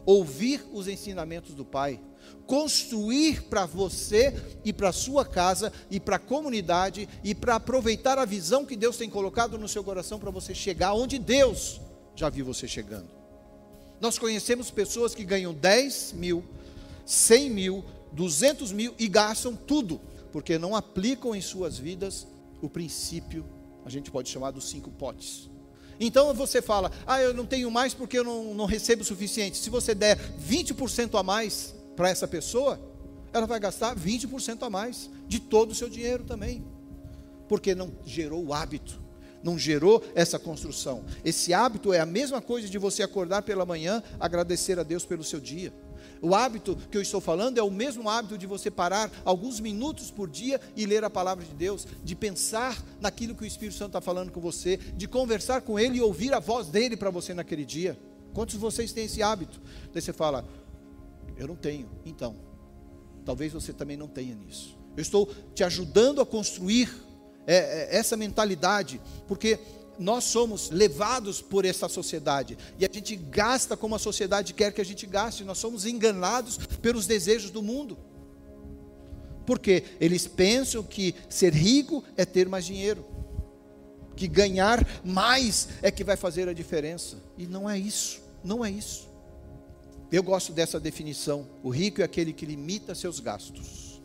ouvir 0.05 0.64
os 0.72 0.89
ensinamentos 0.89 1.55
do 1.55 1.64
Pai, 1.64 2.01
construir 2.47 3.45
para 3.45 3.66
você 3.66 4.35
e 4.64 4.72
para 4.72 4.93
sua 4.93 5.24
casa 5.24 5.72
e 5.91 5.99
para 5.99 6.16
a 6.16 6.20
comunidade 6.20 7.09
e 7.22 7.35
para 7.35 7.57
aproveitar 7.57 8.18
a 8.18 8.24
visão 8.24 8.64
que 8.64 8.76
Deus 8.76 8.97
tem 8.97 9.09
colocado 9.09 9.59
no 9.59 9.68
seu 9.68 9.83
coração 9.83 10.18
para 10.18 10.30
você 10.30 10.55
chegar 10.55 10.95
onde 10.95 11.18
Deus 11.18 11.80
já 12.14 12.28
viu 12.28 12.45
você 12.45 12.68
chegando. 12.68 13.09
Nós 14.01 14.18
conhecemos 14.18 14.70
pessoas 14.70 15.14
que 15.14 15.24
ganham 15.24 15.55
10 15.55 16.14
mil, 16.14 16.45
100 17.07 17.51
mil, 17.51 17.85
200 18.12 18.72
mil 18.72 18.95
e 18.99 19.07
gastam 19.07 19.55
tudo, 19.55 20.01
porque 20.33 20.59
não 20.59 20.74
aplicam 20.74 21.35
em 21.35 21.41
suas 21.41 21.78
vidas 21.78 22.26
o 22.63 22.71
princípio, 22.71 23.45
a 23.85 23.91
gente 23.91 24.11
pode 24.11 24.31
chamar 24.31 24.53
dos 24.53 24.71
cinco 24.71 24.91
potes. 24.91 25.51
Então 26.01 26.33
você 26.33 26.63
fala, 26.63 26.91
ah, 27.07 27.21
eu 27.21 27.35
não 27.35 27.45
tenho 27.45 27.71
mais 27.71 27.93
porque 27.93 28.19
eu 28.19 28.25
não, 28.25 28.55
não 28.55 28.65
recebo 28.65 29.03
o 29.03 29.05
suficiente. 29.05 29.59
Se 29.59 29.69
você 29.69 29.95
der 29.95 30.19
20% 30.41 31.19
a 31.19 31.23
mais 31.23 31.75
para 31.95 32.09
essa 32.09 32.27
pessoa, 32.27 32.81
ela 33.33 33.47
vai 33.47 33.61
gastar 33.61 33.95
20% 33.97 34.63
a 34.63 34.71
mais 34.71 35.11
de 35.27 35.41
todo 35.41 35.73
o 35.73 35.75
seu 35.75 35.89
dinheiro 35.89 36.25
também. 36.25 36.65
Porque 37.49 37.75
não 37.75 37.93
gerou 38.05 38.45
o 38.45 38.55
hábito, 38.55 39.01
não 39.43 39.59
gerou 39.59 40.03
essa 40.15 40.39
construção. 40.39 41.05
Esse 41.25 41.53
hábito 41.53 41.93
é 41.93 42.01
a 42.01 42.07
mesma 42.07 42.41
coisa 42.41 42.69
de 42.69 42.79
você 42.79 43.03
acordar 43.03 43.43
pela 43.43 43.67
manhã, 43.67 44.03
agradecer 44.19 44.79
a 44.79 44.83
Deus 44.83 45.05
pelo 45.05 45.25
seu 45.25 45.41
dia. 45.41 45.73
O 46.23 46.37
hábito 46.37 46.77
que 46.89 46.97
eu 46.97 47.03
estou 47.03 47.20
falando 47.20 47.59
é 47.59 47.62
o 47.64 47.70
mesmo 47.70 48.09
hábito 48.09 48.39
de 48.39 48.47
você 48.47 48.70
parar 48.70 49.11
alguns 49.25 49.59
minutos 49.59 50.09
por 50.09 50.31
dia 50.31 50.61
e 50.77 50.87
ler 50.87 51.03
a 51.03 51.11
palavra 51.11 51.45
de 51.45 51.53
Deus, 51.53 51.85
de 52.05 52.14
pensar 52.14 52.81
naquilo 53.01 53.35
que 53.35 53.43
o 53.43 53.47
Espírito 53.47 53.77
Santo 53.77 53.89
está 53.89 54.01
falando 54.01 54.31
com 54.31 54.41
você, 54.41 54.77
de 54.77 55.09
conversar 55.09 55.62
com 55.62 55.81
Ele 55.81 55.99
e 55.99 56.01
ouvir 56.01 56.33
a 56.33 56.39
voz 56.39 56.68
dele 56.68 56.97
para 56.97 57.11
você 57.11 57.35
naquele 57.35 57.64
dia. 57.64 57.99
Quantos 58.33 58.55
de 58.55 58.61
vocês 58.61 58.93
têm 58.93 59.07
esse 59.07 59.20
hábito? 59.20 59.61
Daí 59.93 60.01
você 60.01 60.12
fala, 60.12 60.47
eu 61.37 61.49
não 61.49 61.57
tenho. 61.57 61.91
Então, 62.05 62.37
talvez 63.25 63.53
você 63.53 63.73
também 63.73 63.97
não 63.97 64.07
tenha 64.07 64.37
nisso. 64.37 64.79
Eu 64.97 65.03
estou 65.03 65.29
te 65.55 65.64
ajudando 65.64 66.20
a 66.20 66.27
construir 66.27 66.89
é, 67.49 67.57
é, 67.57 67.97
essa 67.97 68.16
mentalidade, 68.16 69.01
porque 69.27 69.59
nós 70.03 70.25
somos 70.25 70.71
levados 70.71 71.41
por 71.41 71.65
essa 71.65 71.89
sociedade 71.89 72.59
e 72.79 72.85
a 72.85 72.91
gente 72.93 73.17
gasta 73.17 73.77
como 73.77 73.95
a 73.95 73.99
sociedade 73.99 74.53
quer 74.53 74.73
que 74.73 74.81
a 74.81 74.85
gente 74.85 75.07
gaste, 75.07 75.45
nós 75.45 75.59
somos 75.59 75.87
enganados 75.87 76.59
pelos 76.81 77.07
desejos 77.07 77.51
do 77.51 77.63
mundo. 77.63 77.97
Porque 79.47 79.85
eles 80.01 80.27
pensam 80.27 80.83
que 80.83 81.15
ser 81.29 81.53
rico 81.53 82.05
é 82.17 82.25
ter 82.25 82.49
mais 82.49 82.65
dinheiro, 82.65 83.05
que 84.15 84.29
ganhar 84.29 84.87
mais 85.05 85.69
é 85.81 85.91
que 85.91 86.05
vai 86.05 86.17
fazer 86.17 86.49
a 86.49 86.53
diferença, 86.53 87.17
e 87.37 87.47
não 87.47 87.69
é 87.69 87.79
isso, 87.79 88.21
não 88.45 88.65
é 88.65 88.71
isso. 88.71 89.11
Eu 90.13 90.23
gosto 90.23 90.53
dessa 90.53 90.79
definição. 90.79 91.49
O 91.63 91.71
rico 91.71 92.03
é 92.03 92.05
aquele 92.05 92.35
que 92.35 92.45
limita 92.45 92.95
seus 92.95 93.19
gastos. 93.19 94.03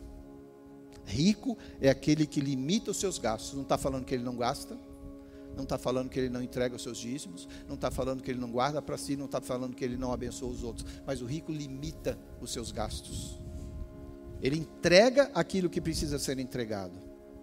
Rico 1.04 1.56
é 1.82 1.90
aquele 1.90 2.26
que 2.26 2.40
limita 2.40 2.90
os 2.90 2.96
seus 2.96 3.18
gastos. 3.18 3.52
Não 3.52 3.62
está 3.62 3.76
falando 3.76 4.06
que 4.06 4.14
ele 4.14 4.24
não 4.24 4.34
gasta, 4.34 4.78
não 5.58 5.64
está 5.64 5.76
falando 5.76 6.08
que 6.08 6.20
ele 6.20 6.28
não 6.28 6.40
entrega 6.40 6.76
os 6.76 6.82
seus 6.82 6.98
dízimos, 6.98 7.48
não 7.66 7.74
está 7.74 7.90
falando 7.90 8.22
que 8.22 8.30
ele 8.30 8.38
não 8.38 8.48
guarda 8.48 8.80
para 8.80 8.96
si, 8.96 9.16
não 9.16 9.26
está 9.26 9.40
falando 9.40 9.74
que 9.74 9.84
ele 9.84 9.96
não 9.96 10.12
abençoa 10.12 10.48
os 10.48 10.62
outros, 10.62 10.86
mas 11.04 11.20
o 11.20 11.26
rico 11.26 11.50
limita 11.50 12.16
os 12.40 12.52
seus 12.52 12.70
gastos. 12.70 13.40
Ele 14.40 14.56
entrega 14.56 15.32
aquilo 15.34 15.68
que 15.68 15.80
precisa 15.80 16.16
ser 16.16 16.38
entregado 16.38 16.96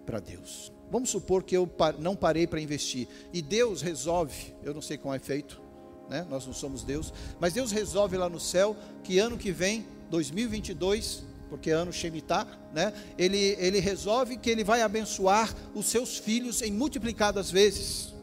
para 0.06 0.18
Deus. 0.18 0.72
Vamos 0.90 1.10
supor 1.10 1.42
que 1.42 1.54
eu 1.54 1.70
não 1.98 2.16
parei 2.16 2.46
para 2.46 2.58
investir 2.58 3.06
e 3.34 3.42
Deus 3.42 3.82
resolve, 3.82 4.54
eu 4.62 4.72
não 4.72 4.80
sei 4.80 4.96
como 4.96 5.12
é 5.12 5.18
feito, 5.18 5.60
né? 6.08 6.26
nós 6.30 6.46
não 6.46 6.54
somos 6.54 6.82
Deus, 6.82 7.12
mas 7.38 7.52
Deus 7.52 7.70
resolve 7.70 8.16
lá 8.16 8.30
no 8.30 8.40
céu 8.40 8.74
que 9.04 9.18
ano 9.18 9.36
que 9.36 9.52
vem, 9.52 9.86
2022, 10.08 11.22
porque 11.48 11.70
ano 11.70 11.92
Shemitah, 11.92 12.46
né? 12.72 12.92
ele, 13.16 13.56
ele 13.58 13.78
resolve 13.80 14.36
que 14.36 14.50
ele 14.50 14.64
vai 14.64 14.82
abençoar 14.82 15.54
os 15.74 15.86
seus 15.86 16.18
filhos 16.18 16.62
em 16.62 16.72
multiplicadas 16.72 17.50
vezes. 17.50 18.14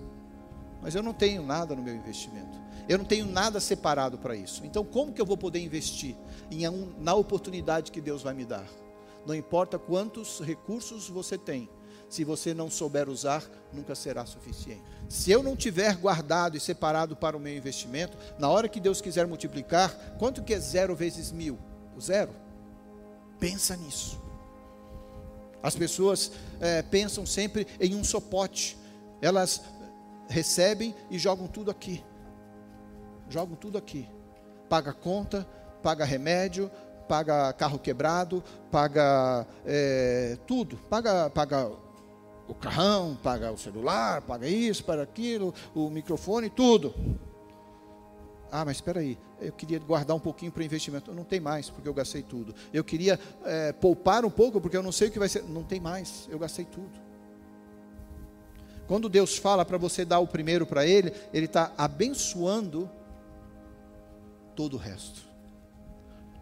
Mas 0.82 0.96
eu 0.96 1.02
não 1.02 1.14
tenho 1.14 1.42
nada 1.44 1.76
no 1.76 1.82
meu 1.82 1.96
investimento. 1.96 2.62
Eu 2.88 2.98
não 2.98 3.06
tenho 3.06 3.26
nada 3.26 3.60
separado 3.60 4.18
para 4.18 4.36
isso. 4.36 4.66
Então, 4.66 4.84
como 4.84 5.14
que 5.14 5.22
eu 5.22 5.26
vou 5.26 5.38
poder 5.38 5.60
investir 5.60 6.16
um, 6.52 6.92
na 7.00 7.14
oportunidade 7.14 7.92
que 7.92 8.02
Deus 8.02 8.22
vai 8.22 8.34
me 8.34 8.44
dar? 8.44 8.68
Não 9.26 9.34
importa 9.34 9.80
quantos 9.80 10.42
recursos 10.42 11.08
você 11.08 11.38
tem, 11.38 11.70
se 12.10 12.24
você 12.24 12.54
não 12.54 12.70
souber 12.70 13.10
usar, 13.10 13.44
nunca 13.72 13.96
será 13.96 14.26
suficiente. 14.26 14.84
Se 15.10 15.32
eu 15.32 15.42
não 15.42 15.56
tiver 15.56 15.96
guardado 15.96 16.58
e 16.58 16.60
separado 16.60 17.16
para 17.16 17.36
o 17.36 17.40
meu 17.40 17.56
investimento, 17.56 18.18
na 18.38 18.50
hora 18.50 18.68
que 18.68 18.80
Deus 18.80 19.02
quiser 19.02 19.26
multiplicar, 19.26 19.96
quanto 20.20 20.44
que 20.44 20.54
é 20.54 20.60
zero 20.60 20.96
vezes 20.96 21.32
mil? 21.32 21.58
O 21.96 22.02
zero. 22.02 22.43
Pensa 23.44 23.76
nisso. 23.76 24.18
As 25.62 25.76
pessoas 25.76 26.32
é, 26.62 26.82
pensam 26.82 27.26
sempre 27.26 27.68
em 27.78 27.94
um 27.94 28.02
só 28.02 28.22
pote. 28.22 28.78
Elas 29.22 29.62
recebem 30.30 30.96
e 31.12 31.20
jogam 31.20 31.46
tudo 31.46 31.70
aqui. 31.70 32.02
Jogam 33.30 33.58
tudo 33.58 33.78
aqui. 33.78 34.08
Paga 34.70 34.94
conta, 34.94 35.46
paga 35.82 36.06
remédio, 36.06 36.72
paga 37.06 37.52
carro 37.52 37.78
quebrado, 37.78 38.42
paga 38.72 39.46
é, 39.66 40.38
tudo, 40.48 40.78
paga, 40.90 41.30
paga 41.30 41.70
o 42.48 42.56
carrão, 42.56 43.18
paga 43.22 43.52
o 43.52 43.58
celular, 43.58 44.22
paga 44.22 44.48
isso, 44.48 44.86
paga 44.86 45.04
aquilo, 45.04 45.54
o 45.76 45.90
microfone, 45.90 46.50
tudo. 46.50 46.94
Ah, 48.56 48.64
mas 48.64 48.78
espera 48.78 49.00
aí, 49.00 49.18
eu 49.42 49.52
queria 49.52 49.80
guardar 49.80 50.16
um 50.16 50.20
pouquinho 50.20 50.52
para 50.52 50.64
investimento. 50.64 51.12
Não 51.12 51.24
tem 51.24 51.40
mais, 51.40 51.72
porque 51.72 51.90
eu 51.90 51.94
gastei 51.94 52.22
tudo. 52.22 52.54
Eu 52.72 52.84
queria 52.84 53.20
é, 53.44 53.74
poupar 53.74 54.24
um 54.24 54.30
pouco, 54.30 54.62
porque 54.62 54.78
eu 54.78 54.84
não 54.84 54.92
sei 54.92 55.08
o 55.08 55.12
que 55.12 55.18
vai 55.18 55.28
ser. 55.28 55.42
Não 55.46 55.64
tem 55.64 55.80
mais, 55.80 56.28
eu 56.30 56.38
gastei 56.38 56.64
tudo. 56.64 57.02
Quando 58.86 59.10
Deus 59.10 59.38
fala 59.38 59.66
para 59.66 59.80
você 59.80 60.06
dar 60.06 60.20
o 60.20 60.28
primeiro 60.28 60.68
para 60.68 60.86
Ele, 60.86 61.12
Ele 61.34 61.48
está 61.48 61.74
abençoando 61.76 62.88
todo 64.56 64.76
o 64.76 64.78
resto. 64.78 65.24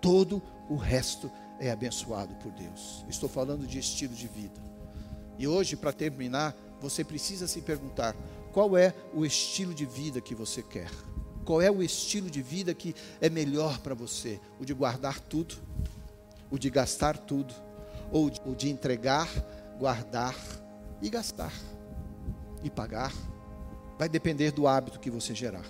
Todo 0.01 0.41
o 0.70 0.76
resto 0.76 1.32
é 1.62 1.72
abençoado 1.72 2.36
por 2.36 2.51
Deus. 2.51 3.05
Estou 3.07 3.30
falando 3.30 3.66
de 3.66 3.80
estilo 3.80 4.14
de 4.14 4.28
vida. 4.28 4.59
E 5.39 5.47
hoje, 5.47 5.78
para 5.78 5.93
terminar, 5.93 6.57
você 6.82 7.05
precisa 7.05 7.47
se 7.47 7.62
perguntar: 7.62 8.14
qual 8.51 8.76
é 8.76 8.93
o 9.14 9.26
estilo 9.26 9.74
de 9.74 9.86
vida 9.86 10.20
que 10.20 10.36
você 10.36 10.62
quer? 10.62 10.91
Qual 11.52 11.62
é 11.62 11.70
o 11.70 11.84
estilo 11.84 12.30
de 12.30 12.41
vida 12.41 12.74
que 12.74 12.95
é 13.20 13.30
melhor 13.30 13.78
para 13.80 13.93
você? 13.93 14.39
O 14.58 14.64
de 14.64 14.74
guardar 14.74 15.20
tudo? 15.20 15.56
O 16.49 16.58
de 16.58 16.70
gastar 16.70 17.18
tudo? 17.18 17.54
Ou 18.10 18.32
o 18.45 18.56
de 18.56 18.70
entregar, 18.70 19.28
guardar 19.78 20.34
e 21.02 21.10
gastar? 21.10 21.52
E 22.64 22.70
pagar? 22.70 23.14
Vai 23.99 24.08
depender 24.08 24.52
do 24.52 24.66
hábito 24.66 24.97
que 24.97 25.10
você 25.10 25.36
gerar. 25.36 25.66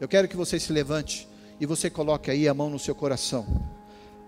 Eu 0.00 0.08
quero 0.08 0.26
que 0.26 0.36
você 0.36 0.58
se 0.58 0.72
levante 0.72 1.28
e 1.60 1.64
você 1.64 1.88
coloque 1.88 2.28
aí 2.28 2.48
a 2.48 2.52
mão 2.52 2.68
no 2.68 2.80
seu 2.80 2.92
coração. 2.92 3.46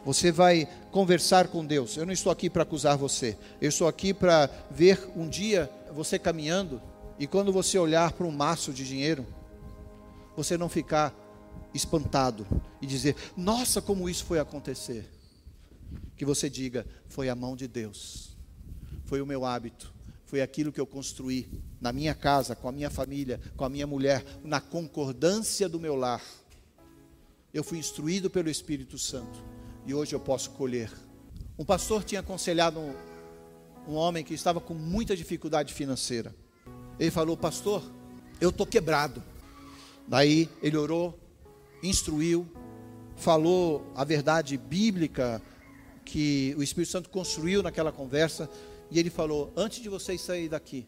Você 0.05 0.31
vai 0.31 0.69
conversar 0.93 1.49
com 1.49 1.67
Deus. 1.67 1.97
Eu 1.97 2.07
não 2.07 2.13
estou 2.13 2.31
aqui 2.31 2.49
para 2.49 2.63
acusar 2.63 2.97
você. 2.97 3.37
Eu 3.61 3.71
estou 3.71 3.89
aqui 3.89 4.15
para 4.15 4.49
ver 4.71 5.11
um 5.17 5.29
dia 5.29 5.69
você 5.93 6.17
caminhando 6.17 6.81
e 7.19 7.27
quando 7.27 7.53
você 7.53 7.77
olhar 7.77 8.13
para 8.13 8.25
um 8.25 8.31
maço 8.31 8.73
de 8.73 8.87
dinheiro, 8.87 9.27
você 10.37 10.57
não 10.57 10.69
ficar 10.69 11.15
espantado 11.73 12.47
e 12.81 12.87
dizer: 12.87 13.17
"Nossa, 13.37 13.81
como 13.81 14.09
isso 14.09 14.25
foi 14.25 14.39
acontecer". 14.39 15.09
Que 16.17 16.25
você 16.25 16.51
diga: 16.51 16.87
"Foi 17.09 17.29
a 17.29 17.35
mão 17.35 17.57
de 17.57 17.67
Deus. 17.67 18.37
Foi 19.05 19.21
o 19.21 19.27
meu 19.27 19.45
hábito, 19.45 19.95
foi 20.27 20.43
aquilo 20.43 20.73
que 20.73 20.81
eu 20.81 20.87
construí 20.87 21.49
na 21.81 21.93
minha 21.93 22.13
casa, 22.13 22.57
com 22.57 22.69
a 22.69 22.73
minha 22.73 22.91
família, 22.91 23.41
com 23.57 23.65
a 23.65 23.69
minha 23.69 23.87
mulher, 23.87 24.25
na 24.43 24.61
concordância 24.61 25.69
do 25.69 25.79
meu 25.79 25.95
lar. 25.95 26.21
Eu 27.55 27.63
fui 27.63 27.79
instruído 27.79 28.29
pelo 28.29 28.51
Espírito 28.51 28.99
Santo 28.99 29.43
e 29.87 29.95
hoje 29.95 30.15
eu 30.15 30.21
posso 30.21 30.51
colher. 30.51 30.91
Um 31.57 31.65
pastor 31.65 32.03
tinha 32.03 32.21
aconselhado 32.21 32.81
um, 32.81 32.93
um 33.89 33.95
homem 33.95 34.25
que 34.25 34.35
estava 34.35 34.61
com 34.61 34.75
muita 34.75 35.17
dificuldade 35.17 35.73
financeira. 35.73 36.35
Ele 36.99 37.11
falou: 37.11 37.37
Pastor, 37.37 37.83
eu 38.41 38.51
estou 38.51 38.67
quebrado. 38.67 39.23
Daí 40.09 40.49
ele 40.63 40.77
orou, 40.77 41.19
instruiu, 41.83 42.47
falou 43.17 43.91
a 43.95 44.05
verdade 44.05 44.57
bíblica 44.57 45.43
que 46.05 46.55
o 46.57 46.63
Espírito 46.63 46.93
Santo 46.93 47.11
construiu 47.11 47.63
naquela 47.63 47.91
conversa. 47.91 48.49
E 48.91 48.99
ele 48.99 49.11
falou: 49.11 49.53
Antes 49.57 49.83
de 49.83 49.89
vocês 49.89 50.21
sair 50.21 50.49
daqui, 50.49 50.87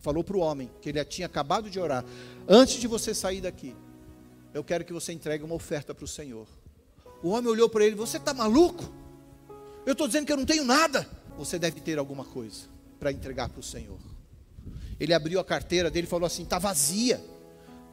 falou 0.00 0.24
para 0.24 0.36
o 0.36 0.40
homem, 0.40 0.70
que 0.80 0.88
ele 0.88 1.04
tinha 1.04 1.26
acabado 1.26 1.68
de 1.68 1.78
orar: 1.78 2.04
Antes 2.48 2.80
de 2.80 2.86
você 2.86 3.14
sair 3.14 3.40
daqui, 3.40 3.76
eu 4.54 4.64
quero 4.64 4.84
que 4.84 4.92
você 4.92 5.12
entregue 5.12 5.44
uma 5.44 5.54
oferta 5.54 5.94
para 5.94 6.04
o 6.04 6.08
Senhor. 6.08 6.46
O 7.22 7.30
homem 7.30 7.50
olhou 7.50 7.68
para 7.68 7.84
ele: 7.84 7.94
Você 7.96 8.16
está 8.16 8.32
maluco? 8.32 8.90
Eu 9.84 9.92
estou 9.92 10.06
dizendo 10.06 10.26
que 10.26 10.32
eu 10.32 10.36
não 10.36 10.46
tenho 10.46 10.64
nada. 10.64 11.06
Você 11.36 11.58
deve 11.58 11.80
ter 11.80 11.98
alguma 11.98 12.24
coisa 12.24 12.62
para 12.98 13.12
entregar 13.12 13.48
para 13.48 13.60
o 13.60 13.62
Senhor. 13.62 13.98
Ele 14.98 15.12
abriu 15.12 15.40
a 15.40 15.44
carteira 15.44 15.90
dele 15.90 16.06
e 16.06 16.10
falou 16.10 16.26
assim: 16.26 16.44
Está 16.44 16.58
vazia, 16.58 17.22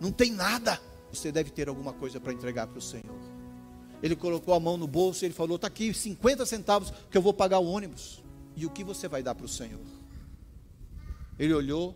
não 0.02 0.12
tem 0.12 0.32
nada. 0.32 0.82
Você 1.14 1.32
deve 1.32 1.52
ter 1.52 1.70
alguma 1.70 1.94
coisa 1.94 2.20
para 2.20 2.34
entregar 2.34 2.68
para 2.68 2.80
o 2.80 2.82
Senhor. 2.82 3.20
Ele 4.02 4.16
colocou 4.16 4.54
a 4.54 4.60
mão 4.60 4.76
no 4.76 4.88
bolso 4.88 5.24
e 5.24 5.28
ele 5.28 5.34
falou: 5.34 5.56
Está 5.56 5.68
aqui 5.68 5.94
50 5.94 6.46
centavos 6.46 6.92
que 7.10 7.18
eu 7.18 7.22
vou 7.22 7.34
pagar 7.34 7.60
o 7.60 7.68
ônibus. 7.68 8.24
E 8.56 8.66
o 8.66 8.70
que 8.70 8.84
você 8.84 9.08
vai 9.08 9.22
dar 9.22 9.36
para 9.36 9.46
o 9.46 9.50
Senhor? 9.50 9.80
Ele 11.38 11.54
olhou, 11.54 11.96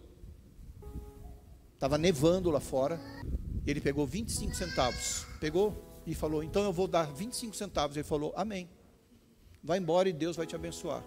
estava 1.74 1.98
nevando 1.98 2.52
lá 2.52 2.60
fora. 2.60 3.02
Ele 3.66 3.82
pegou 3.82 4.06
25 4.06 4.56
centavos. 4.56 5.26
Pegou, 5.40 5.86
e 6.06 6.14
falou: 6.14 6.44
Então 6.44 6.64
eu 6.64 6.72
vou 6.72 6.88
dar 6.88 7.12
25 7.12 7.56
centavos. 7.56 7.98
Ele 7.98 8.04
falou: 8.04 8.34
Amém. 8.36 8.70
Vai 9.64 9.80
embora 9.80 10.08
e 10.08 10.14
Deus 10.14 10.36
vai 10.36 10.46
te 10.46 10.56
abençoar. 10.56 11.04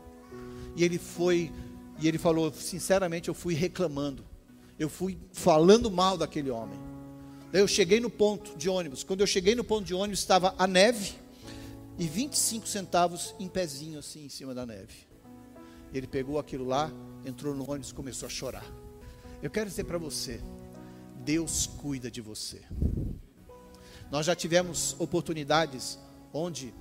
E 0.74 0.82
ele 0.84 0.99
foi, 0.99 1.53
e 2.01 2.09
ele 2.09 2.18
falou: 2.18 2.53
Sinceramente, 2.53 3.28
eu 3.28 3.34
fui 3.34 3.55
reclamando. 3.55 4.24
Eu 4.78 4.88
fui 4.88 5.18
falando 5.32 5.90
mal 5.90 6.16
daquele 6.16 6.51
homem. 6.51 6.78
Daí 7.51 7.62
eu 7.62 7.68
cheguei 7.68 7.99
no 7.99 8.11
ponto 8.11 8.57
de 8.57 8.68
ônibus. 8.68 9.03
Quando 9.03 9.20
eu 9.20 9.26
cheguei 9.26 9.55
no 9.55 9.64
ponto 9.64 9.84
de 9.84 9.94
ônibus, 9.94 10.20
estava 10.20 10.55
a 10.59 10.66
neve 10.66 11.14
e 11.99 12.07
25 12.07 12.68
centavos 12.68 13.34
em 13.40 13.49
pezinho 13.49 13.99
assim 13.99 14.26
em 14.26 14.28
cima 14.28 14.55
da 14.55 14.66
neve. 14.66 15.09
Ele 15.92 16.07
pegou 16.07 16.38
aquilo 16.38 16.66
lá, 16.66 16.92
entrou 17.24 17.55
no 17.55 17.64
ônibus 17.64 17.90
e 17.90 17.94
começou 17.94 18.26
a 18.26 18.30
chorar. 18.30 18.64
Eu 19.42 19.51
quero 19.51 19.68
dizer 19.68 19.84
para 19.84 19.96
você: 19.96 20.40
Deus 21.24 21.66
cuida 21.66 22.11
de 22.11 22.20
você. 22.20 22.62
Nós 24.11 24.26
já 24.26 24.34
tivemos 24.34 24.94
oportunidades 24.99 25.99
onde 26.32 26.74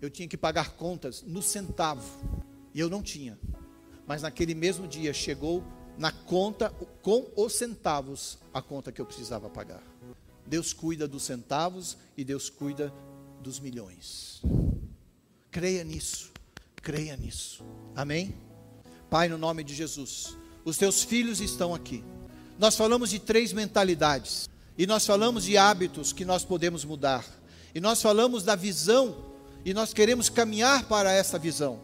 eu 0.00 0.10
tinha 0.10 0.28
que 0.28 0.36
pagar 0.36 0.70
contas 0.72 1.22
no 1.22 1.42
centavo 1.42 2.04
e 2.74 2.80
eu 2.80 2.88
não 2.88 3.02
tinha. 3.02 3.38
Mas 4.06 4.22
naquele 4.22 4.54
mesmo 4.54 4.86
dia 4.86 5.12
chegou 5.12 5.62
na 5.98 6.12
conta 6.12 6.70
com 7.02 7.30
os 7.36 7.54
centavos 7.54 8.38
a 8.52 8.62
conta 8.62 8.92
que 8.92 9.00
eu 9.00 9.06
precisava 9.06 9.48
pagar. 9.48 9.82
Deus 10.46 10.72
cuida 10.72 11.08
dos 11.08 11.24
centavos 11.24 11.96
e 12.16 12.24
Deus 12.24 12.48
cuida 12.48 12.92
dos 13.40 13.58
milhões. 13.60 14.42
Creia 15.50 15.82
nisso. 15.84 16.30
Creia 16.82 17.16
nisso. 17.16 17.64
Amém? 17.94 18.34
Pai, 19.10 19.28
no 19.28 19.38
nome 19.38 19.64
de 19.64 19.74
Jesus, 19.74 20.36
os 20.64 20.76
teus 20.76 21.02
filhos 21.02 21.40
estão 21.40 21.74
aqui. 21.74 22.04
Nós 22.58 22.76
falamos 22.76 23.10
de 23.10 23.18
três 23.18 23.52
mentalidades. 23.52 24.48
E 24.78 24.86
nós 24.86 25.06
falamos 25.06 25.44
de 25.44 25.56
hábitos 25.56 26.12
que 26.12 26.24
nós 26.24 26.44
podemos 26.44 26.84
mudar. 26.84 27.24
E 27.74 27.80
nós 27.80 28.02
falamos 28.02 28.42
da 28.42 28.54
visão. 28.54 29.16
E 29.64 29.72
nós 29.72 29.92
queremos 29.92 30.28
caminhar 30.28 30.86
para 30.86 31.12
essa 31.12 31.38
visão. 31.38 31.80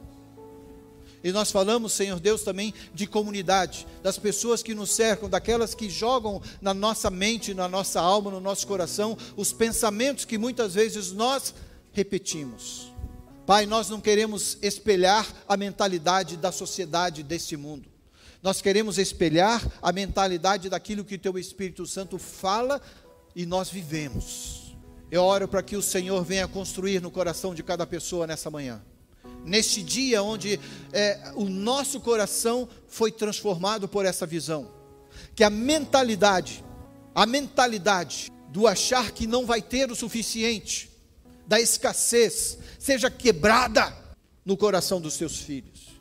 E 1.24 1.30
nós 1.30 1.52
falamos, 1.52 1.92
Senhor 1.92 2.18
Deus, 2.18 2.42
também 2.42 2.74
de 2.92 3.06
comunidade, 3.06 3.86
das 4.02 4.18
pessoas 4.18 4.62
que 4.62 4.74
nos 4.74 4.90
cercam, 4.90 5.28
daquelas 5.28 5.74
que 5.74 5.88
jogam 5.88 6.42
na 6.60 6.74
nossa 6.74 7.10
mente, 7.10 7.54
na 7.54 7.68
nossa 7.68 8.00
alma, 8.00 8.30
no 8.30 8.40
nosso 8.40 8.66
coração, 8.66 9.16
os 9.36 9.52
pensamentos 9.52 10.24
que 10.24 10.36
muitas 10.36 10.74
vezes 10.74 11.12
nós 11.12 11.54
repetimos. 11.92 12.92
Pai, 13.46 13.66
nós 13.66 13.88
não 13.88 14.00
queremos 14.00 14.58
espelhar 14.62 15.26
a 15.48 15.56
mentalidade 15.56 16.36
da 16.36 16.50
sociedade 16.50 17.22
desse 17.22 17.56
mundo. 17.56 17.88
Nós 18.42 18.60
queremos 18.60 18.98
espelhar 18.98 19.64
a 19.80 19.92
mentalidade 19.92 20.68
daquilo 20.68 21.04
que 21.04 21.14
o 21.14 21.18
Teu 21.18 21.38
Espírito 21.38 21.86
Santo 21.86 22.18
fala 22.18 22.80
e 23.36 23.46
nós 23.46 23.68
vivemos. 23.68 24.74
Eu 25.10 25.22
oro 25.22 25.46
para 25.46 25.62
que 25.62 25.76
o 25.76 25.82
Senhor 25.82 26.24
venha 26.24 26.48
construir 26.48 27.00
no 27.00 27.10
coração 27.10 27.54
de 27.54 27.62
cada 27.62 27.86
pessoa 27.86 28.26
nessa 28.26 28.50
manhã. 28.50 28.82
Neste 29.44 29.82
dia 29.82 30.22
onde 30.22 30.58
é, 30.92 31.32
o 31.34 31.44
nosso 31.44 32.00
coração 32.00 32.68
foi 32.88 33.10
transformado 33.10 33.88
por 33.88 34.04
essa 34.04 34.26
visão. 34.26 34.70
Que 35.34 35.42
a 35.42 35.50
mentalidade, 35.50 36.64
a 37.14 37.26
mentalidade 37.26 38.30
do 38.50 38.66
achar 38.66 39.10
que 39.12 39.26
não 39.26 39.46
vai 39.46 39.60
ter 39.62 39.90
o 39.90 39.96
suficiente, 39.96 40.90
da 41.46 41.60
escassez, 41.60 42.58
seja 42.78 43.10
quebrada 43.10 43.96
no 44.44 44.56
coração 44.56 45.00
dos 45.00 45.14
seus 45.14 45.38
filhos. 45.38 45.92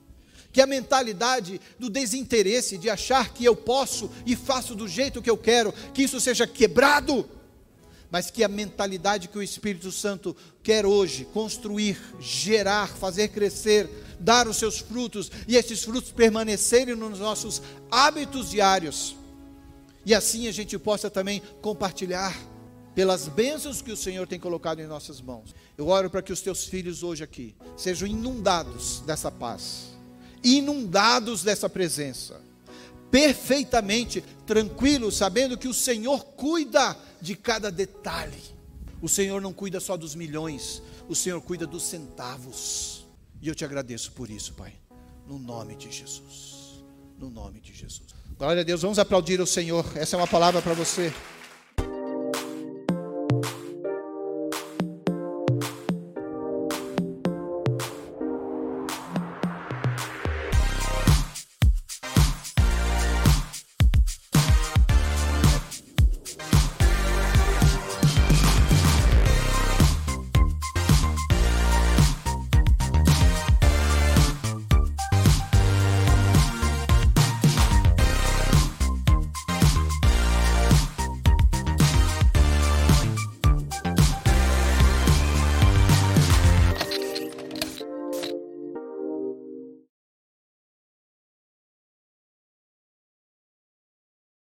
Que 0.51 0.61
a 0.61 0.67
mentalidade 0.67 1.61
do 1.79 1.89
desinteresse, 1.89 2.77
de 2.77 2.89
achar 2.89 3.33
que 3.33 3.45
eu 3.45 3.55
posso 3.55 4.09
e 4.25 4.35
faço 4.35 4.75
do 4.75 4.87
jeito 4.87 5.21
que 5.21 5.29
eu 5.29 5.37
quero, 5.37 5.73
que 5.93 6.03
isso 6.03 6.19
seja 6.19 6.45
quebrado, 6.45 7.27
mas 8.11 8.29
que 8.29 8.43
a 8.43 8.49
mentalidade 8.49 9.29
que 9.29 9.37
o 9.37 9.41
Espírito 9.41 9.89
Santo 9.91 10.35
quer 10.61 10.85
hoje 10.85 11.25
construir, 11.33 11.97
gerar, 12.19 12.87
fazer 12.89 13.29
crescer, 13.29 13.89
dar 14.19 14.47
os 14.49 14.57
seus 14.57 14.79
frutos 14.79 15.31
e 15.47 15.55
esses 15.55 15.83
frutos 15.83 16.11
permanecerem 16.11 16.93
nos 16.93 17.19
nossos 17.19 17.61
hábitos 17.89 18.49
diários. 18.49 19.15
E 20.05 20.13
assim 20.13 20.47
a 20.47 20.51
gente 20.51 20.77
possa 20.77 21.09
também 21.09 21.41
compartilhar 21.61 22.37
pelas 22.93 23.29
bênçãos 23.29 23.81
que 23.81 23.91
o 23.91 23.97
Senhor 23.97 24.27
tem 24.27 24.39
colocado 24.39 24.81
em 24.81 24.87
nossas 24.87 25.21
mãos. 25.21 25.55
Eu 25.77 25.87
oro 25.87 26.09
para 26.09 26.21
que 26.21 26.33
os 26.33 26.41
teus 26.41 26.65
filhos 26.65 27.03
hoje 27.03 27.23
aqui 27.23 27.55
sejam 27.77 28.05
inundados 28.07 29.01
dessa 29.05 29.31
paz, 29.31 29.93
inundados 30.43 31.43
dessa 31.43 31.69
presença, 31.69 32.41
perfeitamente 33.11 34.23
tranquilos, 34.47 35.17
sabendo 35.17 35.57
que 35.57 35.67
o 35.67 35.73
Senhor 35.73 36.23
cuida 36.23 36.97
de 37.21 37.35
cada 37.35 37.69
detalhe. 37.69 38.41
O 39.01 39.09
Senhor 39.09 39.41
não 39.41 39.51
cuida 39.51 39.79
só 39.79 39.97
dos 39.97 40.15
milhões, 40.15 40.81
o 41.09 41.15
Senhor 41.15 41.41
cuida 41.41 41.67
dos 41.67 41.83
centavos. 41.83 43.05
E 43.41 43.47
eu 43.47 43.55
te 43.55 43.65
agradeço 43.65 44.11
por 44.13 44.29
isso, 44.29 44.53
Pai, 44.53 44.73
no 45.27 45.37
nome 45.37 45.75
de 45.75 45.91
Jesus. 45.91 46.83
No 47.17 47.29
nome 47.29 47.59
de 47.59 47.73
Jesus. 47.73 48.09
Glória 48.37 48.61
a 48.61 48.63
Deus, 48.63 48.81
vamos 48.81 48.97
aplaudir 48.97 49.39
o 49.41 49.45
Senhor. 49.45 49.85
Essa 49.95 50.15
é 50.15 50.19
uma 50.19 50.27
palavra 50.27 50.61
para 50.61 50.73
você. 50.73 51.13